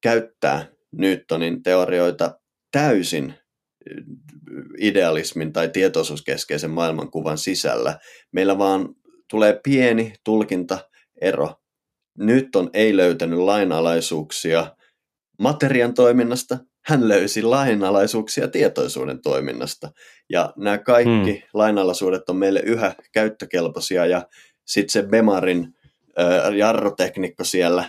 käyttää 0.00 0.66
Newtonin 0.92 1.62
teorioita 1.62 2.40
täysin 2.72 3.34
idealismin 4.78 5.52
tai 5.52 5.68
tietoisuuskeskeisen 5.68 6.70
maailmankuvan 6.70 7.38
sisällä. 7.38 7.98
Meillä 8.32 8.58
vaan 8.58 8.94
tulee 9.30 9.60
pieni 9.64 10.12
tulkintaero. 10.24 11.54
Newton 12.18 12.70
ei 12.72 12.96
löytänyt 12.96 13.38
lainalaisuuksia 13.38 14.76
materian 15.38 15.94
toiminnasta, 15.94 16.58
hän 16.86 17.08
löysi 17.08 17.42
lainalaisuuksia 17.42 18.48
tietoisuuden 18.48 19.22
toiminnasta. 19.22 19.92
Ja 20.30 20.52
nämä 20.56 20.78
kaikki 20.78 21.32
hmm. 21.32 21.48
lainalaisuudet 21.54 22.28
on 22.28 22.36
meille 22.36 22.60
yhä 22.60 22.94
käyttökelpoisia 23.12 24.06
ja 24.06 24.26
sitten 24.66 24.92
se 24.92 25.08
Bemarin 25.08 25.74
jarroteknikko 26.56 27.44
siellä, 27.44 27.84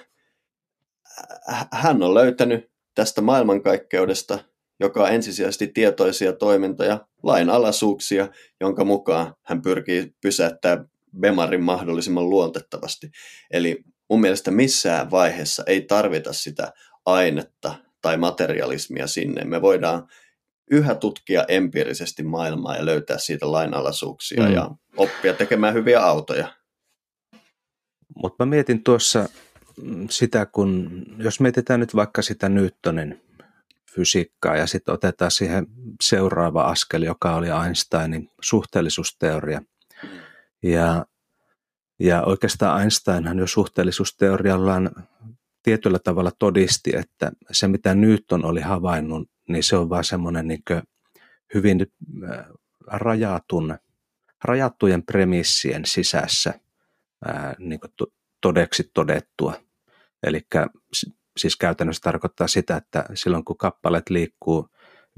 hän 1.71 2.03
on 2.03 2.13
löytänyt 2.13 2.71
tästä 2.95 3.21
maailmankaikkeudesta, 3.21 4.39
joka 4.79 5.03
on 5.03 5.11
ensisijaisesti 5.11 5.67
tietoisia 5.67 6.33
toimintoja, 6.33 7.05
lainalaisuuksia, 7.23 8.27
jonka 8.59 8.83
mukaan 8.83 9.33
hän 9.41 9.61
pyrkii 9.61 10.15
pysäyttämään 10.21 10.91
Bemarin 11.19 11.63
mahdollisimman 11.63 12.29
luontettavasti. 12.29 13.11
Eli 13.51 13.83
mun 14.09 14.21
mielestä 14.21 14.51
missään 14.51 15.11
vaiheessa 15.11 15.63
ei 15.67 15.81
tarvita 15.81 16.33
sitä 16.33 16.73
ainetta 17.05 17.75
tai 18.01 18.17
materialismia 18.17 19.07
sinne. 19.07 19.43
Me 19.43 19.61
voidaan 19.61 20.07
yhä 20.71 20.95
tutkia 20.95 21.45
empiirisesti 21.47 22.23
maailmaa 22.23 22.77
ja 22.77 22.85
löytää 22.85 23.17
siitä 23.17 23.51
lainalaisuuksia 23.51 24.43
mm. 24.43 24.53
ja 24.53 24.69
oppia 24.97 25.33
tekemään 25.33 25.73
hyviä 25.73 26.01
autoja. 26.01 26.60
Mutta 28.15 28.45
mä 28.45 28.49
mietin 28.49 28.83
tuossa 28.83 29.29
sitä, 30.09 30.45
kun 30.45 31.03
jos 31.17 31.39
mietitään 31.39 31.79
nyt 31.79 31.95
vaikka 31.95 32.21
sitä 32.21 32.49
Newtonin 32.49 33.21
fysiikkaa 33.95 34.55
ja 34.57 34.67
sitten 34.67 34.93
otetaan 34.93 35.31
siihen 35.31 35.67
seuraava 36.03 36.63
askel, 36.63 37.01
joka 37.01 37.35
oli 37.35 37.47
Einsteinin 37.65 38.29
suhteellisuusteoria. 38.41 39.61
Ja, 40.63 41.05
ja 41.99 42.23
oikeastaan 42.23 42.81
Einsteinhan 42.81 43.39
jo 43.39 43.47
suhteellisuusteoriallaan 43.47 45.07
tietyllä 45.63 45.99
tavalla 45.99 46.31
todisti, 46.39 46.91
että 46.95 47.31
se 47.51 47.67
mitä 47.67 47.95
Newton 47.95 48.45
oli 48.45 48.61
havainnut, 48.61 49.29
niin 49.49 49.63
se 49.63 49.77
on 49.77 49.89
vaan 49.89 50.03
semmoinen 50.03 50.47
niin 50.47 50.63
hyvin 51.53 51.87
äh, 52.31 52.45
rajatun, 52.87 53.77
rajattujen 54.43 55.03
premissien 55.03 55.85
sisässä 55.85 56.53
ää, 57.25 57.55
niin 57.59 57.79
todeksi 58.41 58.91
todettua. 58.93 59.53
Eli 60.23 60.41
siis 61.37 61.55
käytännössä 61.55 62.01
tarkoittaa 62.01 62.47
sitä, 62.47 62.77
että 62.77 63.05
silloin 63.13 63.45
kun 63.45 63.57
kappaleet 63.57 64.09
liikkuu 64.09 64.67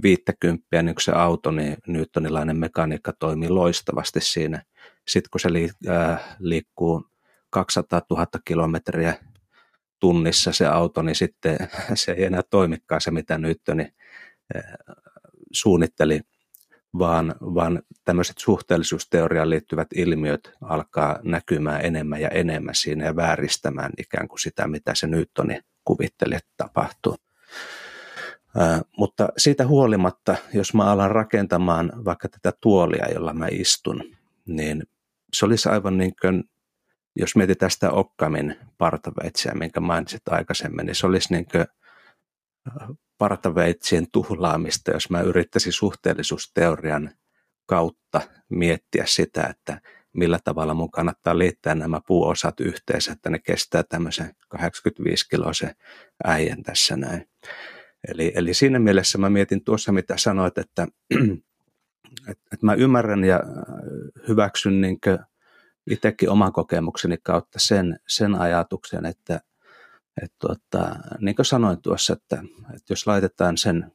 viittäkymppiä, 0.04 0.82
niin 0.82 0.96
kuin 0.96 1.04
se 1.04 1.12
auto, 1.12 1.52
niin 1.52 1.78
newtonilainen 1.88 2.58
mekaniikka 2.58 3.14
toimii 3.20 3.50
loistavasti 3.50 4.22
siinä. 4.22 4.64
Sitten 5.08 5.30
kun 5.32 5.40
se 5.40 5.50
liikkuu 6.40 7.06
200 7.50 8.02
000 8.10 8.26
kilometriä 8.46 9.16
tunnissa 10.00 10.52
se 10.52 10.68
auto, 10.68 11.02
niin 11.02 11.16
sitten 11.16 11.58
se 11.96 12.12
ei 12.12 12.24
enää 12.24 12.42
toimikaan 12.50 13.02
se, 13.02 13.12
mitä 13.12 13.38
Newtoni 13.38 13.94
suunnitteli, 15.52 16.22
vaan, 17.00 17.36
vaan 17.42 17.82
tämmöiset 18.06 18.38
suhteellisuusteoriaan 18.38 19.50
liittyvät 19.50 19.88
ilmiöt 19.96 20.52
alkaa 20.62 21.20
näkymään 21.24 21.86
enemmän 21.86 22.22
ja 22.22 22.30
enemmän 22.30 22.76
siinä 22.76 23.06
ja 23.06 23.16
vääristämään 23.16 23.92
ikään 23.98 24.28
kuin 24.28 24.40
sitä, 24.40 24.68
mitä 24.68 24.96
se 24.96 25.08
Newtoni 25.08 25.60
kuvitteli, 25.86 26.36
että 26.36 26.52
tapahtuu. 26.58 27.18
Ää, 28.58 28.82
mutta 28.98 29.30
siitä 29.38 29.68
huolimatta, 29.68 30.36
jos 30.54 30.74
mä 30.74 30.84
alan 30.84 31.12
rakentamaan 31.12 31.92
vaikka 32.06 32.30
tätä 32.30 32.54
tuolia, 32.62 33.12
jolla 33.14 33.34
mä 33.34 33.48
istun, 33.52 34.04
niin 34.46 34.84
se 35.34 35.46
olisi 35.46 35.70
aivan 35.70 35.98
niin 35.98 36.14
kuin, 36.22 36.44
jos 37.16 37.36
mietitään 37.36 37.72
sitä 37.72 37.92
Okkamin 37.92 38.56
partaveitsiä, 38.78 39.52
minkä 39.54 39.80
mainitsit 39.80 40.28
aikaisemmin, 40.30 40.86
niin 40.86 40.96
se 40.96 41.08
olisi 41.08 41.34
niin 41.34 41.46
kuin 41.46 41.66
partaveitsien 43.18 44.08
tuhlaamista, 44.12 44.92
jos 44.92 45.10
mä 45.10 45.22
yrittäisin 45.22 45.74
suhteellisuusteorian 45.74 47.12
kautta 47.66 48.22
miettiä 48.50 49.04
sitä, 49.08 49.44
että 49.44 49.82
millä 50.14 50.40
tavalla 50.44 50.74
mun 50.74 50.92
kannattaa 50.92 51.38
liittää 51.38 51.76
nämä 51.76 52.02
puuosat 52.08 52.60
yhteensä, 52.60 53.12
että 53.12 53.30
ne 53.30 53.40
kestää 53.40 53.84
tämmöisen 53.84 54.36
85 54.48 55.30
kiloisen 55.30 55.76
äijän 56.24 56.64
tässä 56.64 56.98
näin. 56.98 57.30
Eli, 58.08 58.32
eli 58.36 58.54
siinä 58.54 58.80
mielessä 58.80 59.18
mä 59.18 59.30
mietin 59.30 59.64
tuossa, 59.64 59.92
mitä 59.92 60.18
sanoit, 60.18 60.58
että, 60.58 60.88
että, 62.32 62.66
mä 62.66 62.74
ymmärrän 62.74 63.24
ja 63.24 63.40
hyväksyn 64.28 64.82
niin 64.82 64.98
itsekin 65.90 66.30
oman 66.30 66.54
kokemukseni 66.54 67.18
kautta 67.24 67.60
sen, 67.60 68.00
sen 68.08 68.36
ajatuksen, 68.36 69.06
että, 69.06 69.40
että 70.22 70.36
tuota, 70.40 70.96
niin 71.20 71.36
kuin 71.36 71.46
sanoin 71.46 71.82
tuossa, 71.82 72.14
että, 72.14 72.44
että 72.76 72.86
jos 72.90 73.08
laitetaan 73.08 73.58
sen 73.58 73.92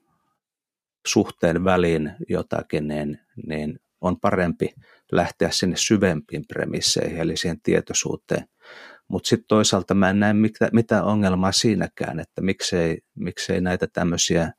suhteen 1.07 1.64
väliin 1.64 2.12
jotakin, 2.29 2.89
niin, 2.89 3.21
niin 3.47 3.81
on 4.01 4.21
parempi 4.21 4.75
lähteä 5.12 5.51
sinne 5.51 5.77
syvempiin 5.77 6.45
premisseihin, 6.49 7.21
eli 7.21 7.37
siihen 7.37 7.61
tietoisuuteen. 7.62 8.49
Mutta 9.09 9.29
sitten 9.29 9.49
toisaalta 9.49 9.95
mä 9.95 10.11
en 10.11 10.21
näe 10.21 10.35
mitään, 10.73 11.05
ongelmaa 11.05 11.53
siinäkään, 11.53 12.21
että 12.21 12.41
miksei, 12.43 12.99
miksei 13.14 13.61
näitä 13.61 13.87
tämmöisiä 13.93 14.53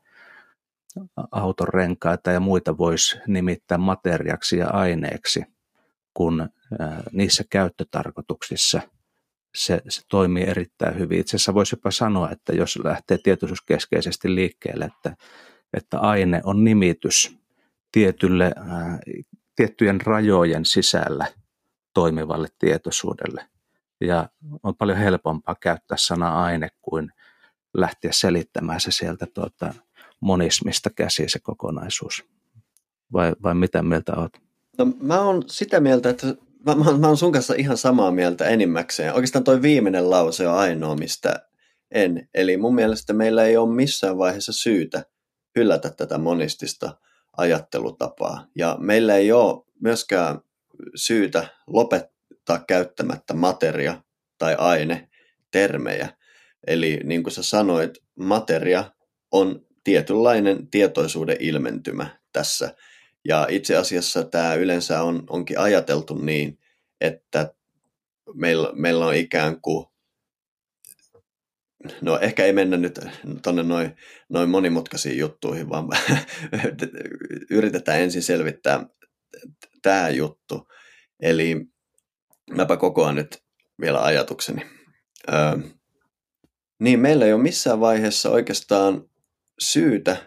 autorenkaita 1.32 2.32
ja 2.32 2.40
muita 2.40 2.78
voisi 2.78 3.18
nimittää 3.28 3.78
materiaksi 3.78 4.58
ja 4.58 4.68
aineeksi, 4.68 5.44
kun 6.14 6.50
niissä 7.12 7.44
käyttötarkoituksissa 7.50 8.82
se, 9.56 9.82
se 9.90 10.02
toimii 10.10 10.44
erittäin 10.44 11.00
hyvin. 11.00 11.20
Itse 11.20 11.36
asiassa 11.36 11.54
voisi 11.54 11.76
jopa 11.76 11.92
sanoa, 11.92 12.32
että 12.32 12.54
jos 12.54 12.80
lähtee 12.84 13.18
tietoisuuskeskeisesti 13.18 14.36
liikkeelle, 14.36 14.86
että, 14.86 15.16
että 15.74 16.00
aine 16.00 16.42
on 16.44 16.64
nimitys 16.64 17.38
tietylle 17.92 18.46
äh, 18.46 19.00
tiettyjen 19.56 20.02
rajojen 20.02 20.66
sisällä 20.66 21.28
toimivalle 21.94 22.48
tietoisuudelle. 22.60 23.46
Ja 24.02 24.30
on 24.64 24.76
paljon 24.76 24.98
helpompaa 24.98 25.56
käyttää 25.62 25.98
sana 25.98 26.44
aine 26.44 26.70
kuin 26.82 27.12
lähteä 27.74 28.12
selittämään 28.12 28.80
se 28.80 28.92
sieltä 28.92 29.28
tuota 29.34 29.74
monismista 30.20 30.90
käsi 30.90 31.30
se 31.30 31.40
kokonaisuus. 31.40 32.26
Vai, 33.14 33.34
vai 33.44 33.56
mitä 33.56 33.84
mieltä 33.84 34.14
olet? 34.16 34.42
No, 34.78 34.86
mä 35.02 35.22
oon 35.22 35.44
sitä 35.48 35.80
mieltä, 35.80 36.10
että 36.10 36.36
mä, 36.66 36.76
mä, 36.76 36.98
mä 36.98 37.08
oon 37.08 37.18
sun 37.18 37.32
kanssa 37.32 37.54
ihan 37.58 37.78
samaa 37.78 38.12
mieltä 38.12 38.46
enimmäkseen. 38.46 39.14
Oikeastaan 39.14 39.44
toi 39.44 39.62
viimeinen 39.62 40.10
lause 40.10 40.48
on 40.48 40.56
ainoa, 40.56 40.96
mistä 40.96 41.50
en. 41.92 42.30
Eli 42.34 42.58
mun 42.58 42.76
mielestä 42.76 43.14
meillä 43.14 43.44
ei 43.44 43.58
ole 43.58 43.76
missään 43.76 44.18
vaiheessa 44.18 44.54
syytä 44.54 45.04
hylätä 45.56 45.90
tätä 45.90 46.18
monistista 46.18 46.98
ajattelutapaa. 47.38 48.48
Ja 48.56 48.78
meillä 48.80 49.16
ei 49.16 49.32
ole 49.32 49.64
myöskään 49.82 50.40
syytä 50.96 51.48
lopettaa 51.68 52.64
käyttämättä 52.68 53.34
materia 53.34 54.04
tai 54.38 54.56
aine 54.58 55.10
termejä. 55.52 56.10
Eli 56.68 57.00
niin 57.04 57.24
kuin 57.24 57.34
sä 57.34 57.44
sanoit, 57.44 57.98
materia 58.16 58.92
on 59.32 59.66
tietynlainen 59.84 60.68
tietoisuuden 60.68 61.38
ilmentymä 61.40 62.20
tässä. 62.34 62.76
Ja 63.26 63.48
itse 63.50 63.76
asiassa 63.78 64.24
tämä 64.24 64.54
yleensä 64.54 65.02
on, 65.04 65.24
onkin 65.30 65.60
ajateltu 65.60 66.16
niin, 66.16 66.60
että 67.02 67.54
meillä, 68.34 68.70
meillä 68.74 69.06
on 69.06 69.16
ikään 69.16 69.62
kuin 69.62 69.86
No 72.02 72.20
ehkä 72.20 72.46
ei 72.46 72.54
mennä 72.54 72.78
nyt 72.78 73.00
tuonne 73.44 73.64
noin 73.64 73.96
noin 74.30 74.50
monimutkaisiin 74.50 75.18
juttuihin, 75.18 75.70
vaan 75.70 75.88
yritetään 77.52 78.00
ensin 78.00 78.24
selvittää 78.24 78.86
tämä 79.82 80.10
juttu. 80.10 80.68
Eli 81.20 81.66
mäpä 82.52 82.78
kokoan 82.78 83.16
nyt 83.16 83.44
vielä 83.82 84.04
ajatukseni. 84.04 84.62
Öö, 85.34 85.58
niin 86.80 87.00
meillä 87.00 87.26
ei 87.26 87.34
ole 87.34 87.42
missään 87.42 87.80
vaiheessa 87.80 88.30
oikeastaan 88.30 89.10
syytä 89.60 90.18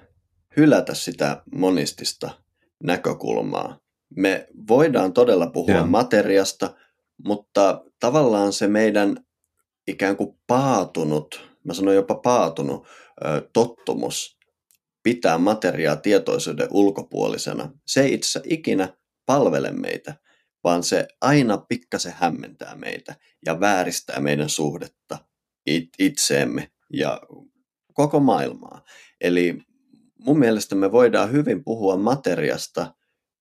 hylätä 0.57 0.95
sitä 0.95 1.43
monistista 1.55 2.41
näkökulmaa. 2.83 3.78
Me 4.16 4.49
voidaan 4.68 5.12
todella 5.12 5.47
puhua 5.47 5.74
Joo. 5.74 5.87
materiasta, 5.87 6.74
mutta 7.26 7.85
tavallaan 8.01 8.53
se 8.53 8.68
meidän 8.68 9.16
ikään 9.87 10.16
kuin 10.16 10.39
paatunut 10.47 11.53
mä 11.64 11.74
sanon 11.74 11.95
jopa 11.95 12.14
paatunut 12.14 12.87
tottumus 13.53 14.39
pitää 15.03 15.39
materiaa 15.39 15.97
tietoisuuden 15.97 16.68
ulkopuolisena. 16.70 17.70
Se 17.87 18.03
ei 18.03 18.14
itse 18.14 18.41
ikinä 18.45 18.97
palvele 19.26 19.70
meitä, 19.70 20.14
vaan 20.64 20.83
se 20.83 21.09
aina 21.20 21.59
pikkasen 21.59 22.14
hämmentää 22.16 22.74
meitä 22.74 23.16
ja 23.47 23.61
vääristää 23.61 24.20
meidän 24.20 24.49
suhdetta 24.49 25.18
itseemme 25.99 26.70
ja 26.93 27.20
koko 27.93 28.20
maailmaa. 28.20 28.85
Eli 29.20 29.59
mun 30.25 30.39
mielestä 30.39 30.75
me 30.75 30.93
voidaan 30.93 31.33
hyvin 31.33 31.64
puhua 31.64 31.97
materiasta 31.97 32.95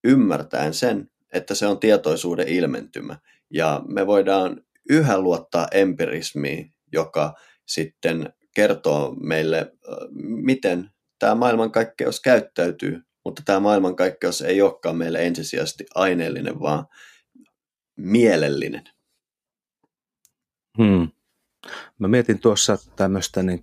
ymmärtäen 0.04 0.74
sen, 0.74 1.12
että 1.34 1.56
se 1.56 1.68
on 1.68 1.80
tietoisuuden 1.80 2.48
ilmentymä. 2.48 3.20
Ja 3.50 3.82
me 3.88 4.08
voidaan 4.08 4.62
yhä 4.90 5.20
luottaa 5.20 5.68
empirismiin, 5.72 6.74
joka 6.94 7.34
sitten 7.66 8.34
kertoo 8.56 9.16
meille, 9.16 9.74
miten 10.22 10.90
tämä 11.20 11.36
maailmankaikkeus 11.36 12.20
käyttäytyy, 12.20 13.02
mutta 13.26 13.42
tämä 13.46 13.60
maailmankaikkeus 13.60 14.42
ei 14.42 14.62
olekaan 14.62 14.98
meille 14.98 15.26
ensisijaisesti 15.26 15.86
aineellinen, 15.96 16.60
vaan 16.60 16.86
mielellinen. 17.98 18.84
Hmm. 20.78 21.08
Mä 22.00 22.08
mietin 22.08 22.40
tuossa 22.40 22.78
tämmöistä, 22.96 23.44
niin 23.44 23.62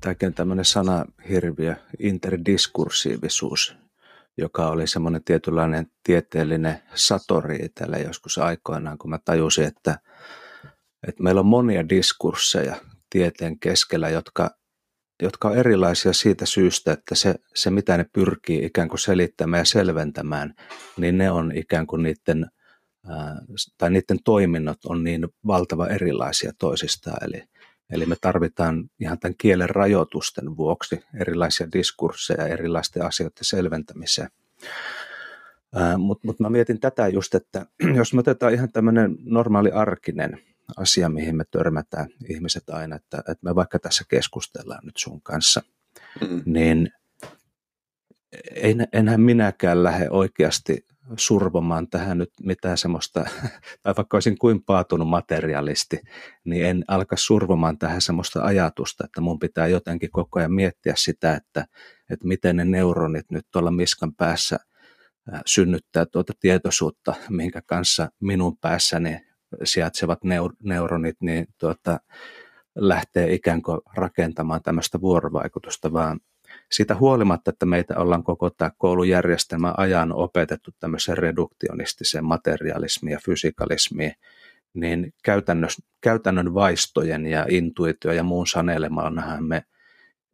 tämäkin 0.00 0.34
tämmöinen 0.34 0.64
sanahirviö, 0.64 1.74
interdiskursiivisuus, 1.98 3.76
joka 4.38 4.68
oli 4.68 4.86
semmoinen 4.86 5.24
tietynlainen 5.24 5.86
tieteellinen 6.04 6.82
satori 6.94 7.56
itselle 7.56 7.98
joskus 7.98 8.38
aikoinaan, 8.38 8.98
kun 8.98 9.10
mä 9.10 9.18
tajusin, 9.24 9.64
että, 9.64 9.98
että 11.08 11.22
meillä 11.22 11.40
on 11.40 11.46
monia 11.46 11.88
diskursseja 11.88 12.76
tieteen 13.10 13.58
keskellä, 13.58 14.08
jotka, 14.08 14.50
jotka 15.22 15.48
on 15.48 15.56
erilaisia 15.56 16.12
siitä 16.12 16.46
syystä, 16.46 16.92
että 16.92 17.14
se, 17.14 17.34
se 17.54 17.70
mitä 17.70 17.96
ne 17.96 18.06
pyrkii 18.12 18.64
ikään 18.64 18.88
kuin 18.88 19.00
selittämään 19.00 19.60
ja 19.60 19.64
selventämään, 19.64 20.54
niin 20.96 21.18
ne 21.18 21.30
on 21.30 21.52
ikään 21.56 21.86
kuin 21.86 22.02
niiden, 22.02 22.46
tai 23.78 23.90
niiden 23.90 24.18
toiminnot 24.24 24.84
on 24.84 25.04
niin 25.04 25.28
valtava 25.46 25.86
erilaisia 25.86 26.52
toisistaan. 26.58 27.24
Eli, 27.24 27.42
eli 27.90 28.06
me 28.06 28.16
tarvitaan 28.20 28.90
ihan 29.00 29.18
tämän 29.18 29.34
kielen 29.38 29.70
rajoitusten 29.70 30.56
vuoksi 30.56 31.00
erilaisia 31.20 31.68
diskursseja 31.72 32.46
erilaisten 32.46 33.04
asioiden 33.04 33.44
selventämiseen. 33.44 34.28
Mutta 35.98 36.26
mut 36.26 36.40
mä 36.40 36.50
mietin 36.50 36.80
tätä 36.80 37.08
just, 37.08 37.34
että 37.34 37.66
jos 37.96 38.14
me 38.14 38.20
otetaan 38.20 38.54
ihan 38.54 38.72
tämmöinen 38.72 39.16
normaali 39.24 39.70
arkinen 39.70 40.38
asia, 40.76 41.08
mihin 41.08 41.36
me 41.36 41.44
törmätään 41.50 42.08
ihmiset 42.28 42.70
aina, 42.70 42.96
että, 42.96 43.18
että 43.18 43.44
me 43.44 43.54
vaikka 43.54 43.78
tässä 43.78 44.04
keskustellaan 44.08 44.84
nyt 44.84 44.96
sun 44.96 45.22
kanssa, 45.22 45.62
mm. 46.20 46.42
niin 46.44 46.90
en, 48.54 48.88
enhän 48.92 49.20
minäkään 49.20 49.82
lähde 49.82 50.10
oikeasti 50.10 50.86
survomaan 51.16 51.88
tähän 51.88 52.18
nyt 52.18 52.30
mitään 52.42 52.78
semmoista, 52.78 53.24
tai 53.82 53.94
vaikka 53.96 54.16
olisin 54.16 54.38
kuin 54.38 54.62
paatunut 54.62 55.08
materialisti, 55.08 56.00
niin 56.44 56.66
en 56.66 56.84
alka 56.88 57.16
survomaan 57.16 57.78
tähän 57.78 58.00
semmoista 58.00 58.42
ajatusta, 58.42 59.04
että 59.04 59.20
mun 59.20 59.38
pitää 59.38 59.66
jotenkin 59.66 60.10
koko 60.10 60.38
ajan 60.38 60.52
miettiä 60.52 60.94
sitä, 60.96 61.34
että, 61.34 61.66
että 62.10 62.26
miten 62.26 62.56
ne 62.56 62.64
neuronit 62.64 63.30
nyt 63.30 63.46
tuolla 63.52 63.70
miskan 63.70 64.14
päässä 64.14 64.58
synnyttää 65.46 66.06
tuota 66.06 66.32
tietoisuutta, 66.40 67.14
minkä 67.30 67.62
kanssa 67.66 68.08
minun 68.20 68.58
päässäni 68.58 69.20
sijaitsevat 69.64 70.18
neur- 70.24 70.56
neuronit 70.62 71.16
niin 71.20 71.46
tuota, 71.58 72.00
lähtee 72.76 73.32
ikään 73.32 73.62
kuin 73.62 73.80
rakentamaan 73.94 74.62
tämmöistä 74.62 75.00
vuorovaikutusta, 75.00 75.92
vaan 75.92 76.20
siitä 76.72 76.94
huolimatta, 76.94 77.50
että 77.50 77.66
meitä 77.66 77.98
ollaan 77.98 78.24
koko 78.24 78.50
tämä 78.50 78.70
koulujärjestelmä 78.78 79.74
ajan 79.76 80.12
opetettu 80.12 80.70
tämmöiseen 80.78 81.18
reduktionistiseen 81.18 82.24
materialismiin 82.24 83.12
ja 83.12 83.20
fysikalismiin, 83.24 84.12
niin 84.74 85.14
käytännön 86.00 86.54
vaistojen 86.54 87.26
ja 87.26 87.46
intuitio 87.48 88.12
ja 88.12 88.22
muun 88.22 88.46
sanelemanahan 88.46 89.44
me 89.44 89.64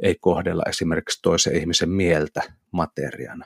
ei 0.02 0.16
kohdella 0.20 0.62
esimerkiksi 0.68 1.18
toisen 1.22 1.56
ihmisen 1.56 1.90
mieltä 1.90 2.42
materiana. 2.72 3.44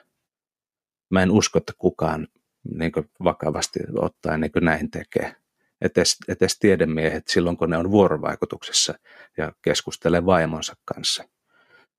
Mä 1.11 1.23
en 1.23 1.31
usko, 1.31 1.59
että 1.59 1.73
kukaan 1.79 2.29
niin 2.75 2.93
vakavasti 3.25 3.81
ottaen 3.99 4.41
niin 4.41 4.53
näin 4.61 4.91
tekee 4.91 5.37
etes, 5.81 6.17
etes 6.29 6.59
tiedemiehet 6.59 7.29
silloin, 7.29 7.57
kun 7.57 7.71
ne 7.71 7.77
on 7.77 7.91
vuorovaikutuksessa 7.91 8.95
ja 9.37 9.53
keskustelee 9.63 10.27
vaimonsa 10.27 10.77
kanssa. 10.85 11.25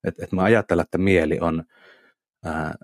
Et, 0.03 0.15
et 0.19 0.31
mä 0.31 0.43
ajattelen, 0.43 0.83
että 0.83 0.97
mieli 0.97 1.39
on, 1.41 1.63
ää, 2.45 2.75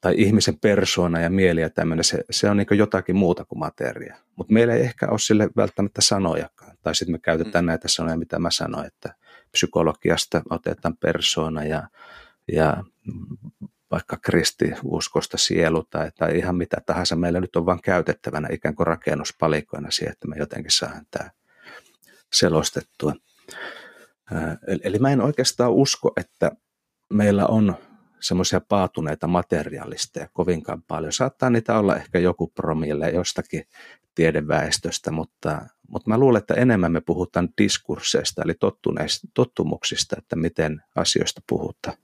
tai 0.00 0.14
ihmisen 0.16 0.58
persoona 0.60 1.20
ja 1.20 1.30
mieli 1.30 1.60
ja 1.60 1.70
tämmöinen, 1.70 2.04
se, 2.04 2.24
se 2.30 2.50
on 2.50 2.56
niin 2.56 2.66
jotakin 2.70 3.16
muuta 3.16 3.44
kuin 3.44 3.58
materia. 3.58 4.16
Mutta 4.36 4.52
meillä 4.52 4.74
ei 4.74 4.82
ehkä 4.82 5.08
ole 5.08 5.18
sille 5.18 5.48
välttämättä 5.56 6.00
sanojakaan. 6.00 6.76
Tai 6.82 6.94
sitten 6.94 7.14
me 7.14 7.18
käytetään 7.18 7.64
mm. 7.64 7.66
näitä 7.66 7.88
sanoja, 7.88 8.16
mitä 8.16 8.38
mä 8.38 8.50
sanoin, 8.50 8.86
että 8.86 9.14
psykologiasta 9.52 10.42
otetaan 10.50 10.96
persoona 10.96 11.64
ja, 11.64 11.88
ja 12.52 12.84
vaikka 13.90 14.16
kristiuskosta 14.16 15.38
sielu 15.38 15.82
tai, 15.90 16.10
tai 16.18 16.38
ihan 16.38 16.56
mitä 16.56 16.76
tahansa 16.86 17.16
meillä 17.16 17.40
nyt 17.40 17.56
on 17.56 17.66
vain 17.66 17.82
käytettävänä 17.82 18.48
ikään 18.52 18.74
kuin 18.74 18.86
rakennuspalikoina 18.86 19.90
siihen, 19.90 20.12
että 20.12 20.28
me 20.28 20.36
jotenkin 20.38 20.70
saadaan 20.70 21.06
tämä 21.10 21.30
selostettua. 22.32 23.14
Eli 24.84 24.98
mä 24.98 25.10
en 25.10 25.20
oikeastaan 25.20 25.72
usko, 25.72 26.12
että 26.16 26.50
meillä 27.12 27.46
on 27.46 27.76
semmoisia 28.20 28.60
paatuneita 28.60 29.26
materialisteja 29.26 30.28
kovinkaan 30.32 30.82
paljon. 30.82 31.12
Saattaa 31.12 31.50
niitä 31.50 31.78
olla 31.78 31.96
ehkä 31.96 32.18
joku 32.18 32.46
promille 32.46 33.10
jostakin 33.10 33.64
tiedeväestöstä, 34.14 35.10
mutta, 35.10 35.66
mutta 35.88 36.10
mä 36.10 36.18
luulen, 36.18 36.38
että 36.38 36.54
enemmän 36.54 36.92
me 36.92 37.00
puhutaan 37.00 37.48
diskursseista, 37.62 38.42
eli 38.42 38.54
tottumuksista, 39.34 40.16
että 40.18 40.36
miten 40.36 40.82
asioista 40.96 41.42
puhutaan. 41.48 41.96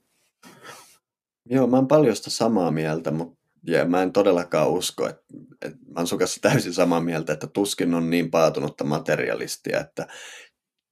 Joo, 1.45 1.67
mä 1.67 1.77
oon 1.77 1.87
paljosta 1.87 2.29
samaa 2.29 2.71
mieltä, 2.71 3.11
mutta 3.11 3.37
ja 3.67 3.85
mä 3.85 4.03
en 4.03 4.13
todellakaan 4.13 4.69
usko, 4.69 5.09
että, 5.09 5.23
että 5.61 5.77
mä 5.77 5.99
oon 5.99 6.07
täysin 6.41 6.73
samaa 6.73 7.01
mieltä, 7.01 7.33
että 7.33 7.47
tuskin 7.47 7.93
on 7.93 8.09
niin 8.09 8.31
paatunutta 8.31 8.83
materialistia, 8.83 9.79
että 9.79 10.07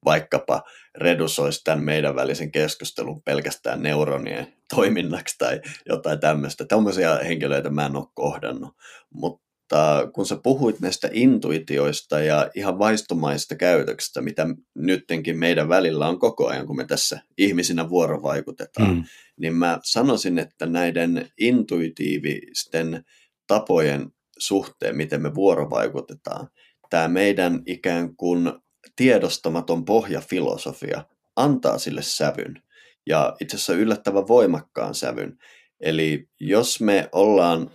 vaikkapa 0.05 0.63
redusoisi 0.95 1.61
tämän 1.63 1.83
meidän 1.83 2.15
välisen 2.15 2.51
keskustelun 2.51 3.21
pelkästään 3.21 3.83
neuronien 3.83 4.53
toiminnaksi 4.75 5.35
tai 5.37 5.61
jotain 5.85 6.19
tämmöistä. 6.19 6.65
Tämmöisiä 6.65 7.15
henkilöitä 7.15 7.69
mä 7.69 7.85
en 7.85 7.95
ole 7.95 8.05
kohdannut. 8.13 8.73
Mutta 9.13 9.45
mutta 9.65 10.11
kun 10.13 10.25
sä 10.25 10.37
puhuit 10.43 10.79
näistä 10.79 11.09
intuitioista 11.13 12.19
ja 12.19 12.49
ihan 12.55 12.79
vaistomaista 12.79 13.55
käytöksistä, 13.55 14.21
mitä 14.21 14.47
nyttenkin 14.75 15.39
meidän 15.39 15.69
välillä 15.69 16.07
on 16.07 16.19
koko 16.19 16.47
ajan, 16.47 16.67
kun 16.67 16.75
me 16.75 16.85
tässä 16.85 17.19
ihmisinä 17.37 17.89
vuorovaikutetaan, 17.89 18.95
mm. 18.95 19.03
niin 19.39 19.53
mä 19.53 19.79
sanoisin, 19.83 20.39
että 20.39 20.65
näiden 20.65 21.29
intuitiivisten 21.37 23.05
tapojen 23.47 24.09
suhteen, 24.37 24.97
miten 24.97 25.21
me 25.21 25.35
vuorovaikutetaan, 25.35 26.47
tämä 26.89 27.07
meidän 27.07 27.61
ikään 27.65 28.15
kuin 28.15 28.53
tiedostamaton 28.95 29.85
pohjafilosofia 29.85 31.03
antaa 31.35 31.77
sille 31.77 32.01
sävyn 32.01 32.63
ja 33.05 33.35
itse 33.41 33.55
asiassa 33.55 33.73
yllättävän 33.73 34.27
voimakkaan 34.27 34.95
sävyn. 34.95 35.37
Eli 35.79 36.29
jos 36.39 36.81
me 36.81 37.09
ollaan 37.11 37.71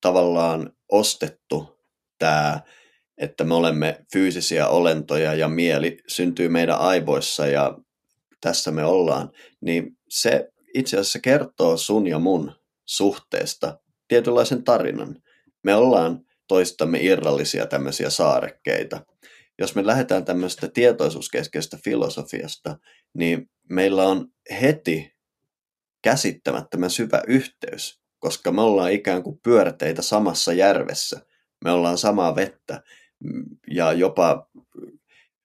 tavallaan 0.00 0.72
ostettu 0.92 1.78
tämä, 2.18 2.60
että 3.18 3.44
me 3.44 3.54
olemme 3.54 4.04
fyysisiä 4.12 4.68
olentoja 4.68 5.34
ja 5.34 5.48
mieli 5.48 5.98
syntyy 6.08 6.48
meidän 6.48 6.78
aivoissa 6.78 7.46
ja 7.46 7.78
tässä 8.40 8.70
me 8.70 8.84
ollaan, 8.84 9.30
niin 9.60 9.98
se 10.08 10.48
itse 10.74 10.96
asiassa 10.96 11.18
kertoo 11.20 11.76
sun 11.76 12.06
ja 12.06 12.18
mun 12.18 12.52
suhteesta 12.84 13.78
tietynlaisen 14.08 14.64
tarinan. 14.64 15.22
Me 15.62 15.74
ollaan 15.74 16.20
toistamme 16.48 16.98
irrallisia 17.00 17.66
tämmöisiä 17.66 18.10
saarekkeita. 18.10 19.06
Jos 19.58 19.74
me 19.74 19.86
lähdetään 19.86 20.24
tämmöistä 20.24 20.68
tietoisuuskeskeistä 20.68 21.78
filosofiasta, 21.84 22.78
niin 23.14 23.50
meillä 23.70 24.04
on 24.04 24.28
heti 24.60 25.14
käsittämättömän 26.02 26.90
syvä 26.90 27.22
yhteys 27.28 28.00
koska 28.26 28.52
me 28.52 28.60
ollaan 28.60 28.92
ikään 28.92 29.22
kuin 29.22 29.40
pyörteitä 29.42 30.02
samassa 30.02 30.52
järvessä. 30.52 31.20
Me 31.64 31.70
ollaan 31.70 31.98
samaa 31.98 32.36
vettä 32.36 32.82
ja 33.70 33.92
jopa, 33.92 34.50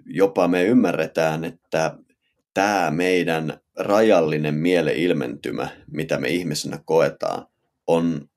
jopa 0.06 0.48
me 0.48 0.64
ymmärretään, 0.64 1.44
että 1.44 1.98
tämä 2.54 2.92
meidän 2.92 3.60
rajallinen 3.78 4.56
mieleilmentymä, 4.56 5.70
mitä 5.92 6.20
me 6.20 6.28
ihmisenä 6.30 6.80
koetaan, 6.86 7.48
on 7.88 8.30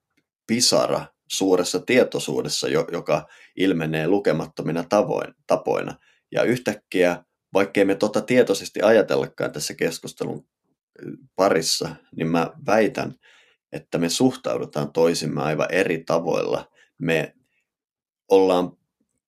pisara 0.47 1.05
suuressa 1.27 1.79
tietoisuudessa, 1.79 2.67
joka 2.67 3.27
ilmenee 3.55 4.07
lukemattomina 4.07 4.83
tavoin, 4.83 5.33
tapoina. 5.47 5.95
Ja 6.31 6.43
yhtäkkiä 6.43 7.23
vaikkei 7.53 7.85
me 7.85 7.95
tota 7.95 8.21
tietoisesti 8.21 8.81
ajatellakaan 8.81 9.51
tässä 9.51 9.73
keskustelun 9.73 10.47
parissa, 11.35 11.95
niin 12.15 12.27
mä 12.27 12.51
väitän, 12.65 13.15
että 13.71 13.97
me 13.97 14.09
suhtaudutaan 14.09 14.91
toisimme 14.91 15.41
aivan 15.41 15.71
eri 15.71 16.03
tavoilla. 16.03 16.71
Me 16.97 17.33
ollaan 18.31 18.77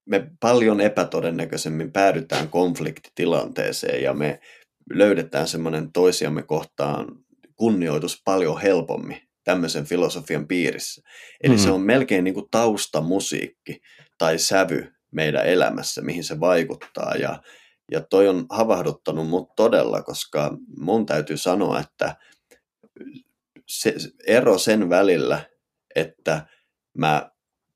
me 0.06 0.32
paljon 0.40 0.82
epätodennäköisemmin 0.82 1.92
päädytään 1.92 2.50
konfliktitilanteeseen 2.50 4.04
ja 4.04 4.14
me 4.14 4.40
löydetään 4.94 5.48
semmoinen 5.48 5.92
toisiamme 5.92 6.44
kohtaan 6.44 7.08
kunnioitus 7.56 8.22
paljon 8.26 8.62
helpommin 8.62 9.27
tämmöisen 9.48 9.86
filosofian 9.86 10.48
piirissä. 10.48 11.02
Eli 11.44 11.54
mm. 11.54 11.60
se 11.60 11.72
on 11.72 11.82
melkein 11.82 12.24
niin 12.24 12.34
kuin 12.34 12.50
taustamusiikki 12.52 13.82
tai 14.18 14.40
sävy 14.40 14.94
meidän 15.12 15.46
elämässä, 15.46 16.02
mihin 16.02 16.24
se 16.24 16.40
vaikuttaa. 16.40 17.16
Ja, 17.16 17.42
ja 17.92 18.02
toi 18.02 18.28
on 18.28 18.46
havahduttanut 18.50 19.28
mut 19.28 19.56
todella, 19.56 20.02
koska 20.02 20.58
mun 20.78 21.06
täytyy 21.06 21.38
sanoa, 21.38 21.80
että 21.80 22.16
se 23.68 23.96
ero 24.28 24.58
sen 24.58 24.90
välillä, 24.90 25.42
että 25.96 26.48
mä 26.98 27.32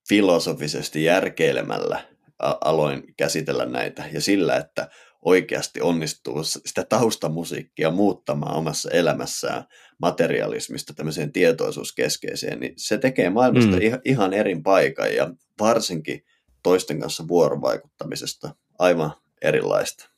filosofisesti 0.09 1.03
järkeilemällä 1.03 2.03
aloin 2.39 3.03
käsitellä 3.17 3.65
näitä 3.65 4.03
ja 4.13 4.22
sillä, 4.22 4.55
että 4.55 4.89
oikeasti 5.22 5.82
onnistuu 5.82 6.43
sitä 6.43 6.84
taustamusiikkia 6.84 7.91
muuttamaan 7.91 8.55
omassa 8.55 8.89
elämässään 8.91 9.63
materialismista 10.01 10.93
tämmöiseen 10.93 11.32
tietoisuuskeskeiseen, 11.32 12.59
niin 12.59 12.74
se 12.78 12.97
tekee 12.97 13.30
maailmasta 13.30 13.76
mm. 13.76 13.82
ihan 14.05 14.34
erin 14.34 14.63
paikan 14.63 15.15
ja 15.15 15.34
varsinkin 15.59 16.26
toisten 16.63 16.99
kanssa 16.99 17.28
vuorovaikuttamisesta 17.28 18.55
aivan 18.80 19.11
erilaista. 19.41 20.09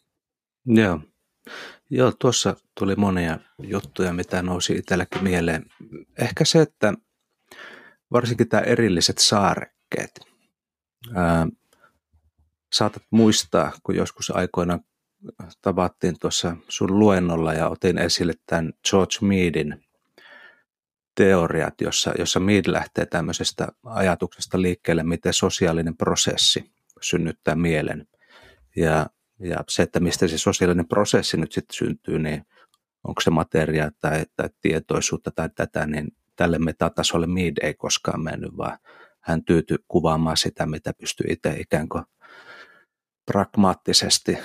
Joo. 0.65 0.99
Joo, 1.89 2.11
tuossa 2.19 2.55
tuli 2.79 2.95
monia 2.95 3.39
juttuja, 3.59 4.13
mitä 4.13 4.41
nousi 4.41 4.73
itselläkin 4.73 5.23
mieleen. 5.23 5.65
Ehkä 6.19 6.45
se, 6.45 6.61
että 6.61 6.93
varsinkin 8.11 8.49
tämä 8.49 8.61
erilliset 8.63 9.17
saarekkeet. 9.17 10.19
Ää, 11.15 11.47
saatat 12.73 13.03
muistaa, 13.11 13.71
kun 13.83 13.95
joskus 13.95 14.31
aikoina 14.35 14.79
tavattiin 15.61 16.15
tuossa 16.19 16.57
sun 16.67 16.99
luennolla 16.99 17.53
ja 17.53 17.69
otin 17.69 17.97
esille 17.97 18.33
tämän 18.45 18.73
George 18.89 19.17
Meadin 19.21 19.83
teoriat, 21.15 21.81
jossa, 21.81 22.11
jossa 22.17 22.39
Mead 22.39 22.63
lähtee 22.67 23.05
tämmöisestä 23.05 23.67
ajatuksesta 23.83 24.61
liikkeelle, 24.61 25.03
miten 25.03 25.33
sosiaalinen 25.33 25.97
prosessi 25.97 26.71
synnyttää 27.01 27.55
mielen. 27.55 28.07
Ja, 28.75 29.07
ja 29.39 29.57
se, 29.69 29.83
että 29.83 29.99
mistä 29.99 30.27
se 30.27 30.37
sosiaalinen 30.37 30.87
prosessi 30.87 31.37
nyt 31.37 31.51
sitten 31.51 31.75
syntyy, 31.77 32.19
niin 32.19 32.45
onko 33.03 33.21
se 33.21 33.29
materiaa 33.29 33.91
tai, 33.99 34.25
tai 34.35 34.49
tietoisuutta 34.61 35.31
tai 35.31 35.49
tätä, 35.55 35.85
niin 35.85 36.07
tälle 36.35 36.59
metatasolle 36.59 37.27
Mead 37.27 37.53
ei 37.61 37.73
koskaan 37.73 38.23
mennyt, 38.23 38.57
vaan 38.57 38.77
hän 39.19 39.43
tyytyi 39.43 39.77
kuvaamaan 39.87 40.37
sitä, 40.37 40.65
mitä 40.65 40.93
pystyy 40.93 41.27
itse 41.29 41.55
ikään 41.59 41.89
kuin 41.89 42.03
pragmaattisesti 43.25 44.37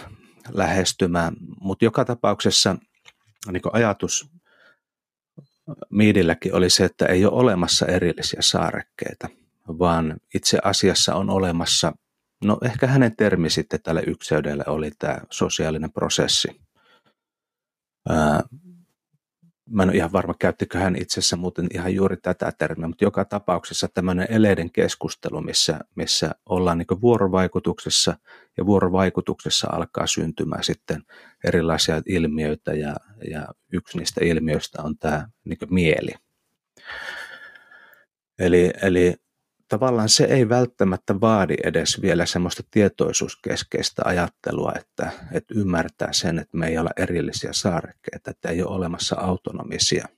lähestymään. 0.52 1.36
Mutta 1.60 1.84
joka 1.84 2.04
tapauksessa 2.04 2.76
niin 3.52 3.62
ajatus 3.72 4.30
Miidilläkin 5.90 6.54
oli 6.54 6.70
se, 6.70 6.84
että 6.84 7.06
ei 7.06 7.24
ole 7.24 7.40
olemassa 7.40 7.86
erillisiä 7.86 8.40
saarekkeita, 8.42 9.28
vaan 9.68 10.16
itse 10.34 10.58
asiassa 10.64 11.14
on 11.14 11.30
olemassa, 11.30 11.92
no 12.44 12.58
ehkä 12.62 12.86
hänen 12.86 13.16
termi 13.16 13.50
sitten 13.50 13.82
tälle 13.82 14.02
ykseydelle 14.06 14.64
oli 14.66 14.90
tämä 14.98 15.18
sosiaalinen 15.30 15.92
prosessi. 15.92 16.48
Mä 19.70 19.82
en 19.82 19.88
ole 19.88 19.96
ihan 19.96 20.12
varma, 20.12 20.34
käyttikö 20.38 20.78
hän 20.78 20.96
itsessä 20.96 21.36
muuten 21.36 21.66
ihan 21.74 21.94
juuri 21.94 22.16
tätä 22.16 22.52
termiä, 22.58 22.88
mutta 22.88 23.04
joka 23.04 23.24
tapauksessa 23.24 23.88
tämmöinen 23.94 24.26
eleiden 24.30 24.72
keskustelu, 24.72 25.40
missä, 25.40 25.78
missä 25.94 26.30
ollaan 26.46 26.78
niin 26.78 27.00
vuorovaikutuksessa 27.00 28.16
ja 28.56 28.66
vuorovaikutuksessa 28.66 29.68
alkaa 29.72 30.06
syntymään 30.06 30.64
sitten 30.64 31.02
erilaisia 31.44 32.02
ilmiöitä 32.06 32.72
ja, 32.72 32.94
ja 33.30 33.48
yksi 33.72 33.98
niistä 33.98 34.24
ilmiöistä 34.24 34.82
on 34.82 34.98
tämä 34.98 35.28
niin 35.44 35.58
mieli. 35.70 36.12
Eli, 38.38 38.70
eli 38.82 39.14
tavallaan 39.68 40.08
se 40.08 40.24
ei 40.24 40.48
välttämättä 40.48 41.20
vaadi 41.20 41.54
edes 41.64 42.02
vielä 42.02 42.26
semmoista 42.26 42.62
tietoisuuskeskeistä 42.70 44.02
ajattelua, 44.04 44.72
että, 44.76 45.10
että 45.32 45.54
ymmärtää 45.56 46.12
sen, 46.12 46.38
että 46.38 46.56
me 46.56 46.66
ei 46.66 46.78
olla 46.78 46.90
erillisiä 46.96 47.52
saarekkeita, 47.52 48.30
että 48.30 48.48
ei 48.48 48.62
ole 48.62 48.76
olemassa 48.76 49.16
autonomisia 49.16 50.08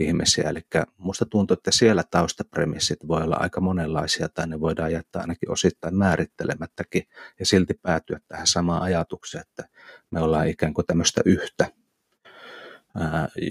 ihmisiä. 0.00 0.48
Eli 0.48 0.60
musta 0.98 1.26
tuntuu, 1.26 1.54
että 1.54 1.70
siellä 1.70 2.04
taustapremissit 2.10 3.08
voi 3.08 3.22
olla 3.22 3.36
aika 3.40 3.60
monenlaisia 3.60 4.28
tai 4.28 4.46
ne 4.46 4.60
voidaan 4.60 4.92
jättää 4.92 5.22
ainakin 5.22 5.50
osittain 5.50 5.96
määrittelemättäkin 5.96 7.02
ja 7.38 7.46
silti 7.46 7.74
päätyä 7.74 8.20
tähän 8.28 8.46
samaan 8.46 8.82
ajatukseen, 8.82 9.44
että 9.48 9.68
me 10.10 10.20
ollaan 10.20 10.48
ikään 10.48 10.74
kuin 10.74 10.86
tämmöistä 10.86 11.20
yhtä, 11.24 11.66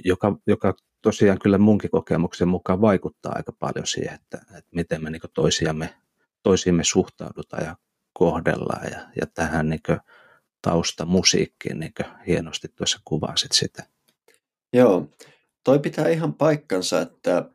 joka, 0.05 0.37
joka 0.47 0.75
tosiaan 1.01 1.39
kyllä 1.39 1.57
munkin 1.57 1.89
kokemuksen 1.89 2.47
mukaan 2.47 2.81
vaikuttaa 2.81 3.33
aika 3.35 3.51
paljon 3.51 3.87
siihen, 3.87 4.13
että, 4.13 4.37
että 4.37 4.69
miten 4.75 5.03
me 5.03 5.09
niin 5.09 5.21
toisiamme, 5.33 5.95
toisiimme 6.43 6.83
suhtaudutaan 6.83 7.65
ja 7.65 7.75
kohdellaan 8.13 8.91
ja, 8.91 8.99
ja 9.21 9.27
tähän 9.33 9.69
niin 9.69 9.79
taustamusiikkiin 10.61 11.79
niin 11.79 11.93
hienosti 12.27 12.67
tuossa 12.75 12.99
kuvasit 13.05 13.51
sitä. 13.51 13.83
Joo, 14.73 15.09
toi 15.63 15.79
pitää 15.79 16.07
ihan 16.07 16.33
paikkansa, 16.33 17.01
että, 17.01 17.49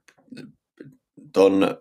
ton, 1.33 1.77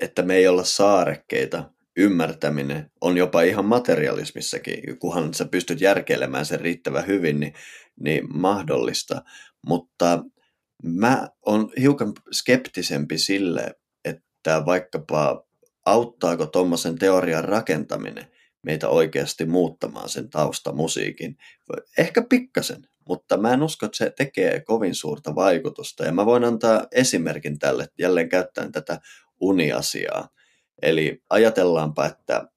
että 0.00 0.22
me 0.22 0.36
ei 0.36 0.48
olla 0.48 0.64
saarekkeita, 0.64 1.70
ymmärtäminen 1.96 2.90
on 3.00 3.16
jopa 3.16 3.42
ihan 3.42 3.64
materialismissakin, 3.64 4.98
kunhan 4.98 5.34
sä 5.34 5.44
pystyt 5.44 5.80
järkeilemään 5.80 6.46
sen 6.46 6.60
riittävän 6.60 7.06
hyvin, 7.06 7.40
niin, 7.40 7.54
niin 8.00 8.38
mahdollista. 8.38 9.22
Mutta 9.66 10.24
mä 10.82 11.28
oon 11.46 11.72
hiukan 11.80 12.12
skeptisempi 12.32 13.18
sille, 13.18 13.74
että 14.04 14.62
vaikkapa 14.66 15.46
auttaako 15.86 16.46
tuommoisen 16.46 16.98
teorian 16.98 17.44
rakentaminen 17.44 18.26
meitä 18.62 18.88
oikeasti 18.88 19.44
muuttamaan 19.46 20.08
sen 20.08 20.30
taustamusiikin. 20.30 21.36
Ehkä 21.98 22.22
pikkasen, 22.22 22.88
mutta 23.08 23.36
mä 23.36 23.52
en 23.52 23.62
usko, 23.62 23.86
että 23.86 23.96
se 23.96 24.12
tekee 24.16 24.60
kovin 24.60 24.94
suurta 24.94 25.34
vaikutusta. 25.34 26.04
Ja 26.04 26.12
mä 26.12 26.26
voin 26.26 26.44
antaa 26.44 26.86
esimerkin 26.92 27.58
tälle, 27.58 27.88
jälleen 27.98 28.28
käyttäen 28.28 28.72
tätä 28.72 29.00
uniasiaa. 29.40 30.28
Eli 30.82 31.22
ajatellaanpa, 31.30 32.06
että 32.06 32.48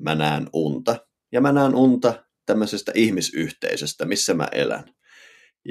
mä 0.00 0.14
näen 0.14 0.48
unta, 0.52 0.96
ja 1.32 1.40
mä 1.40 1.52
näen 1.52 1.74
unta 1.74 2.24
tämmöisestä 2.46 2.92
ihmisyhteisöstä, 2.94 4.04
missä 4.04 4.34
mä 4.34 4.48
elän. 4.52 4.94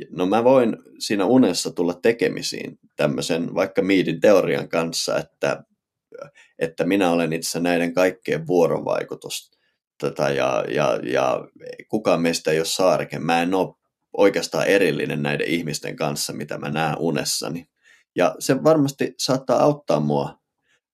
No 0.10 0.26
mä 0.26 0.44
voin 0.44 0.78
siinä 1.00 1.26
unessa 1.26 1.72
tulla 1.72 1.94
tekemisiin 1.94 2.80
tämmöisen 2.96 3.56
vaikka 3.56 3.82
Miidin 3.82 4.22
teorian 4.22 4.70
kanssa, 4.70 5.18
että, 5.18 5.64
että 6.60 6.86
minä 6.86 7.12
olen 7.12 7.34
itse 7.34 7.60
näiden 7.60 7.94
kaikkien 7.94 8.48
vuorovaikutus. 8.48 9.52
Tätä 10.02 10.30
ja, 10.30 10.66
ja, 10.70 11.00
ja 11.04 11.48
kukaan 11.88 12.22
meistä 12.22 12.52
ei 12.52 12.60
ole 12.60 12.66
saareke. 12.66 13.20
Mä 13.20 13.42
en 13.42 13.54
ole 13.54 13.76
oikeastaan 14.18 14.68
erillinen 14.68 15.24
näiden 15.24 15.48
ihmisten 15.48 15.96
kanssa, 15.96 16.34
mitä 16.34 16.58
mä 16.58 16.70
näen 16.70 16.98
unessani. 17.00 17.70
Ja 18.16 18.36
se 18.40 18.64
varmasti 18.64 19.14
saattaa 19.18 19.64
auttaa 19.64 20.00
mua 20.00 20.40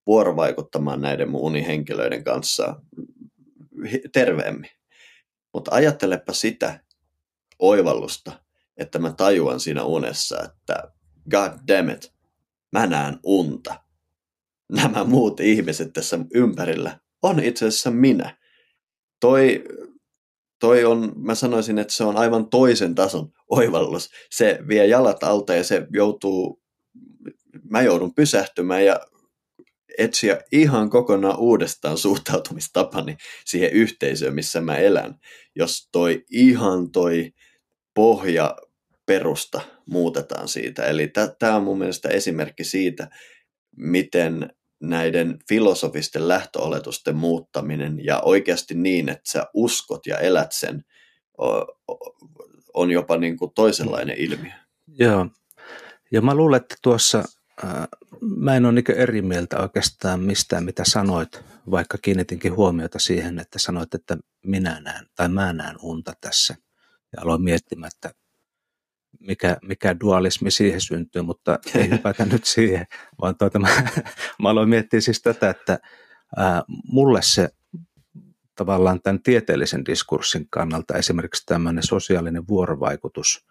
vuorovaikuttamaan 0.07 1.01
näiden 1.01 1.29
mun 1.29 1.41
unihenkilöiden 1.41 2.23
kanssa 2.23 2.81
terveemmin. 4.13 4.69
Mutta 5.53 5.75
ajattelepa 5.75 6.33
sitä 6.33 6.79
oivallusta, 7.59 8.42
että 8.77 8.99
mä 8.99 9.11
tajuan 9.11 9.59
siinä 9.59 9.83
unessa, 9.83 10.43
että 10.43 10.91
god 11.31 11.51
damn 11.67 11.89
it, 11.89 12.13
mä 12.71 12.87
näen 12.87 13.19
unta. 13.23 13.83
Nämä 14.71 15.03
muut 15.03 15.39
ihmiset 15.39 15.93
tässä 15.93 16.19
ympärillä 16.33 16.99
on 17.21 17.39
itse 17.39 17.65
asiassa 17.65 17.91
minä. 17.91 18.37
Toi, 19.19 19.63
toi 20.59 20.85
on, 20.85 21.13
mä 21.15 21.35
sanoisin, 21.35 21.79
että 21.79 21.93
se 21.93 22.03
on 22.03 22.17
aivan 22.17 22.49
toisen 22.49 22.95
tason 22.95 23.31
oivallus. 23.49 24.09
Se 24.31 24.59
vie 24.67 24.87
jalat 24.87 25.23
alta 25.23 25.53
ja 25.55 25.63
se 25.63 25.87
joutuu, 25.89 26.61
mä 27.69 27.81
joudun 27.81 28.15
pysähtymään 28.15 28.85
ja 28.85 28.99
etsiä 29.97 30.41
ihan 30.51 30.89
kokonaan 30.89 31.39
uudestaan 31.39 31.97
suhtautumistapani 31.97 33.17
siihen 33.45 33.71
yhteisöön, 33.71 34.35
missä 34.35 34.61
mä 34.61 34.77
elän. 34.77 35.19
Jos 35.55 35.89
toi 35.91 36.25
ihan 36.31 36.91
toi 36.91 37.31
pohja 37.93 38.55
perusta 39.05 39.61
muutetaan 39.85 40.47
siitä. 40.47 40.83
Eli 40.83 41.11
tämä 41.39 41.55
on 41.55 41.63
mun 41.63 41.77
mielestä 41.77 42.09
esimerkki 42.09 42.63
siitä, 42.63 43.09
miten 43.77 44.49
näiden 44.81 45.39
filosofisten 45.49 46.27
lähtöoletusten 46.27 47.15
muuttaminen 47.15 48.05
ja 48.05 48.21
oikeasti 48.21 48.73
niin, 48.73 49.09
että 49.09 49.31
sä 49.31 49.47
uskot 49.53 50.07
ja 50.07 50.17
elät 50.17 50.51
sen 50.51 50.83
on 52.73 52.91
jopa 52.91 53.17
niin 53.17 53.37
kuin 53.37 53.51
toisenlainen 53.55 54.17
ilmiö. 54.17 54.51
Joo, 54.87 55.27
ja 56.11 56.21
mä 56.21 56.35
luulen, 56.35 56.61
että 56.61 56.75
tuossa 56.81 57.23
ää, 57.63 57.87
mä 58.21 58.55
en 58.55 58.65
ole 58.65 58.73
niin 58.73 58.97
eri 58.97 59.21
mieltä 59.21 59.59
oikeastaan 59.59 60.19
mistään, 60.19 60.63
mitä 60.63 60.83
sanoit, 60.85 61.43
vaikka 61.71 61.97
kiinnitinkin 62.01 62.55
huomiota 62.55 62.99
siihen, 62.99 63.39
että 63.39 63.59
sanoit, 63.59 63.93
että 63.93 64.17
minä 64.45 64.79
näen 64.79 65.05
tai 65.15 65.29
mä 65.29 65.53
näen 65.53 65.75
unta 65.81 66.13
tässä. 66.21 66.55
Ja 67.15 67.21
aloin 67.21 67.41
miettimään, 67.41 67.91
että 67.95 68.22
mikä, 69.27 69.57
mikä 69.61 69.99
dualismi 69.99 70.51
siihen 70.51 70.81
syntyy, 70.81 71.21
mutta 71.21 71.59
ei 71.75 71.89
hypätä 71.93 72.25
nyt 72.25 72.45
siihen, 72.45 72.85
vaan 73.21 73.37
tuota, 73.37 73.59
mä, 73.59 73.67
mä 74.41 74.49
aloin 74.49 74.69
miettiä 74.69 75.01
siis 75.01 75.21
tätä, 75.21 75.49
että 75.49 75.79
ää, 76.37 76.63
mulle 76.87 77.19
se 77.21 77.49
tavallaan 78.55 79.01
tämän 79.01 79.23
tieteellisen 79.23 79.85
diskurssin 79.85 80.47
kannalta 80.49 80.97
esimerkiksi 80.97 81.45
tämmöinen 81.45 81.83
sosiaalinen 81.83 82.47
vuorovaikutus 82.47 83.45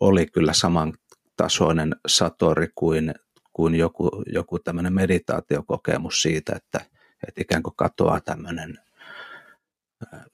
oli 0.00 0.26
kyllä 0.26 0.52
samantasoinen 0.52 1.96
satori 2.06 2.68
kuin, 2.74 3.14
kuin 3.52 3.74
joku, 3.74 4.10
joku 4.26 4.58
tämmöinen 4.58 4.92
meditaatiokokemus 4.92 6.22
siitä, 6.22 6.52
että, 6.56 6.80
että 7.28 7.40
ikään 7.40 7.62
kuin 7.62 7.76
katoaa 7.76 8.20
tämmöinen 8.20 8.78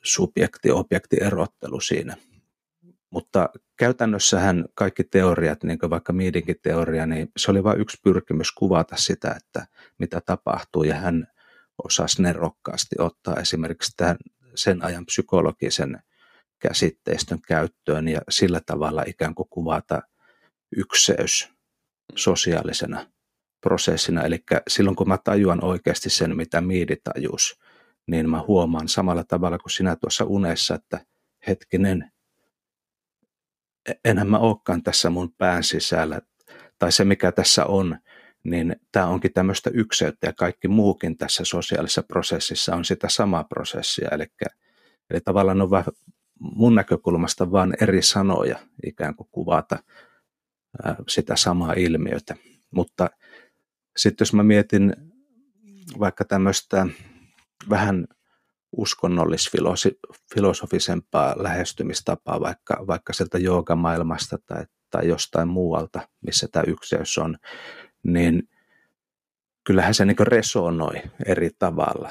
subjekti-objekti-erottelu 0.02 1.80
siinä. 1.80 2.16
Mutta 3.10 3.48
käytännössähän 3.76 4.64
kaikki 4.74 5.04
teoriat, 5.04 5.64
niin 5.64 5.78
kuin 5.78 5.90
vaikka 5.90 6.12
Miidinkin 6.12 6.56
teoria, 6.62 7.06
niin 7.06 7.28
se 7.36 7.50
oli 7.50 7.64
vain 7.64 7.80
yksi 7.80 7.98
pyrkimys 8.04 8.52
kuvata 8.52 8.96
sitä, 8.96 9.36
että 9.36 9.66
mitä 9.98 10.20
tapahtuu, 10.20 10.82
ja 10.82 10.94
hän 10.94 11.26
osasi 11.84 12.22
nerokkaasti 12.22 12.96
ottaa 12.98 13.34
esimerkiksi 13.34 13.92
tämän, 13.96 14.16
sen 14.54 14.84
ajan 14.84 15.06
psykologisen 15.06 16.02
käsitteistön 16.58 17.38
käyttöön 17.48 18.08
ja 18.08 18.20
sillä 18.28 18.60
tavalla 18.66 19.04
ikään 19.06 19.34
kuin 19.34 19.48
kuvata 19.50 20.02
ykseys 20.76 21.48
sosiaalisena 22.16 23.06
prosessina. 23.60 24.22
Eli 24.22 24.44
silloin 24.68 24.96
kun 24.96 25.08
mä 25.08 25.18
tajuan 25.24 25.64
oikeasti 25.64 26.10
sen, 26.10 26.36
mitä 26.36 26.60
Miidi 26.60 26.96
tajus, 26.96 27.60
niin 28.06 28.30
mä 28.30 28.44
huomaan 28.48 28.88
samalla 28.88 29.24
tavalla 29.24 29.58
kuin 29.58 29.70
sinä 29.72 29.96
tuossa 29.96 30.24
unessa, 30.24 30.74
että 30.74 31.00
hetkinen, 31.46 32.12
enhän 34.04 34.30
mä 34.30 34.38
olekaan 34.38 34.82
tässä 34.82 35.10
mun 35.10 35.34
pään 35.38 35.64
sisällä, 35.64 36.20
tai 36.78 36.92
se 36.92 37.04
mikä 37.04 37.32
tässä 37.32 37.66
on, 37.66 37.98
niin 38.44 38.76
tämä 38.92 39.06
onkin 39.06 39.32
tämmöistä 39.32 39.70
ykseyttä 39.74 40.26
ja 40.26 40.32
kaikki 40.32 40.68
muukin 40.68 41.16
tässä 41.16 41.44
sosiaalisessa 41.44 42.02
prosessissa 42.02 42.76
on 42.76 42.84
sitä 42.84 43.08
samaa 43.08 43.44
prosessia. 43.44 44.08
Eli, 44.12 44.26
eli 45.10 45.20
tavallaan 45.20 45.62
on 45.62 45.70
vähän 45.70 45.84
mun 46.40 46.74
näkökulmasta 46.74 47.52
vain 47.52 47.74
eri 47.80 48.02
sanoja 48.02 48.58
ikään 48.86 49.14
kuin 49.14 49.28
kuvata 49.32 49.78
sitä 51.08 51.36
samaa 51.36 51.72
ilmiötä. 51.72 52.36
Mutta 52.70 53.10
sitten 53.96 54.24
jos 54.24 54.32
mä 54.32 54.42
mietin 54.42 54.96
vaikka 55.98 56.24
tämmöistä 56.24 56.86
vähän 57.70 58.06
uskonnollis-filosofisempaa 58.76 61.34
lähestymistapaa 61.36 62.40
vaikka, 62.40 62.84
vaikka 62.86 63.12
sieltä 63.12 63.38
joogamaailmasta 63.38 64.38
tai, 64.46 64.64
tai 64.90 65.08
jostain 65.08 65.48
muualta, 65.48 66.08
missä 66.20 66.48
tämä 66.52 66.64
ykseys 66.66 67.18
on, 67.18 67.38
niin 68.02 68.48
kyllähän 69.64 69.94
se 69.94 70.04
niin 70.04 70.16
resonoi 70.20 70.94
eri 71.26 71.50
tavalla 71.58 72.10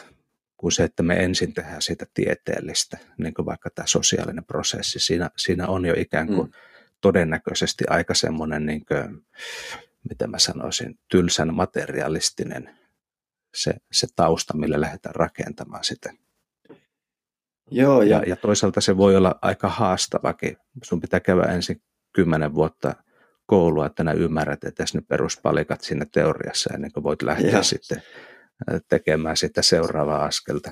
kuin 0.58 0.72
se, 0.72 0.84
että 0.84 1.04
me 1.04 1.16
ensin 1.16 1.54
tehdään 1.54 1.82
siitä 1.82 2.06
tieteellistä, 2.14 2.98
niin 3.18 3.34
kuin 3.34 3.46
vaikka 3.46 3.70
tämä 3.70 3.88
sosiaalinen 3.88 4.46
prosessi. 4.46 5.00
Siinä, 5.00 5.30
siinä 5.38 5.68
on 5.68 5.86
jo 5.86 5.94
ikään 5.98 6.28
kuin 6.28 6.48
mm. 6.48 6.54
todennäköisesti 7.02 7.84
aika 7.90 8.14
semmoinen, 8.14 8.66
niin 8.66 8.86
kuin, 8.86 9.26
miten 10.10 10.32
mä 10.32 10.40
sanoisin, 10.40 11.00
tylsän 11.08 11.54
materialistinen 11.54 12.78
se, 13.56 13.74
se 13.92 14.08
tausta, 14.16 14.58
millä 14.58 14.82
lähdetään 14.82 15.16
rakentamaan 15.16 15.84
sitä. 15.84 16.14
Joo, 17.72 18.02
ja, 18.02 18.24
ja 18.28 18.36
toisaalta 18.36 18.82
se 18.82 18.98
voi 18.98 19.16
olla 19.16 19.40
aika 19.42 19.70
haastavakin. 19.70 20.58
Sun 20.84 21.02
pitää 21.02 21.20
käydä 21.20 21.44
ensin 21.44 21.82
kymmenen 22.14 22.54
vuotta 22.54 22.96
koulua, 23.46 23.86
että 23.86 24.04
nää 24.04 24.14
ymmärrät 24.14 24.64
edes 24.64 24.94
ne 24.94 25.02
peruspalikat 25.02 25.82
sinne 25.82 26.06
teoriassa 26.12 26.74
ennen 26.74 26.92
kuin 26.92 27.04
voit 27.04 27.22
lähteä 27.22 27.50
ja. 27.50 27.64
sitten 27.64 28.02
tekemään 28.90 29.38
sitä 29.38 29.62
seuraavaa 29.62 30.26
askelta. 30.26 30.72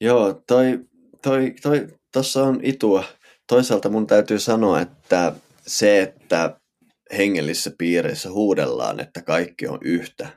Joo, 0.00 0.42
toi, 0.46 0.80
toi, 1.22 1.54
toi, 1.62 1.86
tossa 2.12 2.44
on 2.44 2.60
itua. 2.62 3.04
Toisaalta 3.46 3.88
mun 3.88 4.06
täytyy 4.06 4.38
sanoa, 4.38 4.80
että 4.80 5.32
se, 5.66 6.02
että 6.02 6.60
hengellisissä 7.16 7.70
piireissä 7.78 8.30
huudellaan, 8.30 9.00
että 9.00 9.22
kaikki 9.22 9.66
on 9.66 9.78
yhtä, 9.82 10.28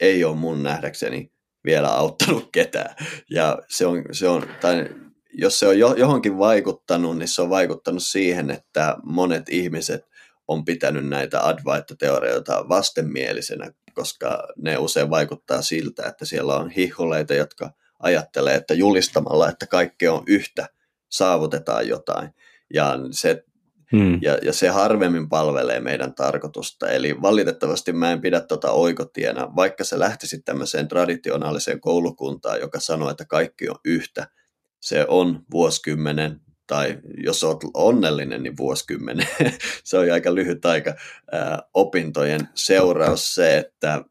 ei 0.00 0.24
ole 0.24 0.36
mun 0.36 0.62
nähdäkseni 0.62 1.31
vielä 1.64 1.88
auttanut 1.88 2.48
ketään. 2.52 2.96
Ja 3.30 3.58
se 3.68 3.86
on, 3.86 4.04
se 4.12 4.28
on 4.28 4.46
tai 4.60 4.88
jos 5.32 5.58
se 5.58 5.66
on 5.66 5.78
johonkin 5.78 6.38
vaikuttanut, 6.38 7.18
niin 7.18 7.28
se 7.28 7.42
on 7.42 7.50
vaikuttanut 7.50 8.02
siihen, 8.02 8.50
että 8.50 8.96
monet 9.04 9.48
ihmiset 9.48 10.06
on 10.48 10.64
pitänyt 10.64 11.08
näitä 11.08 11.40
Advaita-teorioita 11.40 12.68
vastenmielisenä, 12.68 13.72
koska 13.94 14.48
ne 14.56 14.78
usein 14.78 15.10
vaikuttaa 15.10 15.62
siltä, 15.62 16.08
että 16.08 16.24
siellä 16.24 16.56
on 16.56 16.70
hiholeita, 16.70 17.34
jotka 17.34 17.70
ajattelee, 17.98 18.54
että 18.54 18.74
julistamalla, 18.74 19.48
että 19.48 19.66
kaikki 19.66 20.08
on 20.08 20.22
yhtä, 20.26 20.68
saavutetaan 21.08 21.88
jotain. 21.88 22.30
Ja 22.74 22.98
se, 23.10 23.44
hmm. 23.92 24.18
ja, 24.22 24.38
ja 24.42 24.52
se 24.52 24.68
harvemmin 24.68 25.28
palvelee 25.28 25.80
meidän 25.80 26.14
tarkoitusta. 26.14 26.88
Eli 26.88 27.22
valitettavasti 27.22 27.92
mä 27.92 28.12
en 28.12 28.20
pidä 28.20 28.40
tuota 28.40 28.70
oikotiena, 28.70 29.56
vaikka 29.56 29.84
se 29.84 29.98
lähtisi 29.98 30.42
tämmöiseen 30.42 30.88
traditionaaliseen 30.88 31.80
koulukuntaan, 31.80 32.60
joka 32.60 32.80
sanoo, 32.80 33.10
että 33.10 33.24
kaikki 33.24 33.68
on 33.68 33.76
yhtä– 33.84 34.26
se 34.82 35.06
on 35.08 35.44
vuosikymmenen, 35.50 36.40
tai 36.66 36.98
jos 37.16 37.44
olet 37.44 37.58
onnellinen, 37.74 38.42
niin 38.42 38.56
vuosikymmenen. 38.56 39.26
se 39.84 39.98
on 39.98 40.12
aika 40.12 40.34
lyhyt 40.34 40.66
aika 40.66 40.94
ää, 41.32 41.62
opintojen 41.74 42.48
seuraus 42.54 43.34
se, 43.34 43.58
että 43.58 44.04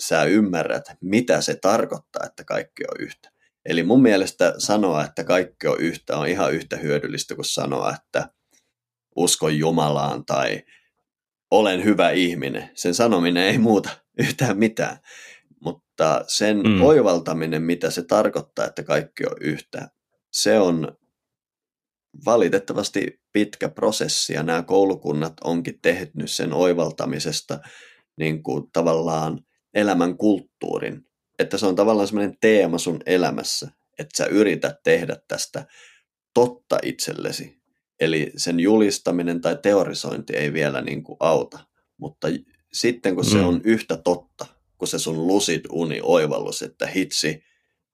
sä 0.00 0.24
ymmärrät, 0.24 0.84
mitä 1.00 1.40
se 1.40 1.54
tarkoittaa, 1.54 2.26
että 2.26 2.44
kaikki 2.44 2.84
on 2.84 2.96
yhtä. 3.06 3.30
Eli 3.64 3.82
mun 3.82 4.02
mielestä 4.02 4.54
sanoa, 4.58 5.04
että 5.04 5.24
kaikki 5.24 5.66
on 5.66 5.80
yhtä, 5.80 6.16
on 6.16 6.28
ihan 6.28 6.52
yhtä 6.52 6.76
hyödyllistä 6.76 7.34
kuin 7.34 7.44
sanoa, 7.44 7.94
että 7.94 8.28
uskon 9.16 9.58
Jumalaan 9.58 10.24
tai 10.24 10.62
olen 11.50 11.84
hyvä 11.84 12.10
ihminen. 12.10 12.70
Sen 12.74 12.94
sanominen 12.94 13.44
ei 13.44 13.58
muuta 13.58 13.90
yhtään 14.18 14.58
mitään 14.58 14.98
mutta 15.98 16.24
sen 16.26 16.62
mm. 16.62 16.82
oivaltaminen, 16.82 17.62
mitä 17.62 17.90
se 17.90 18.02
tarkoittaa, 18.02 18.66
että 18.66 18.82
kaikki 18.82 19.26
on 19.26 19.36
yhtä, 19.40 19.88
se 20.32 20.58
on 20.58 20.98
valitettavasti 22.24 23.20
pitkä 23.32 23.68
prosessi 23.68 24.32
ja 24.32 24.42
nämä 24.42 24.62
koulukunnat 24.62 25.32
onkin 25.44 25.80
tehnyt 25.82 26.30
sen 26.30 26.52
oivaltamisesta 26.52 27.60
niin 28.18 28.42
kuin 28.42 28.64
tavallaan 28.72 29.40
elämän 29.74 30.16
kulttuurin. 30.16 31.04
Että 31.38 31.58
se 31.58 31.66
on 31.66 31.74
tavallaan 31.74 32.08
semmoinen 32.08 32.36
teema 32.40 32.78
sun 32.78 33.00
elämässä, 33.06 33.70
että 33.98 34.16
sä 34.16 34.26
yrität 34.26 34.76
tehdä 34.84 35.16
tästä 35.28 35.66
totta 36.34 36.78
itsellesi. 36.82 37.57
Eli 38.00 38.32
sen 38.36 38.60
julistaminen 38.60 39.40
tai 39.40 39.58
teorisointi 39.62 40.36
ei 40.36 40.52
vielä 40.52 40.80
niin 40.80 41.02
kuin 41.02 41.16
auta, 41.20 41.58
mutta 41.96 42.28
sitten 42.72 43.14
kun 43.14 43.24
mm. 43.24 43.30
se 43.30 43.38
on 43.38 43.60
yhtä 43.64 43.96
totta, 43.96 44.46
kun 44.78 44.88
se 44.88 44.98
sun 44.98 45.26
lusit 45.26 45.62
uni 45.70 46.00
oivallus, 46.02 46.62
että 46.62 46.86
hitsi, 46.86 47.42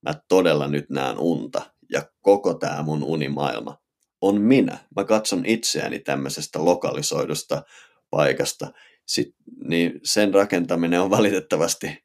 mä 0.02 0.14
todella 0.28 0.68
nyt 0.68 0.90
näen 0.90 1.18
unta 1.18 1.70
ja 1.90 2.02
koko 2.20 2.54
tämä 2.54 2.82
mun 2.82 3.04
unimaailma 3.04 3.76
on 4.20 4.40
minä. 4.40 4.78
Mä 4.96 5.04
katson 5.04 5.46
itseäni 5.46 5.98
tämmöisestä 5.98 6.64
lokalisoidusta 6.64 7.62
paikasta, 8.10 8.72
Sit, 9.06 9.34
niin 9.68 10.00
sen 10.04 10.34
rakentaminen 10.34 11.00
on 11.00 11.10
valitettavasti 11.10 12.04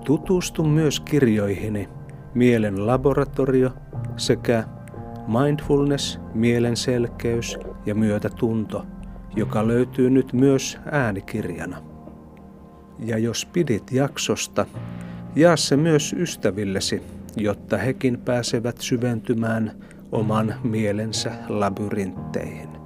Tutustu 0.05 0.65
myös 0.65 1.01
kirjoihini 1.01 1.89
Mielen 2.35 2.87
laboratorio 2.87 3.71
sekä 4.17 4.65
Mindfulness, 5.29 6.21
mielen 6.35 6.77
selkeys 6.77 7.59
ja 7.87 7.95
myötätunto, 7.95 8.87
joka 9.37 9.69
löytyy 9.69 10.11
nyt 10.11 10.33
myös 10.33 10.79
äänikirjana. 10.93 11.83
Ja 12.99 13.19
jos 13.19 13.47
pidit 13.47 13.93
jaksosta, 13.93 14.67
jaa 15.37 15.57
se 15.57 15.77
myös 15.77 16.13
ystävillesi, 16.13 17.03
jotta 17.37 17.77
hekin 17.77 18.19
pääsevät 18.19 18.81
syventymään 18.81 19.73
oman 20.13 20.55
mielensä 20.65 21.33
labyrintteihin. 21.49 22.78